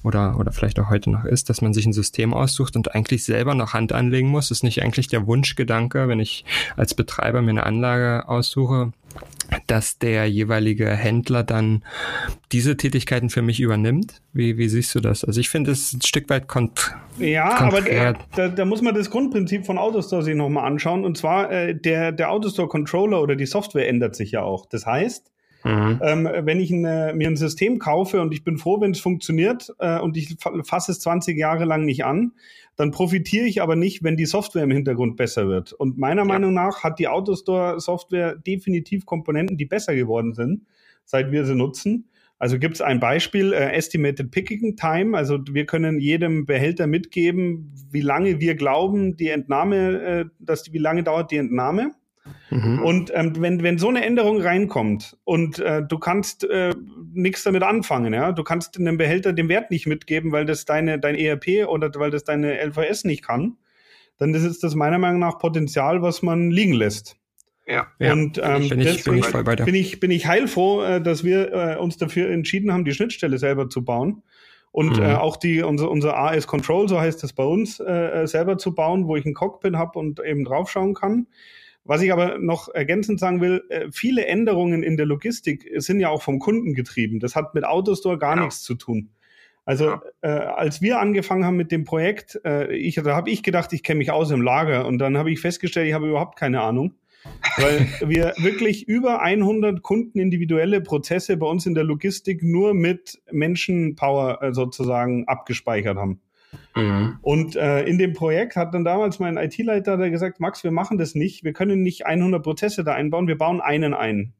oder, 0.03 0.37
oder 0.39 0.51
vielleicht 0.51 0.79
auch 0.79 0.89
heute 0.89 1.09
noch 1.09 1.25
ist, 1.25 1.49
dass 1.49 1.61
man 1.61 1.73
sich 1.73 1.85
ein 1.85 1.93
System 1.93 2.33
aussucht 2.33 2.75
und 2.75 2.95
eigentlich 2.95 3.23
selber 3.23 3.55
noch 3.55 3.73
Hand 3.73 3.93
anlegen 3.93 4.29
muss? 4.29 4.51
Ist 4.51 4.63
nicht 4.63 4.81
eigentlich 4.83 5.07
der 5.07 5.27
Wunschgedanke, 5.27 6.07
wenn 6.07 6.19
ich 6.19 6.45
als 6.75 6.93
Betreiber 6.93 7.41
mir 7.41 7.51
eine 7.51 7.65
Anlage 7.65 8.27
aussuche, 8.27 8.91
dass 9.67 9.97
der 9.97 10.27
jeweilige 10.27 10.89
Händler 10.89 11.43
dann 11.43 11.83
diese 12.51 12.77
Tätigkeiten 12.77 13.29
für 13.29 13.41
mich 13.41 13.59
übernimmt? 13.59 14.21
Wie, 14.33 14.57
wie 14.57 14.69
siehst 14.69 14.93
du 14.95 14.99
das? 14.99 15.23
Also 15.23 15.39
ich 15.39 15.49
finde 15.49 15.71
es 15.71 15.93
ein 15.93 16.01
Stück 16.01 16.29
weit 16.29 16.47
kont 16.47 16.95
Ja, 17.17 17.59
aber 17.59 17.81
da, 18.35 18.47
da, 18.47 18.65
muss 18.65 18.81
man 18.81 18.95
das 18.95 19.09
Grundprinzip 19.09 19.65
von 19.65 19.77
AutoStore 19.77 20.23
sich 20.23 20.35
nochmal 20.35 20.65
anschauen. 20.65 21.03
Und 21.03 21.17
zwar 21.17 21.51
äh, 21.51 21.75
der, 21.75 22.11
der 22.11 22.31
AutoStore-Controller 22.31 23.21
oder 23.21 23.35
die 23.35 23.45
Software 23.45 23.87
ändert 23.87 24.15
sich 24.15 24.31
ja 24.31 24.41
auch. 24.41 24.65
Das 24.65 24.85
heißt, 24.85 25.31
Mhm. 25.63 25.99
Ähm, 26.01 26.29
wenn 26.43 26.59
ich 26.59 26.71
eine, 26.71 27.11
mir 27.13 27.27
ein 27.27 27.35
System 27.35 27.79
kaufe 27.79 28.21
und 28.21 28.33
ich 28.33 28.43
bin 28.43 28.57
froh, 28.57 28.79
wenn 28.79 28.91
es 28.91 29.01
funktioniert 29.01 29.73
äh, 29.79 29.99
und 29.99 30.15
ich 30.15 30.37
fasse 30.63 30.91
es 30.91 30.99
20 31.01 31.37
Jahre 31.37 31.65
lang 31.65 31.83
nicht 31.83 32.05
an, 32.05 32.31
dann 32.79 32.91
profitiere 32.91 33.45
ich 33.45 33.61
aber 33.61 33.75
nicht, 33.75 34.05
wenn 34.05 34.15
die 34.15 34.25
Software 34.25 34.63
im 34.63 34.71
Hintergrund 34.71 35.17
besser 35.17 35.49
wird. 35.49 35.73
Und 35.73 35.97
meiner 35.97 36.21
ja. 36.21 36.25
Meinung 36.25 36.53
nach 36.53 36.81
hat 36.81 36.97
die 36.97 37.09
AutoStore-Software 37.09 38.37
definitiv 38.37 39.05
Komponenten, 39.05 39.57
die 39.57 39.65
besser 39.65 39.95
geworden 39.95 40.33
sind, 40.33 40.61
seit 41.03 41.29
wir 41.33 41.43
sie 41.43 41.55
nutzen. 41.55 42.09
Also 42.37 42.57
gibt 42.57 42.75
es 42.75 42.81
ein 42.81 43.01
Beispiel, 43.01 43.51
äh, 43.51 43.73
Estimated 43.73 44.31
Picking 44.31 44.77
Time. 44.77 45.17
Also 45.17 45.39
wir 45.51 45.65
können 45.65 45.99
jedem 45.99 46.45
Behälter 46.45 46.87
mitgeben, 46.87 47.73
wie 47.91 47.99
lange 47.99 48.39
wir 48.39 48.55
glauben, 48.55 49.17
die 49.17 49.27
Entnahme, 49.27 50.01
äh, 50.01 50.25
dass 50.39 50.63
die, 50.63 50.71
wie 50.71 50.77
lange 50.77 51.03
dauert 51.03 51.31
die 51.31 51.37
Entnahme. 51.37 51.91
Mhm. 52.49 52.81
Und 52.83 53.11
ähm, 53.13 53.33
wenn, 53.39 53.63
wenn 53.63 53.77
so 53.77 53.89
eine 53.89 54.03
Änderung 54.03 54.41
reinkommt 54.41 55.17
und 55.23 55.59
äh, 55.59 55.83
du 55.87 55.99
kannst 55.99 56.43
äh, 56.43 56.73
nichts 57.13 57.43
damit 57.43 57.63
anfangen, 57.63 58.13
ja, 58.13 58.31
du 58.31 58.43
kannst 58.43 58.77
einem 58.77 58.97
Behälter 58.97 59.33
den 59.33 59.49
Wert 59.49 59.71
nicht 59.71 59.87
mitgeben, 59.87 60.31
weil 60.31 60.45
das 60.45 60.65
deine, 60.65 60.99
dein 60.99 61.15
ERP 61.15 61.67
oder 61.67 61.91
weil 61.95 62.11
das 62.11 62.23
deine 62.23 62.63
LVS 62.65 63.03
nicht 63.03 63.23
kann, 63.23 63.57
dann 64.17 64.33
ist 64.33 64.63
das 64.63 64.75
meiner 64.75 64.97
Meinung 64.97 65.19
nach 65.19 65.37
Potenzial, 65.39 66.01
was 66.01 66.21
man 66.21 66.51
liegen 66.51 66.73
lässt. 66.73 67.15
Ja, 67.67 67.87
und 67.99 68.41
ähm, 68.43 68.67
bin, 68.67 68.81
ich, 68.81 69.03
bin, 69.03 69.17
ich 69.17 69.31
bin, 69.31 69.75
ich, 69.75 69.99
bin 69.99 70.09
ich 70.09 70.25
heilfroh, 70.25 70.81
äh, 70.81 71.01
dass 71.01 71.23
wir 71.23 71.53
äh, 71.53 71.77
uns 71.77 71.97
dafür 71.97 72.31
entschieden 72.31 72.73
haben, 72.73 72.83
die 72.83 72.93
Schnittstelle 72.93 73.37
selber 73.37 73.69
zu 73.69 73.85
bauen 73.85 74.23
und 74.71 74.97
mhm. 74.97 75.03
äh, 75.03 75.15
auch 75.15 75.37
die 75.37 75.61
unser, 75.61 75.89
unser 75.89 76.17
AS 76.17 76.47
Control, 76.47 76.87
so 76.87 76.99
heißt 76.99 77.23
das 77.23 77.33
bei 77.33 77.43
uns, 77.43 77.79
äh, 77.79 78.23
äh, 78.23 78.27
selber 78.27 78.57
zu 78.57 78.75
bauen, 78.75 79.07
wo 79.07 79.15
ich 79.15 79.25
ein 79.25 79.33
Cockpit 79.33 79.75
habe 79.75 79.97
und 79.97 80.19
eben 80.19 80.45
draufschauen 80.45 80.93
kann. 80.93 81.27
Was 81.89 82.03
ich 82.03 82.13
aber 82.13 82.37
noch 82.37 82.69
ergänzend 82.69 83.19
sagen 83.19 83.41
will, 83.41 83.63
äh, 83.69 83.87
viele 83.91 84.27
Änderungen 84.27 84.83
in 84.83 84.95
der 84.95 85.07
Logistik 85.07 85.67
sind 85.77 85.99
ja 85.99 86.09
auch 86.09 86.21
vom 86.21 86.37
Kunden 86.37 86.75
getrieben. 86.75 87.19
Das 87.19 87.35
hat 87.35 87.55
mit 87.55 87.65
Autostore 87.65 88.19
gar 88.19 88.35
genau. 88.35 88.45
nichts 88.45 88.61
zu 88.61 88.75
tun. 88.75 89.09
Also 89.65 89.85
ja. 89.85 90.01
äh, 90.21 90.27
als 90.27 90.83
wir 90.83 90.99
angefangen 90.99 91.45
haben 91.45 91.57
mit 91.57 91.71
dem 91.71 91.85
Projekt, 91.85 92.39
äh, 92.45 92.71
ich, 92.75 92.93
da 92.93 93.15
habe 93.15 93.31
ich 93.31 93.41
gedacht, 93.41 93.73
ich 93.73 93.81
kenne 93.81 93.97
mich 93.97 94.11
aus 94.11 94.29
im 94.29 94.43
Lager 94.43 94.85
und 94.85 94.99
dann 94.99 95.17
habe 95.17 95.31
ich 95.31 95.41
festgestellt, 95.41 95.87
ich 95.87 95.95
habe 95.95 96.07
überhaupt 96.07 96.37
keine 96.37 96.61
Ahnung, 96.61 96.93
weil 97.57 97.87
wir 98.07 98.35
wirklich 98.37 98.87
über 98.87 99.23
100 99.23 99.81
kundenindividuelle 99.81 100.81
Prozesse 100.81 101.37
bei 101.37 101.47
uns 101.47 101.65
in 101.65 101.73
der 101.73 101.85
Logistik 101.85 102.43
nur 102.43 102.75
mit 102.75 103.19
Menschenpower 103.31 104.43
äh, 104.43 104.53
sozusagen 104.53 105.27
abgespeichert 105.27 105.97
haben. 105.97 106.21
Mhm. 106.75 107.17
Und 107.21 107.55
äh, 107.55 107.83
in 107.83 107.97
dem 107.97 108.13
Projekt 108.13 108.55
hat 108.55 108.73
dann 108.73 108.83
damals 108.83 109.19
mein 109.19 109.37
IT-Leiter 109.37 109.97
gesagt, 110.09 110.39
Max, 110.39 110.63
wir 110.63 110.71
machen 110.71 110.97
das 110.97 111.15
nicht, 111.15 111.43
wir 111.43 111.53
können 111.53 111.81
nicht 111.81 112.05
100 112.05 112.43
Prozesse 112.43 112.83
da 112.83 112.93
einbauen, 112.93 113.27
wir 113.27 113.37
bauen 113.37 113.61
einen 113.61 113.93
ein. 113.93 114.33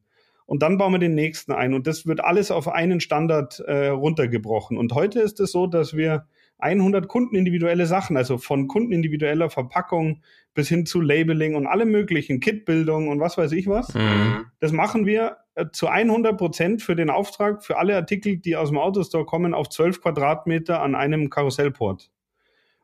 Und 0.46 0.64
dann 0.64 0.80
bauen 0.80 0.94
wir 0.94 1.00
den 1.00 1.14
nächsten 1.14 1.52
ein. 1.52 1.76
Und 1.76 1.86
das 1.86 2.08
wird 2.08 2.24
alles 2.24 2.50
auf 2.50 2.68
einen 2.68 3.02
Standard 3.02 3.60
äh, 3.60 3.90
runtergebrochen. 3.90 4.78
Und 4.78 4.94
heute 4.94 5.20
ist 5.20 5.40
es 5.40 5.52
so, 5.52 5.68
dass 5.68 5.96
wir 5.96 6.26
100 6.60 7.08
kundenindividuelle 7.08 7.86
Sachen, 7.86 8.18
also 8.18 8.38
von 8.38 8.68
kundenindividueller 8.68 9.50
Verpackung 9.50 10.22
bis 10.54 10.68
hin 10.68 10.86
zu 10.86 11.00
Labeling 11.00 11.56
und 11.56 11.68
alle 11.68 11.86
möglichen 11.86 12.40
Kitbildung 12.40 13.08
und 13.08 13.20
was 13.20 13.38
weiß 13.38 13.54
ich 13.54 13.68
was. 13.68 13.94
Mhm. 13.94 14.46
Das 14.60 14.72
machen 14.72 15.06
wir 15.06 15.38
äh, 15.56 15.68
zu 15.72 15.88
100 15.88 16.38
Prozent 16.38 16.82
für 16.82 16.96
den 16.96 17.10
Auftrag 17.10 17.64
für 17.64 17.78
alle 17.78 17.96
Artikel, 17.96 18.38
die 18.38 18.58
aus 18.58 18.70
dem 18.70 18.78
Autostore 18.78 19.26
kommen, 19.26 19.54
auf 19.54 19.70
12 19.70 20.02
Quadratmeter 20.02 20.82
an 20.82 20.96
einem 20.96 21.30
Karussellport. 21.30 22.12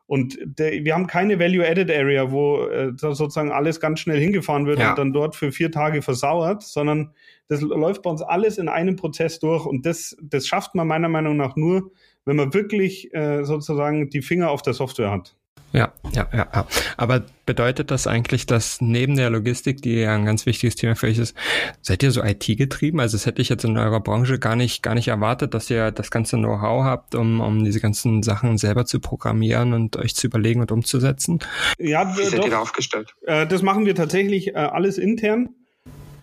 Und 0.07 0.37
der, 0.43 0.85
wir 0.85 0.93
haben 0.93 1.07
keine 1.07 1.39
Value-Added 1.39 1.89
Area, 1.89 2.31
wo 2.31 2.67
äh, 2.67 2.91
sozusagen 2.95 3.51
alles 3.51 3.79
ganz 3.79 3.99
schnell 3.99 4.19
hingefahren 4.19 4.67
wird 4.67 4.79
ja. 4.79 4.91
und 4.91 4.99
dann 4.99 5.13
dort 5.13 5.35
für 5.35 5.51
vier 5.51 5.71
Tage 5.71 6.03
versauert, 6.03 6.61
sondern 6.61 7.11
das 7.47 7.61
läuft 7.61 8.03
bei 8.03 8.09
uns 8.11 8.21
alles 8.21 8.59
in 8.59 8.69
einem 8.69 8.97
Prozess 8.97 9.39
durch. 9.39 9.65
Und 9.65 9.85
das, 9.85 10.15
das 10.21 10.47
schafft 10.47 10.75
man 10.75 10.87
meiner 10.87 11.09
Meinung 11.09 11.37
nach 11.37 11.55
nur, 11.55 11.91
wenn 12.25 12.35
man 12.35 12.53
wirklich 12.53 13.13
äh, 13.13 13.43
sozusagen 13.43 14.09
die 14.09 14.21
Finger 14.21 14.49
auf 14.49 14.61
der 14.61 14.73
Software 14.73 15.11
hat. 15.11 15.35
Ja, 15.75 15.91
ja, 16.13 16.29
ja, 16.31 16.47
ja. 16.53 16.67
Aber 16.95 17.25
bedeutet 17.45 17.91
das 17.91 18.07
eigentlich, 18.07 18.45
dass 18.45 18.79
neben 18.79 19.17
der 19.17 19.29
Logistik, 19.29 19.81
die 19.81 19.95
ja 19.95 20.15
ein 20.15 20.23
ganz 20.23 20.45
wichtiges 20.45 20.75
Thema 20.75 20.95
für 20.95 21.07
euch 21.07 21.17
ist, 21.17 21.35
seid 21.81 22.01
ihr 22.01 22.11
so 22.11 22.23
IT-getrieben? 22.23 23.01
Also 23.01 23.17
das 23.17 23.25
hätte 23.25 23.41
ich 23.41 23.49
jetzt 23.49 23.65
in 23.65 23.77
eurer 23.77 23.99
Branche 23.99 24.39
gar 24.39 24.55
nicht, 24.55 24.83
gar 24.83 24.95
nicht 24.95 25.09
erwartet, 25.09 25.53
dass 25.53 25.69
ihr 25.69 25.91
das 25.91 26.11
ganze 26.11 26.37
Know-how 26.37 26.85
habt, 26.85 27.13
um, 27.13 27.41
um 27.41 27.65
diese 27.65 27.81
ganzen 27.81 28.23
Sachen 28.23 28.57
selber 28.57 28.85
zu 28.85 29.01
programmieren 29.01 29.73
und 29.73 29.97
euch 29.97 30.15
zu 30.15 30.27
überlegen 30.27 30.61
und 30.61 30.71
umzusetzen. 30.71 31.39
Ja, 31.77 32.15
Wie 32.17 32.23
seid 32.23 32.45
ihr 32.45 32.51
da 32.51 32.59
aufgestellt? 32.59 33.13
Äh, 33.25 33.45
das 33.45 33.61
machen 33.61 33.85
wir 33.85 33.95
tatsächlich 33.95 34.49
äh, 34.49 34.53
alles 34.53 34.97
intern. 34.97 35.49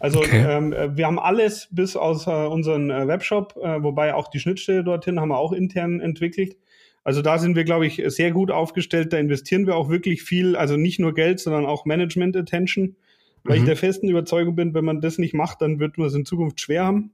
Also 0.03 0.19
okay. 0.19 0.45
ähm, 0.45 0.75
wir 0.97 1.07
haben 1.07 1.21
alles 1.21 1.69
bis 1.71 1.95
aus 1.95 2.27
äh, 2.27 2.31
unseren 2.31 2.91
äh, 2.91 3.07
Webshop, 3.07 3.57
äh, 3.63 3.85
wobei 3.85 4.15
auch 4.15 4.27
die 4.27 4.41
Schnittstelle 4.41 4.83
dorthin 4.83 5.21
haben 5.21 5.29
wir 5.29 5.39
auch 5.39 5.53
intern 5.53 6.01
entwickelt. 6.01 6.57
Also 7.05 7.23
da 7.23 7.39
sind 7.39 7.55
wir, 7.55 7.63
glaube 7.63 7.87
ich, 7.87 8.03
sehr 8.07 8.33
gut 8.33 8.51
aufgestellt. 8.51 9.13
Da 9.13 9.19
investieren 9.19 9.65
wir 9.65 9.77
auch 9.77 9.91
wirklich 9.91 10.25
viel, 10.25 10.57
also 10.57 10.77
nicht 10.77 10.99
nur 10.99 11.15
Geld, 11.15 11.39
sondern 11.39 11.67
auch 11.67 11.85
Management 11.85 12.37
Attention, 12.37 12.97
weil 13.45 13.59
mhm. 13.59 13.63
ich 13.63 13.67
der 13.69 13.77
festen 13.77 14.09
Überzeugung 14.09 14.57
bin, 14.57 14.75
wenn 14.75 14.85
man 14.85 15.01
das 15.01 15.19
nicht 15.19 15.35
macht, 15.35 15.63
dann 15.63 15.79
wird 15.79 15.99
man 15.99 16.09
es 16.09 16.15
in 16.15 16.25
Zukunft 16.25 16.61
schwer 16.61 16.85
haben. 16.85 17.13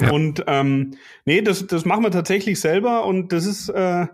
Ja. 0.00 0.10
Und 0.10 0.42
ähm, 0.46 0.92
nee, 1.26 1.42
das, 1.42 1.66
das 1.66 1.84
machen 1.84 2.04
wir 2.04 2.10
tatsächlich 2.10 2.58
selber 2.58 3.04
und 3.04 3.34
das 3.34 3.44
ist, 3.44 3.68
äh, 3.68 4.06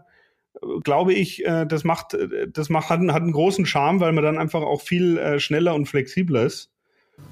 glaube 0.83 1.15
ich, 1.15 1.47
äh, 1.47 1.65
das 1.65 1.85
macht, 1.85 2.19
das 2.49 2.71
macht, 2.71 2.91
hat, 2.91 2.99
hat 2.99 3.23
einen 3.23 3.31
großen 3.31 3.67
Charme, 3.67 4.01
weil 4.01 4.11
man 4.11 4.25
dann 4.25 4.39
einfach 4.39 4.63
auch 4.63 4.81
viel 4.81 5.17
äh, 5.17 5.39
schneller 5.39 5.77
und 5.77 5.87
flexibler 5.87 6.43
ist. 6.43 6.74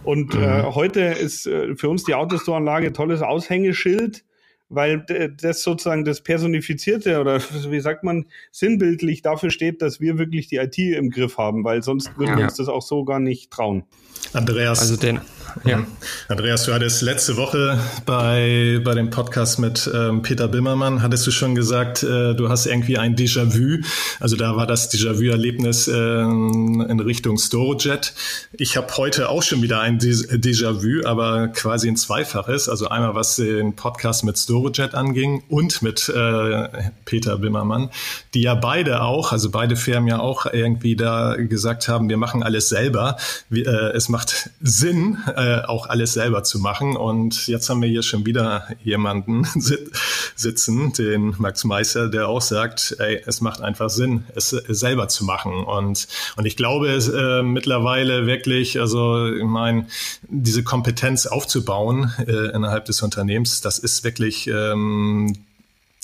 Und 0.05 0.35
äh, 0.35 0.39
mhm. 0.39 0.43
äh, 0.43 0.63
heute 0.75 1.01
ist 1.01 1.47
äh, 1.47 1.75
für 1.77 1.89
uns 1.89 2.05
die 2.05 2.15
Autostore-Anlage 2.15 2.93
tolles 2.93 3.23
Aushängeschild, 3.23 4.25
weil 4.73 5.05
das 5.41 5.63
sozusagen 5.63 6.05
das 6.05 6.23
Personifizierte 6.23 7.21
oder 7.21 7.41
wie 7.71 7.81
sagt 7.81 8.05
man, 8.05 8.27
sinnbildlich 8.51 9.23
dafür 9.23 9.51
steht, 9.51 9.83
dass 9.83 10.01
wir 10.01 10.19
wirklich 10.19 10.49
die 10.49 10.57
IT 10.57 10.79
im 10.79 11.11
Griff 11.11 11.39
haben, 11.39 11.65
weil 11.65 11.83
sonst 11.83 12.17
würden 12.19 12.31
ja. 12.31 12.37
wir 12.39 12.45
uns 12.45 12.57
das 12.57 12.69
auch 12.69 12.83
so 12.83 13.05
gar 13.05 13.21
nicht 13.21 13.51
trauen. 13.51 13.85
Andreas. 14.33 14.81
Also 14.81 14.97
den, 14.97 15.21
ja. 15.65 15.85
Andreas, 16.29 16.65
du 16.65 16.73
hattest 16.73 17.03
letzte 17.03 17.37
Woche 17.37 17.79
bei, 18.07 18.81
bei 18.83 18.95
dem 18.95 19.11
Podcast 19.11 19.59
mit 19.59 19.91
ähm, 19.93 20.23
Peter 20.23 20.49
Bimmermann, 20.49 21.03
hattest 21.03 21.27
du 21.27 21.31
schon 21.31 21.55
gesagt, 21.55 22.03
äh, 22.03 22.35
du 22.35 22.49
hast 22.49 22.67
irgendwie 22.67 22.97
ein 22.97 23.15
Déjà-vu. 23.15 23.83
Also 24.21 24.37
da 24.37 24.57
war 24.57 24.67
das 24.67 24.91
Déjà-vu-Erlebnis 24.91 25.89
äh, 25.89 25.93
in 25.93 27.01
Richtung 27.01 27.37
Storajet. 27.37 28.15
Ich 28.53 28.77
habe 28.77 28.97
heute 28.97 29.29
auch 29.29 29.43
schon 29.43 29.61
wieder 29.61 29.81
ein 29.81 29.99
Déjà-vu, 29.99 31.07
aber 31.07 31.49
quasi 31.49 31.89
ein 31.89 31.97
zweifaches. 31.97 32.71
Also 32.71 32.89
einmal 32.89 33.15
was 33.15 33.37
den 33.37 33.77
Podcast 33.77 34.25
mit 34.25 34.39
Storajet 34.39 34.62
anging 34.95 35.43
und 35.49 35.83
mit 35.83 36.09
äh, 36.09 36.69
Peter 37.05 37.39
Bimmermann, 37.39 37.91
die 38.35 38.43
ja 38.43 38.55
beide 38.55 39.03
auch, 39.03 39.33
also 39.33 39.51
beide 39.51 39.77
Firmen 39.77 40.09
ja 40.09 40.19
auch 40.21 40.47
irgendwie 40.47 40.97
da 40.97 41.37
gesagt 41.37 41.89
haben, 41.89 42.09
wir 42.09 42.17
machen 42.17 42.43
alles 42.43 42.69
selber. 42.69 43.17
Wir, 43.49 43.67
äh, 43.67 43.97
es 43.97 44.09
macht 44.09 44.51
Sinn, 44.61 45.19
äh, 45.37 45.63
auch 45.63 45.89
alles 45.89 46.13
selber 46.13 46.45
zu 46.45 46.59
machen. 46.59 46.97
Und 46.97 47.47
jetzt 47.47 47.69
haben 47.69 47.83
wir 47.83 47.89
hier 47.89 48.03
schon 48.03 48.27
wieder 48.27 48.69
jemanden 48.83 49.45
sit 49.57 49.91
sitzen, 50.35 50.93
den 50.93 51.35
Max 51.39 51.65
Meister, 51.65 52.09
der 52.09 52.29
auch 52.29 52.41
sagt, 52.41 52.97
ey, 52.99 53.23
es 53.27 53.41
macht 53.41 53.61
einfach 53.61 53.91
Sinn, 53.91 54.25
es 54.35 54.51
selber 54.51 55.09
zu 55.09 55.25
machen. 55.25 55.65
Und, 55.65 56.09
und 56.37 56.47
ich 56.47 56.57
glaube 56.57 56.89
es, 56.89 57.09
äh, 57.09 57.43
mittlerweile 57.43 58.27
wirklich, 58.27 58.81
also 58.81 59.27
ich 59.27 59.45
meine, 59.45 59.87
diese 60.29 60.63
Kompetenz 60.63 61.27
aufzubauen 61.27 62.13
äh, 62.27 62.55
innerhalb 62.55 62.87
des 62.87 63.03
Unternehmens, 63.03 63.61
das 63.61 63.79
ist 63.79 64.05
wirklich 64.05 64.49
ähm, 64.53 65.35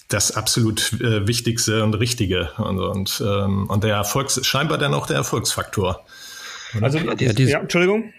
das 0.08 0.34
absolut 0.34 0.94
äh, 1.00 1.26
Wichtigste 1.28 1.84
und 1.84 1.94
Richtige 1.94 2.50
und, 2.56 2.78
und, 2.78 3.22
ähm, 3.24 3.68
und 3.68 3.84
der 3.84 3.94
Erfolgs 3.94 4.44
scheinbar 4.46 4.78
dann 4.78 4.94
auch 4.94 5.06
der 5.06 5.16
Erfolgsfaktor. 5.16 6.04
Also, 6.80 6.98
ja, 6.98 7.32
ja, 7.32 7.60
Entschuldigung. 7.60 8.12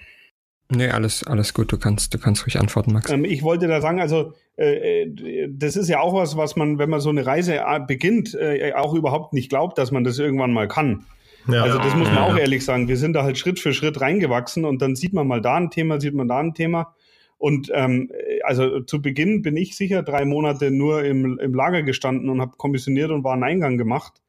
Nee, 0.71 0.89
alles, 0.89 1.23
alles 1.23 1.55
gut. 1.55 1.71
Du 1.71 1.79
kannst, 1.79 2.13
du 2.13 2.19
kannst 2.19 2.45
ruhig 2.45 2.59
antworten, 2.59 2.93
Max. 2.93 3.09
Ähm, 3.09 3.25
ich 3.25 3.41
wollte 3.41 3.67
da 3.67 3.81
sagen, 3.81 3.99
also 3.99 4.33
äh, 4.55 5.01
äh, 5.03 5.49
das 5.49 5.75
ist 5.75 5.89
ja 5.89 5.99
auch 5.99 6.13
was, 6.13 6.37
was 6.37 6.55
man, 6.55 6.77
wenn 6.77 6.91
man 6.91 6.99
so 6.99 7.09
eine 7.09 7.25
Reise 7.25 7.55
äh, 7.55 7.79
beginnt, 7.85 8.35
äh, 8.35 8.73
auch 8.73 8.93
überhaupt 8.93 9.33
nicht 9.33 9.49
glaubt, 9.49 9.79
dass 9.79 9.91
man 9.91 10.03
das 10.03 10.19
irgendwann 10.19 10.53
mal 10.53 10.67
kann. 10.67 11.05
Ja, 11.47 11.63
also 11.63 11.79
das 11.79 11.95
muss 11.95 12.07
man 12.07 12.17
ja, 12.17 12.27
auch 12.27 12.37
ehrlich 12.37 12.63
sagen. 12.63 12.87
Wir 12.87 12.97
sind 12.97 13.13
da 13.13 13.23
halt 13.23 13.39
Schritt 13.39 13.59
für 13.59 13.73
Schritt 13.73 13.99
reingewachsen 13.99 14.65
und 14.65 14.81
dann 14.81 14.95
sieht 14.95 15.13
man 15.13 15.27
mal 15.27 15.41
da 15.41 15.55
ein 15.55 15.71
Thema, 15.71 15.99
sieht 15.99 16.13
man 16.13 16.27
da 16.27 16.37
ein 16.37 16.53
Thema. 16.53 16.93
Und 17.39 17.71
ähm, 17.73 18.11
also 18.43 18.81
zu 18.81 19.01
Beginn 19.01 19.41
bin 19.41 19.57
ich 19.57 19.75
sicher 19.75 20.03
drei 20.03 20.25
Monate 20.25 20.71
nur 20.71 21.05
im, 21.05 21.39
im 21.39 21.53
Lager 21.53 21.83
gestanden 21.83 22.29
und 22.29 22.41
habe 22.41 22.57
kommissioniert 22.57 23.11
und 23.11 23.23
war 23.23 23.33
einen 23.33 23.43
Eingang 23.43 23.77
gemacht. 23.77 24.21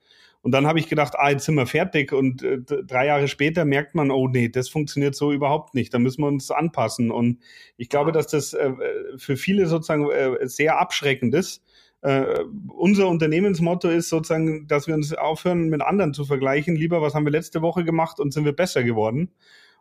Und 0.42 0.52
dann 0.52 0.66
habe 0.66 0.78
ich 0.78 0.88
gedacht, 0.88 1.14
ah, 1.18 1.30
jetzt 1.30 1.44
sind 1.44 1.56
wir 1.56 1.66
fertig. 1.66 2.12
Und 2.12 2.42
äh, 2.42 2.58
drei 2.61 3.06
Jahre 3.06 3.26
später 3.26 3.64
merkt 3.64 3.96
man, 3.96 4.12
oh 4.12 4.28
nee, 4.28 4.48
das 4.48 4.68
funktioniert 4.68 5.16
so 5.16 5.32
überhaupt 5.32 5.74
nicht. 5.74 5.92
Da 5.92 5.98
müssen 5.98 6.22
wir 6.22 6.28
uns 6.28 6.52
anpassen. 6.52 7.11
Und 7.11 7.40
ich 7.76 7.88
glaube, 7.88 8.12
dass 8.12 8.28
das 8.28 8.54
äh, 8.54 8.72
für 9.16 9.36
viele 9.36 9.66
sozusagen 9.66 10.08
äh, 10.08 10.46
sehr 10.48 10.80
abschreckend 10.80 11.34
ist. 11.34 11.64
Äh, 12.02 12.44
unser 12.68 13.08
Unternehmensmotto 13.08 13.88
ist 13.88 14.08
sozusagen, 14.08 14.66
dass 14.68 14.86
wir 14.86 14.94
uns 14.94 15.12
aufhören, 15.12 15.68
mit 15.68 15.82
anderen 15.82 16.14
zu 16.14 16.24
vergleichen. 16.24 16.76
Lieber, 16.76 17.02
was 17.02 17.14
haben 17.14 17.26
wir 17.26 17.32
letzte 17.32 17.61
Woche 17.61 17.84
gemacht 17.84 18.20
und 18.20 18.32
sind 18.32 18.44
wir 18.44 18.54
besser 18.54 18.84
geworden? 18.84 19.32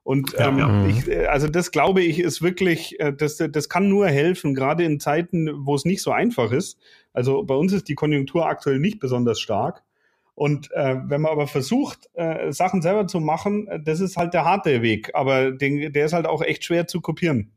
Und 0.04 0.34
ähm, 0.38 0.58
ja. 0.58 0.88
ich, 0.88 1.08
äh, 1.08 1.26
also 1.26 1.48
das 1.48 1.72
glaube 1.72 2.02
ich 2.02 2.20
ist 2.20 2.42
wirklich, 2.42 3.00
äh, 3.00 3.14
das, 3.14 3.38
das 3.38 3.70
kann 3.70 3.90
nur 3.90 4.08
helfen, 4.08 4.56
gerade 4.56 4.84
in 4.84 5.00
Zeiten, 5.00 5.66
wo 5.66 5.76
es 5.76 5.86
nicht 5.86 6.02
so 6.02 6.12
einfach 6.12 6.52
ist. 6.52 6.80
Also 7.14 7.44
bei 7.44 7.56
uns 7.56 7.74
ist 7.74 7.88
die 7.88 7.96
Konjunktur 7.96 8.48
aktuell 8.48 8.80
nicht 8.80 9.00
besonders 9.00 9.40
stark. 9.40 9.84
Und 10.36 10.72
äh, 10.72 10.96
wenn 11.04 11.22
man 11.22 11.34
aber 11.34 11.48
versucht, 11.48 12.10
äh, 12.14 12.54
Sachen 12.54 12.82
selber 12.82 13.08
zu 13.08 13.20
machen, 13.20 13.68
äh, 13.68 13.80
das 13.84 14.00
ist 14.00 14.16
halt 14.16 14.34
der 14.34 14.46
harte 14.46 14.82
Weg. 14.82 15.12
Aber 15.14 15.52
den, 15.52 15.92
der 15.92 16.06
ist 16.06 16.14
halt 16.14 16.28
auch 16.28 16.42
echt 16.42 16.64
schwer 16.64 16.88
zu 16.88 17.02
kopieren. 17.02 17.52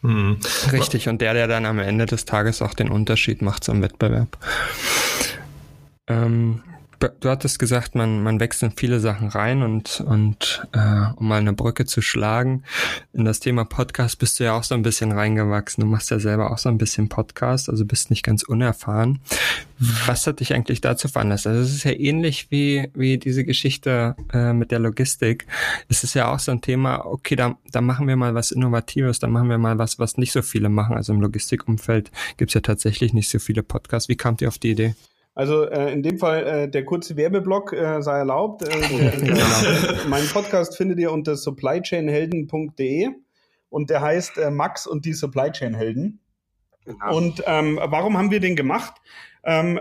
Hm. 0.00 0.38
Richtig, 0.72 1.08
und 1.08 1.20
der, 1.20 1.34
der 1.34 1.46
dann 1.46 1.66
am 1.66 1.78
Ende 1.78 2.06
des 2.06 2.24
Tages 2.24 2.62
auch 2.62 2.72
den 2.72 2.90
Unterschied 2.90 3.42
macht 3.42 3.64
zum 3.64 3.82
Wettbewerb. 3.82 4.38
Ähm, 6.06 6.62
du 6.98 7.28
hattest 7.28 7.58
gesagt, 7.58 7.94
man, 7.94 8.22
man 8.22 8.40
wächst 8.40 8.62
in 8.62 8.72
viele 8.72 9.00
Sachen 9.00 9.28
rein 9.28 9.62
und, 9.62 10.00
und 10.00 10.66
äh, 10.72 11.06
um 11.16 11.28
mal 11.28 11.40
eine 11.40 11.52
Brücke 11.52 11.84
zu 11.84 12.02
schlagen, 12.02 12.62
in 13.12 13.24
das 13.24 13.40
Thema 13.40 13.64
Podcast 13.64 14.18
bist 14.18 14.40
du 14.40 14.44
ja 14.44 14.56
auch 14.56 14.64
so 14.64 14.74
ein 14.74 14.82
bisschen 14.82 15.12
reingewachsen. 15.12 15.82
Du 15.82 15.86
machst 15.86 16.10
ja 16.10 16.18
selber 16.18 16.50
auch 16.50 16.58
so 16.58 16.68
ein 16.68 16.78
bisschen 16.78 17.08
Podcast, 17.08 17.68
also 17.68 17.84
bist 17.84 18.10
nicht 18.10 18.22
ganz 18.22 18.42
unerfahren. 18.42 19.20
Was 20.06 20.26
hat 20.26 20.40
dich 20.40 20.54
eigentlich 20.54 20.80
dazu 20.80 21.08
veranlasst? 21.08 21.46
Also 21.46 21.60
es 21.60 21.74
ist 21.74 21.84
ja 21.84 21.92
ähnlich 21.92 22.50
wie, 22.50 22.88
wie 22.94 23.18
diese 23.18 23.44
Geschichte 23.44 24.16
äh, 24.32 24.52
mit 24.52 24.70
der 24.70 24.78
Logistik. 24.78 25.46
Es 25.88 26.02
ist 26.02 26.14
ja 26.14 26.32
auch 26.32 26.38
so 26.38 26.50
ein 26.50 26.62
Thema, 26.62 27.04
okay, 27.04 27.36
da, 27.36 27.58
da 27.72 27.80
machen 27.80 28.08
wir 28.08 28.16
mal 28.16 28.34
was 28.34 28.52
Innovatives, 28.52 29.18
da 29.18 29.26
machen 29.26 29.50
wir 29.50 29.58
mal 29.58 29.78
was, 29.78 29.98
was 29.98 30.16
nicht 30.16 30.32
so 30.32 30.42
viele 30.42 30.70
machen. 30.70 30.96
Also 30.96 31.12
im 31.12 31.20
Logistikumfeld 31.20 32.10
gibt 32.38 32.50
es 32.50 32.54
ja 32.54 32.60
tatsächlich 32.62 33.12
nicht 33.12 33.28
so 33.28 33.38
viele 33.38 33.62
Podcasts. 33.62 34.08
Wie 34.08 34.16
kamt 34.16 34.40
ihr 34.40 34.48
auf 34.48 34.58
die 34.58 34.70
Idee? 34.70 34.94
Also 35.36 35.68
äh, 35.68 35.92
in 35.92 36.02
dem 36.02 36.18
Fall 36.18 36.46
äh, 36.46 36.68
der 36.68 36.86
kurze 36.86 37.14
Werbeblock 37.18 37.74
äh, 37.74 38.00
sei 38.00 38.16
erlaubt. 38.16 38.62
Äh, 38.62 38.72
äh, 38.72 39.96
mein 40.08 40.26
Podcast 40.28 40.78
findet 40.78 40.98
ihr 40.98 41.12
unter 41.12 41.36
supplychainhelden.de 41.36 43.10
und 43.68 43.90
der 43.90 44.00
heißt 44.00 44.38
äh, 44.38 44.50
Max 44.50 44.86
und 44.86 45.04
die 45.04 45.12
Supply 45.12 45.52
Chain 45.52 45.74
Helden. 45.74 46.20
Genau. 46.86 47.16
Und 47.16 47.42
ähm, 47.46 47.78
warum 47.82 48.16
haben 48.16 48.30
wir 48.30 48.40
den 48.40 48.56
gemacht? 48.56 48.94
Ähm, 49.44 49.78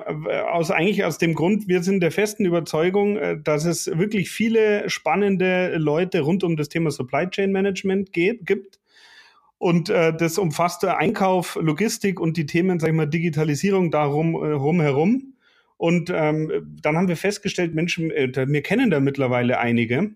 aus 0.51 0.71
eigentlich 0.71 1.05
aus 1.05 1.19
dem 1.19 1.33
Grund, 1.33 1.69
wir 1.69 1.83
sind 1.83 2.01
der 2.01 2.11
festen 2.11 2.43
Überzeugung, 2.43 3.15
äh, 3.15 3.37
dass 3.41 3.63
es 3.63 3.87
wirklich 3.87 4.31
viele 4.31 4.89
spannende 4.89 5.77
Leute 5.77 6.19
rund 6.19 6.43
um 6.43 6.57
das 6.57 6.67
Thema 6.67 6.91
Supply 6.91 7.29
Chain 7.29 7.53
Management 7.53 8.11
geht, 8.11 8.45
gibt. 8.45 8.81
Und 9.57 9.89
äh, 9.89 10.13
das 10.13 10.37
umfasste 10.37 10.97
Einkauf, 10.97 11.57
Logistik 11.61 12.19
und 12.19 12.35
die 12.35 12.45
Themen, 12.45 12.77
sag 12.81 12.89
ich 12.89 12.95
mal, 12.95 13.05
Digitalisierung 13.05 13.89
darum 13.89 14.35
äh, 14.35 14.51
rum 14.51 14.81
herum. 14.81 15.34
Und 15.77 16.09
ähm, 16.13 16.77
dann 16.81 16.97
haben 16.97 17.07
wir 17.07 17.17
festgestellt, 17.17 17.75
Menschen, 17.75 18.11
äh, 18.11 18.31
wir 18.47 18.61
kennen 18.61 18.89
da 18.89 18.99
mittlerweile 18.99 19.59
einige. 19.59 20.11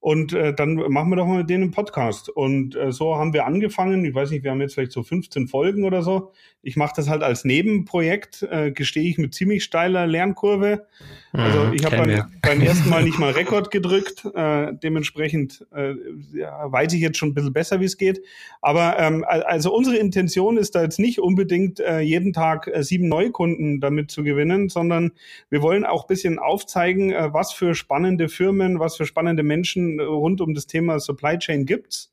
Und 0.00 0.32
äh, 0.32 0.54
dann 0.54 0.74
machen 0.74 1.10
wir 1.10 1.16
doch 1.16 1.26
mal 1.26 1.38
mit 1.38 1.50
denen 1.50 1.64
einen 1.64 1.72
Podcast. 1.72 2.28
Und 2.28 2.76
äh, 2.76 2.92
so 2.92 3.16
haben 3.16 3.32
wir 3.32 3.46
angefangen. 3.46 4.04
Ich 4.04 4.14
weiß 4.14 4.30
nicht, 4.30 4.44
wir 4.44 4.52
haben 4.52 4.60
jetzt 4.60 4.74
vielleicht 4.74 4.92
so 4.92 5.02
15 5.02 5.48
Folgen 5.48 5.84
oder 5.84 6.02
so. 6.02 6.32
Ich 6.62 6.76
mache 6.76 6.92
das 6.96 7.08
halt 7.08 7.22
als 7.22 7.44
Nebenprojekt, 7.44 8.42
äh, 8.42 8.70
gestehe 8.70 9.08
ich 9.08 9.18
mit 9.18 9.34
ziemlich 9.34 9.64
steiler 9.64 10.06
Lernkurve. 10.06 10.86
Also 11.32 11.64
mhm, 11.64 11.72
ich 11.72 11.84
habe 11.84 11.96
beim, 11.96 12.24
beim, 12.42 12.60
ersten 12.62 12.88
Mal 12.88 13.02
nicht 13.02 13.18
mal 13.18 13.32
Rekord 13.32 13.70
gedrückt. 13.70 14.24
Äh, 14.34 14.72
dementsprechend 14.82 15.66
äh, 15.74 15.94
ja, 16.32 16.70
weiß 16.70 16.92
ich 16.92 17.00
jetzt 17.00 17.18
schon 17.18 17.30
ein 17.30 17.34
bisschen 17.34 17.52
besser, 17.52 17.80
wie 17.80 17.84
es 17.84 17.96
geht. 17.96 18.22
Aber 18.60 18.98
ähm, 18.98 19.24
also 19.26 19.74
unsere 19.74 19.96
Intention 19.96 20.56
ist 20.56 20.74
da 20.74 20.82
jetzt 20.82 20.98
nicht 20.98 21.20
unbedingt 21.20 21.80
äh, 21.80 22.00
jeden 22.00 22.32
Tag 22.32 22.66
äh, 22.68 22.82
sieben 22.82 23.08
Neukunden 23.08 23.80
damit 23.80 24.10
zu 24.10 24.22
gewinnen, 24.22 24.68
sondern 24.68 25.12
wir 25.50 25.62
wollen 25.62 25.84
auch 25.84 26.06
bisschen 26.06 26.38
aufzeigen, 26.38 27.12
äh, 27.12 27.32
was 27.32 27.52
für 27.52 27.74
spannende 27.74 28.28
Firmen, 28.28 28.78
was 28.78 28.96
für 28.96 29.06
spannende 29.06 29.42
Menschen 29.42 29.97
rund 30.00 30.40
um 30.40 30.54
das 30.54 30.66
Thema 30.66 30.98
Supply 31.00 31.38
Chain 31.38 31.66
gibt's. 31.66 32.12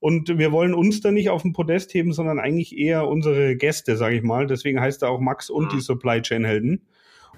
Und 0.00 0.36
wir 0.36 0.52
wollen 0.52 0.74
uns 0.74 1.00
da 1.00 1.10
nicht 1.10 1.30
auf 1.30 1.42
den 1.42 1.54
Podest 1.54 1.94
heben, 1.94 2.12
sondern 2.12 2.38
eigentlich 2.38 2.76
eher 2.76 3.08
unsere 3.08 3.56
Gäste, 3.56 3.96
sage 3.96 4.16
ich 4.16 4.22
mal. 4.22 4.46
Deswegen 4.46 4.78
heißt 4.78 5.02
er 5.02 5.08
auch 5.08 5.18
Max 5.18 5.48
und 5.48 5.72
die 5.72 5.76
mhm. 5.76 5.80
Supply 5.80 6.20
Chain 6.20 6.44
Helden. 6.44 6.82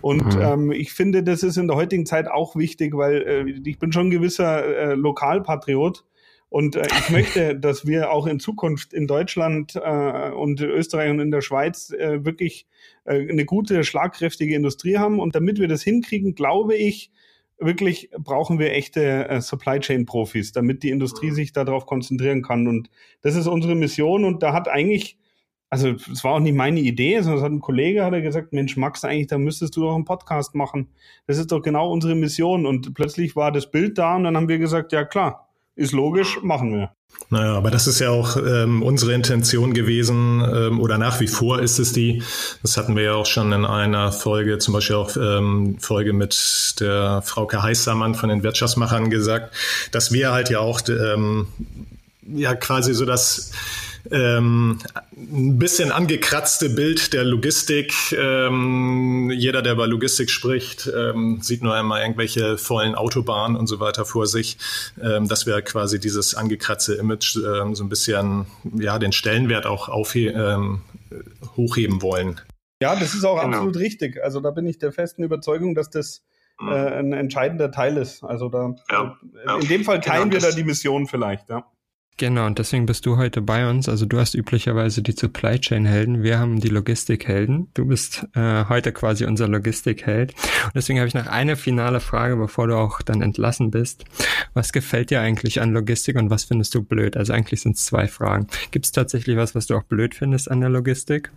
Und 0.00 0.34
mhm. 0.34 0.42
ähm, 0.42 0.72
ich 0.72 0.92
finde, 0.92 1.22
das 1.22 1.42
ist 1.42 1.56
in 1.56 1.68
der 1.68 1.76
heutigen 1.76 2.06
Zeit 2.06 2.28
auch 2.28 2.56
wichtig, 2.56 2.96
weil 2.96 3.22
äh, 3.22 3.68
ich 3.68 3.78
bin 3.78 3.92
schon 3.92 4.08
ein 4.08 4.10
gewisser 4.10 4.64
äh, 4.64 4.94
Lokalpatriot. 4.94 6.04
Und 6.48 6.76
äh, 6.76 6.86
ich 6.86 7.10
möchte, 7.10 7.54
dass 7.54 7.86
wir 7.86 8.10
auch 8.10 8.26
in 8.26 8.40
Zukunft 8.40 8.92
in 8.92 9.06
Deutschland 9.06 9.76
äh, 9.76 10.30
und 10.30 10.60
Österreich 10.60 11.10
und 11.10 11.20
in 11.20 11.30
der 11.30 11.42
Schweiz 11.42 11.90
äh, 11.90 12.24
wirklich 12.24 12.66
äh, 13.04 13.28
eine 13.28 13.44
gute, 13.44 13.84
schlagkräftige 13.84 14.54
Industrie 14.54 14.96
haben. 14.96 15.20
Und 15.20 15.34
damit 15.34 15.60
wir 15.60 15.68
das 15.68 15.82
hinkriegen, 15.82 16.34
glaube 16.34 16.74
ich, 16.74 17.10
wirklich 17.58 18.10
brauchen 18.18 18.58
wir 18.58 18.72
echte 18.72 19.28
äh, 19.28 19.40
Supply 19.40 19.80
Chain 19.80 20.06
Profis, 20.06 20.52
damit 20.52 20.82
die 20.82 20.90
Industrie 20.90 21.30
mhm. 21.30 21.34
sich 21.34 21.52
darauf 21.52 21.86
konzentrieren 21.86 22.42
kann. 22.42 22.68
Und 22.68 22.90
das 23.22 23.36
ist 23.36 23.46
unsere 23.46 23.74
Mission. 23.74 24.24
Und 24.24 24.42
da 24.42 24.52
hat 24.52 24.68
eigentlich 24.68 25.18
also 25.68 25.90
es 25.90 26.22
war 26.22 26.34
auch 26.34 26.40
nicht 26.40 26.54
meine 26.54 26.80
Idee, 26.80 27.20
sondern 27.20 27.38
es 27.38 27.44
hat 27.44 27.52
ein 27.52 27.60
Kollege 27.60 28.04
hat 28.04 28.12
er 28.12 28.22
gesagt, 28.22 28.52
Mensch, 28.52 28.76
Max, 28.76 29.04
eigentlich, 29.04 29.26
da 29.26 29.38
müsstest 29.38 29.76
du 29.76 29.82
doch 29.82 29.94
einen 29.94 30.04
Podcast 30.04 30.54
machen. 30.54 30.88
Das 31.26 31.38
ist 31.38 31.50
doch 31.50 31.60
genau 31.60 31.90
unsere 31.90 32.14
Mission. 32.14 32.66
Und 32.66 32.94
plötzlich 32.94 33.36
war 33.36 33.52
das 33.52 33.70
Bild 33.70 33.98
da 33.98 34.16
und 34.16 34.24
dann 34.24 34.36
haben 34.36 34.48
wir 34.48 34.58
gesagt, 34.58 34.92
ja 34.92 35.04
klar, 35.04 35.48
ist 35.74 35.92
logisch, 35.92 36.40
machen 36.42 36.72
wir. 36.72 36.95
Naja, 37.28 37.54
aber 37.54 37.72
das 37.72 37.88
ist 37.88 37.98
ja 37.98 38.10
auch 38.10 38.36
ähm, 38.36 38.82
unsere 38.84 39.12
Intention 39.12 39.74
gewesen 39.74 40.40
ähm, 40.40 40.80
oder 40.80 40.96
nach 40.96 41.18
wie 41.18 41.26
vor 41.26 41.60
ist 41.60 41.80
es 41.80 41.92
die. 41.92 42.22
Das 42.62 42.76
hatten 42.76 42.94
wir 42.94 43.02
ja 43.02 43.14
auch 43.14 43.26
schon 43.26 43.52
in 43.52 43.64
einer 43.64 44.12
Folge, 44.12 44.58
zum 44.58 44.74
Beispiel 44.74 44.94
auch 44.96 45.16
ähm, 45.16 45.76
Folge 45.80 46.12
mit 46.12 46.76
der 46.78 47.22
Frauke 47.22 47.62
Heißermann 47.62 48.14
von 48.14 48.28
den 48.28 48.44
Wirtschaftsmachern 48.44 49.10
gesagt, 49.10 49.54
dass 49.90 50.12
wir 50.12 50.30
halt 50.30 50.50
ja 50.50 50.60
auch 50.60 50.80
ähm, 50.88 51.48
ja 52.22 52.54
quasi 52.54 52.94
so 52.94 53.04
das 53.04 53.50
ähm, 54.10 54.78
ein 55.16 55.58
bisschen 55.58 55.92
angekratzte 55.92 56.70
Bild 56.70 57.12
der 57.12 57.24
Logistik. 57.24 57.92
Ähm, 58.12 59.30
jeder, 59.34 59.62
der 59.62 59.72
über 59.74 59.86
Logistik 59.86 60.30
spricht, 60.30 60.90
ähm, 60.94 61.40
sieht 61.42 61.62
nur 61.62 61.74
einmal 61.74 62.02
irgendwelche 62.02 62.58
vollen 62.58 62.94
Autobahnen 62.94 63.56
und 63.56 63.66
so 63.66 63.80
weiter 63.80 64.04
vor 64.04 64.26
sich, 64.26 64.58
ähm, 65.02 65.28
dass 65.28 65.46
wir 65.46 65.60
quasi 65.62 65.98
dieses 66.00 66.34
angekratzte 66.34 66.94
Image 66.94 67.36
ähm, 67.36 67.74
so 67.74 67.84
ein 67.84 67.88
bisschen, 67.88 68.46
ja, 68.74 68.98
den 68.98 69.12
Stellenwert 69.12 69.66
auch 69.66 69.88
aufhe 69.88 70.28
ähm, 70.28 70.80
hochheben 71.56 72.02
wollen. 72.02 72.40
Ja, 72.82 72.94
das 72.94 73.14
ist 73.14 73.24
auch 73.24 73.40
genau. 73.40 73.56
absolut 73.56 73.76
richtig. 73.76 74.22
Also 74.22 74.40
da 74.40 74.50
bin 74.50 74.66
ich 74.66 74.78
der 74.78 74.92
festen 74.92 75.22
Überzeugung, 75.22 75.74
dass 75.74 75.90
das 75.90 76.22
mhm. 76.60 76.68
äh, 76.68 76.98
ein 76.98 77.12
entscheidender 77.12 77.70
Teil 77.70 77.96
ist. 77.96 78.22
Also 78.22 78.48
da 78.48 78.74
ja, 78.90 79.16
äh, 79.46 79.60
in 79.60 79.68
dem 79.68 79.84
Fall 79.84 80.00
teilen 80.00 80.30
genau, 80.30 80.42
wir 80.42 80.50
da 80.50 80.54
die 80.54 80.64
Mission 80.64 81.06
vielleicht, 81.06 81.48
ja. 81.48 81.66
Genau, 82.18 82.46
und 82.46 82.58
deswegen 82.58 82.86
bist 82.86 83.04
du 83.04 83.18
heute 83.18 83.42
bei 83.42 83.68
uns. 83.68 83.90
Also 83.90 84.06
du 84.06 84.18
hast 84.18 84.34
üblicherweise 84.34 85.02
die 85.02 85.12
Supply 85.12 85.60
Chain 85.60 85.84
Helden, 85.84 86.22
wir 86.22 86.38
haben 86.38 86.60
die 86.60 86.68
Logistik 86.68 87.28
Helden. 87.28 87.68
Du 87.74 87.84
bist 87.84 88.26
äh, 88.34 88.64
heute 88.70 88.92
quasi 88.92 89.26
unser 89.26 89.48
Logistik 89.48 90.06
Held. 90.06 90.32
Und 90.64 90.74
deswegen 90.74 90.98
habe 90.98 91.08
ich 91.08 91.14
noch 91.14 91.26
eine 91.26 91.56
finale 91.56 92.00
Frage, 92.00 92.36
bevor 92.36 92.68
du 92.68 92.76
auch 92.76 93.02
dann 93.02 93.20
entlassen 93.20 93.70
bist. 93.70 94.04
Was 94.54 94.72
gefällt 94.72 95.10
dir 95.10 95.20
eigentlich 95.20 95.60
an 95.60 95.72
Logistik 95.72 96.16
und 96.16 96.30
was 96.30 96.44
findest 96.44 96.74
du 96.74 96.82
blöd? 96.82 97.18
Also 97.18 97.34
eigentlich 97.34 97.60
sind 97.60 97.76
es 97.76 97.84
zwei 97.84 98.08
Fragen. 98.08 98.46
Gibt 98.70 98.86
es 98.86 98.92
tatsächlich 98.92 99.36
was, 99.36 99.54
was 99.54 99.66
du 99.66 99.76
auch 99.76 99.82
blöd 99.82 100.14
findest 100.14 100.50
an 100.50 100.60
der 100.60 100.70
Logistik? 100.70 101.30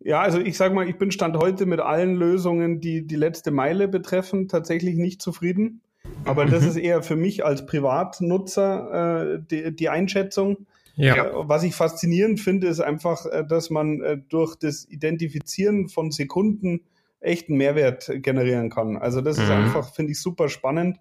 Ja, 0.00 0.20
also 0.20 0.40
ich 0.40 0.56
sage 0.56 0.74
mal, 0.74 0.88
ich 0.88 0.98
bin 0.98 1.12
Stand 1.12 1.36
heute 1.36 1.64
mit 1.64 1.78
allen 1.78 2.16
Lösungen, 2.16 2.80
die 2.80 3.06
die 3.06 3.16
letzte 3.16 3.52
Meile 3.52 3.86
betreffen, 3.86 4.48
tatsächlich 4.48 4.96
nicht 4.96 5.22
zufrieden. 5.22 5.80
Aber 6.24 6.44
das 6.46 6.62
mhm. 6.62 6.68
ist 6.68 6.76
eher 6.76 7.02
für 7.02 7.16
mich 7.16 7.44
als 7.44 7.66
Privatnutzer 7.66 9.34
äh, 9.34 9.42
die, 9.50 9.74
die 9.74 9.88
Einschätzung. 9.88 10.66
Ja. 10.96 11.14
Äh, 11.14 11.30
was 11.34 11.62
ich 11.62 11.74
faszinierend 11.74 12.40
finde, 12.40 12.66
ist 12.66 12.80
einfach, 12.80 13.26
äh, 13.26 13.44
dass 13.46 13.70
man 13.70 14.00
äh, 14.00 14.18
durch 14.28 14.56
das 14.56 14.84
Identifizieren 14.88 15.88
von 15.88 16.10
Sekunden 16.10 16.80
echten 17.20 17.56
Mehrwert 17.56 18.10
generieren 18.22 18.70
kann. 18.70 18.96
Also 18.96 19.20
das 19.20 19.38
mhm. 19.38 19.42
ist 19.44 19.50
einfach, 19.50 19.94
finde 19.94 20.12
ich, 20.12 20.20
super 20.20 20.48
spannend. 20.48 20.98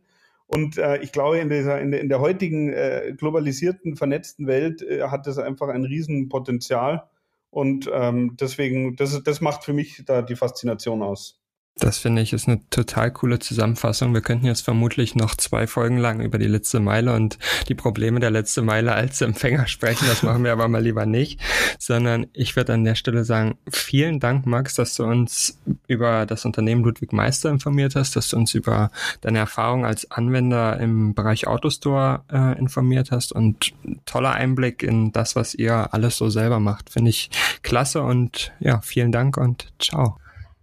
Und 0.47 0.77
äh, 0.77 0.97
ich 0.99 1.11
glaube, 1.11 1.39
in, 1.39 1.49
dieser, 1.49 1.79
in, 1.81 1.91
der, 1.91 1.99
in 1.99 2.09
der 2.09 2.21
heutigen 2.21 2.71
äh, 2.71 3.13
globalisierten, 3.17 3.97
vernetzten 3.97 4.47
Welt 4.47 4.81
äh, 4.81 5.03
hat 5.03 5.27
das 5.27 5.37
einfach 5.37 5.67
ein 5.67 5.83
Riesenpotenzial. 5.83 7.09
Und 7.49 7.89
ähm, 7.91 8.37
deswegen, 8.39 8.95
das, 8.95 9.21
das 9.23 9.41
macht 9.41 9.63
für 9.63 9.73
mich 9.73 10.03
da 10.05 10.21
die 10.21 10.35
Faszination 10.35 11.01
aus. 11.01 11.41
Das 11.79 11.99
finde 11.99 12.23
ich 12.23 12.33
ist 12.33 12.47
eine 12.47 12.59
total 12.69 13.11
coole 13.11 13.39
Zusammenfassung. 13.39 14.13
Wir 14.13 14.21
könnten 14.21 14.47
jetzt 14.47 14.61
vermutlich 14.61 15.15
noch 15.15 15.35
zwei 15.35 15.67
Folgen 15.67 15.97
lang 15.97 16.21
über 16.21 16.39
die 16.39 16.47
letzte 16.47 16.79
Meile 16.79 17.13
und 17.13 17.37
die 17.67 17.75
Probleme 17.75 18.19
der 18.19 18.31
letzte 18.31 18.63
Meile 18.63 18.93
als 18.93 19.21
Empfänger 19.21 19.67
sprechen. 19.67 20.05
Das 20.07 20.23
machen 20.23 20.43
wir 20.43 20.51
aber 20.51 20.67
mal 20.67 20.81
lieber 20.81 21.05
nicht, 21.05 21.39
sondern 21.77 22.27
ich 22.33 22.55
würde 22.55 22.73
an 22.73 22.83
der 22.83 22.95
Stelle 22.95 23.23
sagen, 23.25 23.57
vielen 23.71 24.19
Dank, 24.19 24.45
Max, 24.47 24.75
dass 24.75 24.95
du 24.95 25.03
uns 25.03 25.59
über 25.87 26.25
das 26.25 26.45
Unternehmen 26.45 26.83
Ludwig 26.83 27.13
Meister 27.13 27.49
informiert 27.49 27.95
hast, 27.95 28.15
dass 28.15 28.29
du 28.29 28.37
uns 28.37 28.55
über 28.55 28.91
deine 29.21 29.37
Erfahrung 29.37 29.85
als 29.85 30.09
Anwender 30.09 30.79
im 30.79 31.13
Bereich 31.13 31.47
Autostore 31.47 32.23
äh, 32.31 32.57
informiert 32.57 33.11
hast 33.11 33.31
und 33.31 33.73
toller 34.05 34.31
Einblick 34.31 34.81
in 34.81 35.11
das, 35.11 35.35
was 35.35 35.53
ihr 35.53 35.93
alles 35.93 36.17
so 36.17 36.29
selber 36.29 36.59
macht. 36.59 36.89
Finde 36.89 37.09
ich 37.09 37.29
klasse 37.61 38.01
und 38.01 38.51
ja, 38.59 38.81
vielen 38.81 39.11
Dank 39.11 39.37
und 39.37 39.71
ciao. 39.79 40.17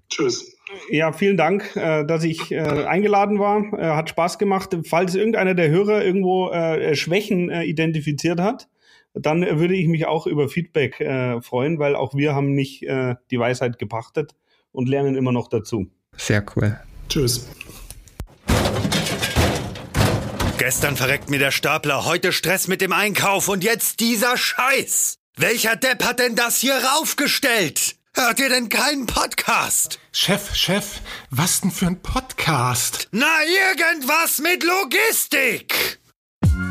Tschüss. 0.08 0.53
Ja, 0.90 1.12
vielen 1.12 1.36
Dank, 1.36 1.74
äh, 1.76 2.04
dass 2.04 2.24
ich 2.24 2.50
äh, 2.52 2.58
eingeladen 2.58 3.38
war. 3.38 3.72
Äh, 3.72 3.94
hat 3.94 4.08
Spaß 4.08 4.38
gemacht. 4.38 4.76
Falls 4.84 5.14
irgendeiner 5.14 5.54
der 5.54 5.68
Hörer 5.68 6.04
irgendwo 6.04 6.50
Schwächen 6.94 7.50
identifiziert 7.50 8.40
hat, 8.40 8.68
dann 9.14 9.42
würde 9.58 9.74
ich 9.74 9.86
mich 9.88 10.06
auch 10.06 10.26
über 10.26 10.48
Feedback 10.48 10.96
freuen, 11.42 11.78
weil 11.78 11.96
auch 11.96 12.14
wir 12.14 12.34
haben 12.34 12.54
nicht 12.54 12.82
die 12.82 13.38
Weisheit 13.38 13.78
gepachtet 13.78 14.34
und 14.72 14.88
lernen 14.88 15.14
immer 15.14 15.32
noch 15.32 15.48
dazu. 15.48 15.86
Sehr 16.16 16.44
cool. 16.54 16.78
Tschüss. 17.08 17.48
Gestern 20.58 20.96
verreckt 20.96 21.30
mir 21.30 21.38
der 21.38 21.50
Stapler, 21.50 22.04
heute 22.04 22.32
Stress 22.32 22.68
mit 22.68 22.80
dem 22.80 22.92
Einkauf 22.92 23.48
und 23.48 23.64
jetzt 23.64 24.00
dieser 24.00 24.36
Scheiß. 24.36 25.18
Welcher 25.36 25.76
Depp 25.76 26.04
hat 26.04 26.20
denn 26.20 26.36
das 26.36 26.60
hier 26.60 26.74
raufgestellt? 26.74 27.96
Hört 28.16 28.38
ihr 28.38 28.48
denn 28.48 28.68
keinen 28.68 29.06
Podcast? 29.06 29.98
Chef, 30.12 30.54
Chef, 30.54 31.00
was 31.30 31.62
denn 31.62 31.72
für 31.72 31.88
ein 31.88 32.00
Podcast? 32.00 33.08
Na, 33.10 33.26
irgendwas 33.42 34.38
mit 34.38 34.62
Logistik! 34.62 35.98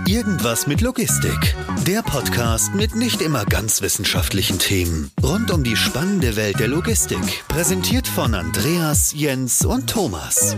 Irgendwas 0.07 0.67
mit 0.67 0.79
Logistik. 0.79 1.53
Der 1.85 2.01
Podcast 2.01 2.73
mit 2.75 2.95
nicht 2.95 3.21
immer 3.21 3.43
ganz 3.43 3.81
wissenschaftlichen 3.81 4.57
Themen. 4.57 5.11
Rund 5.21 5.51
um 5.51 5.65
die 5.65 5.75
spannende 5.75 6.37
Welt 6.37 6.61
der 6.61 6.69
Logistik. 6.69 7.43
Präsentiert 7.49 8.07
von 8.07 8.35
Andreas, 8.35 9.11
Jens 9.13 9.65
und 9.65 9.89
Thomas. 9.89 10.55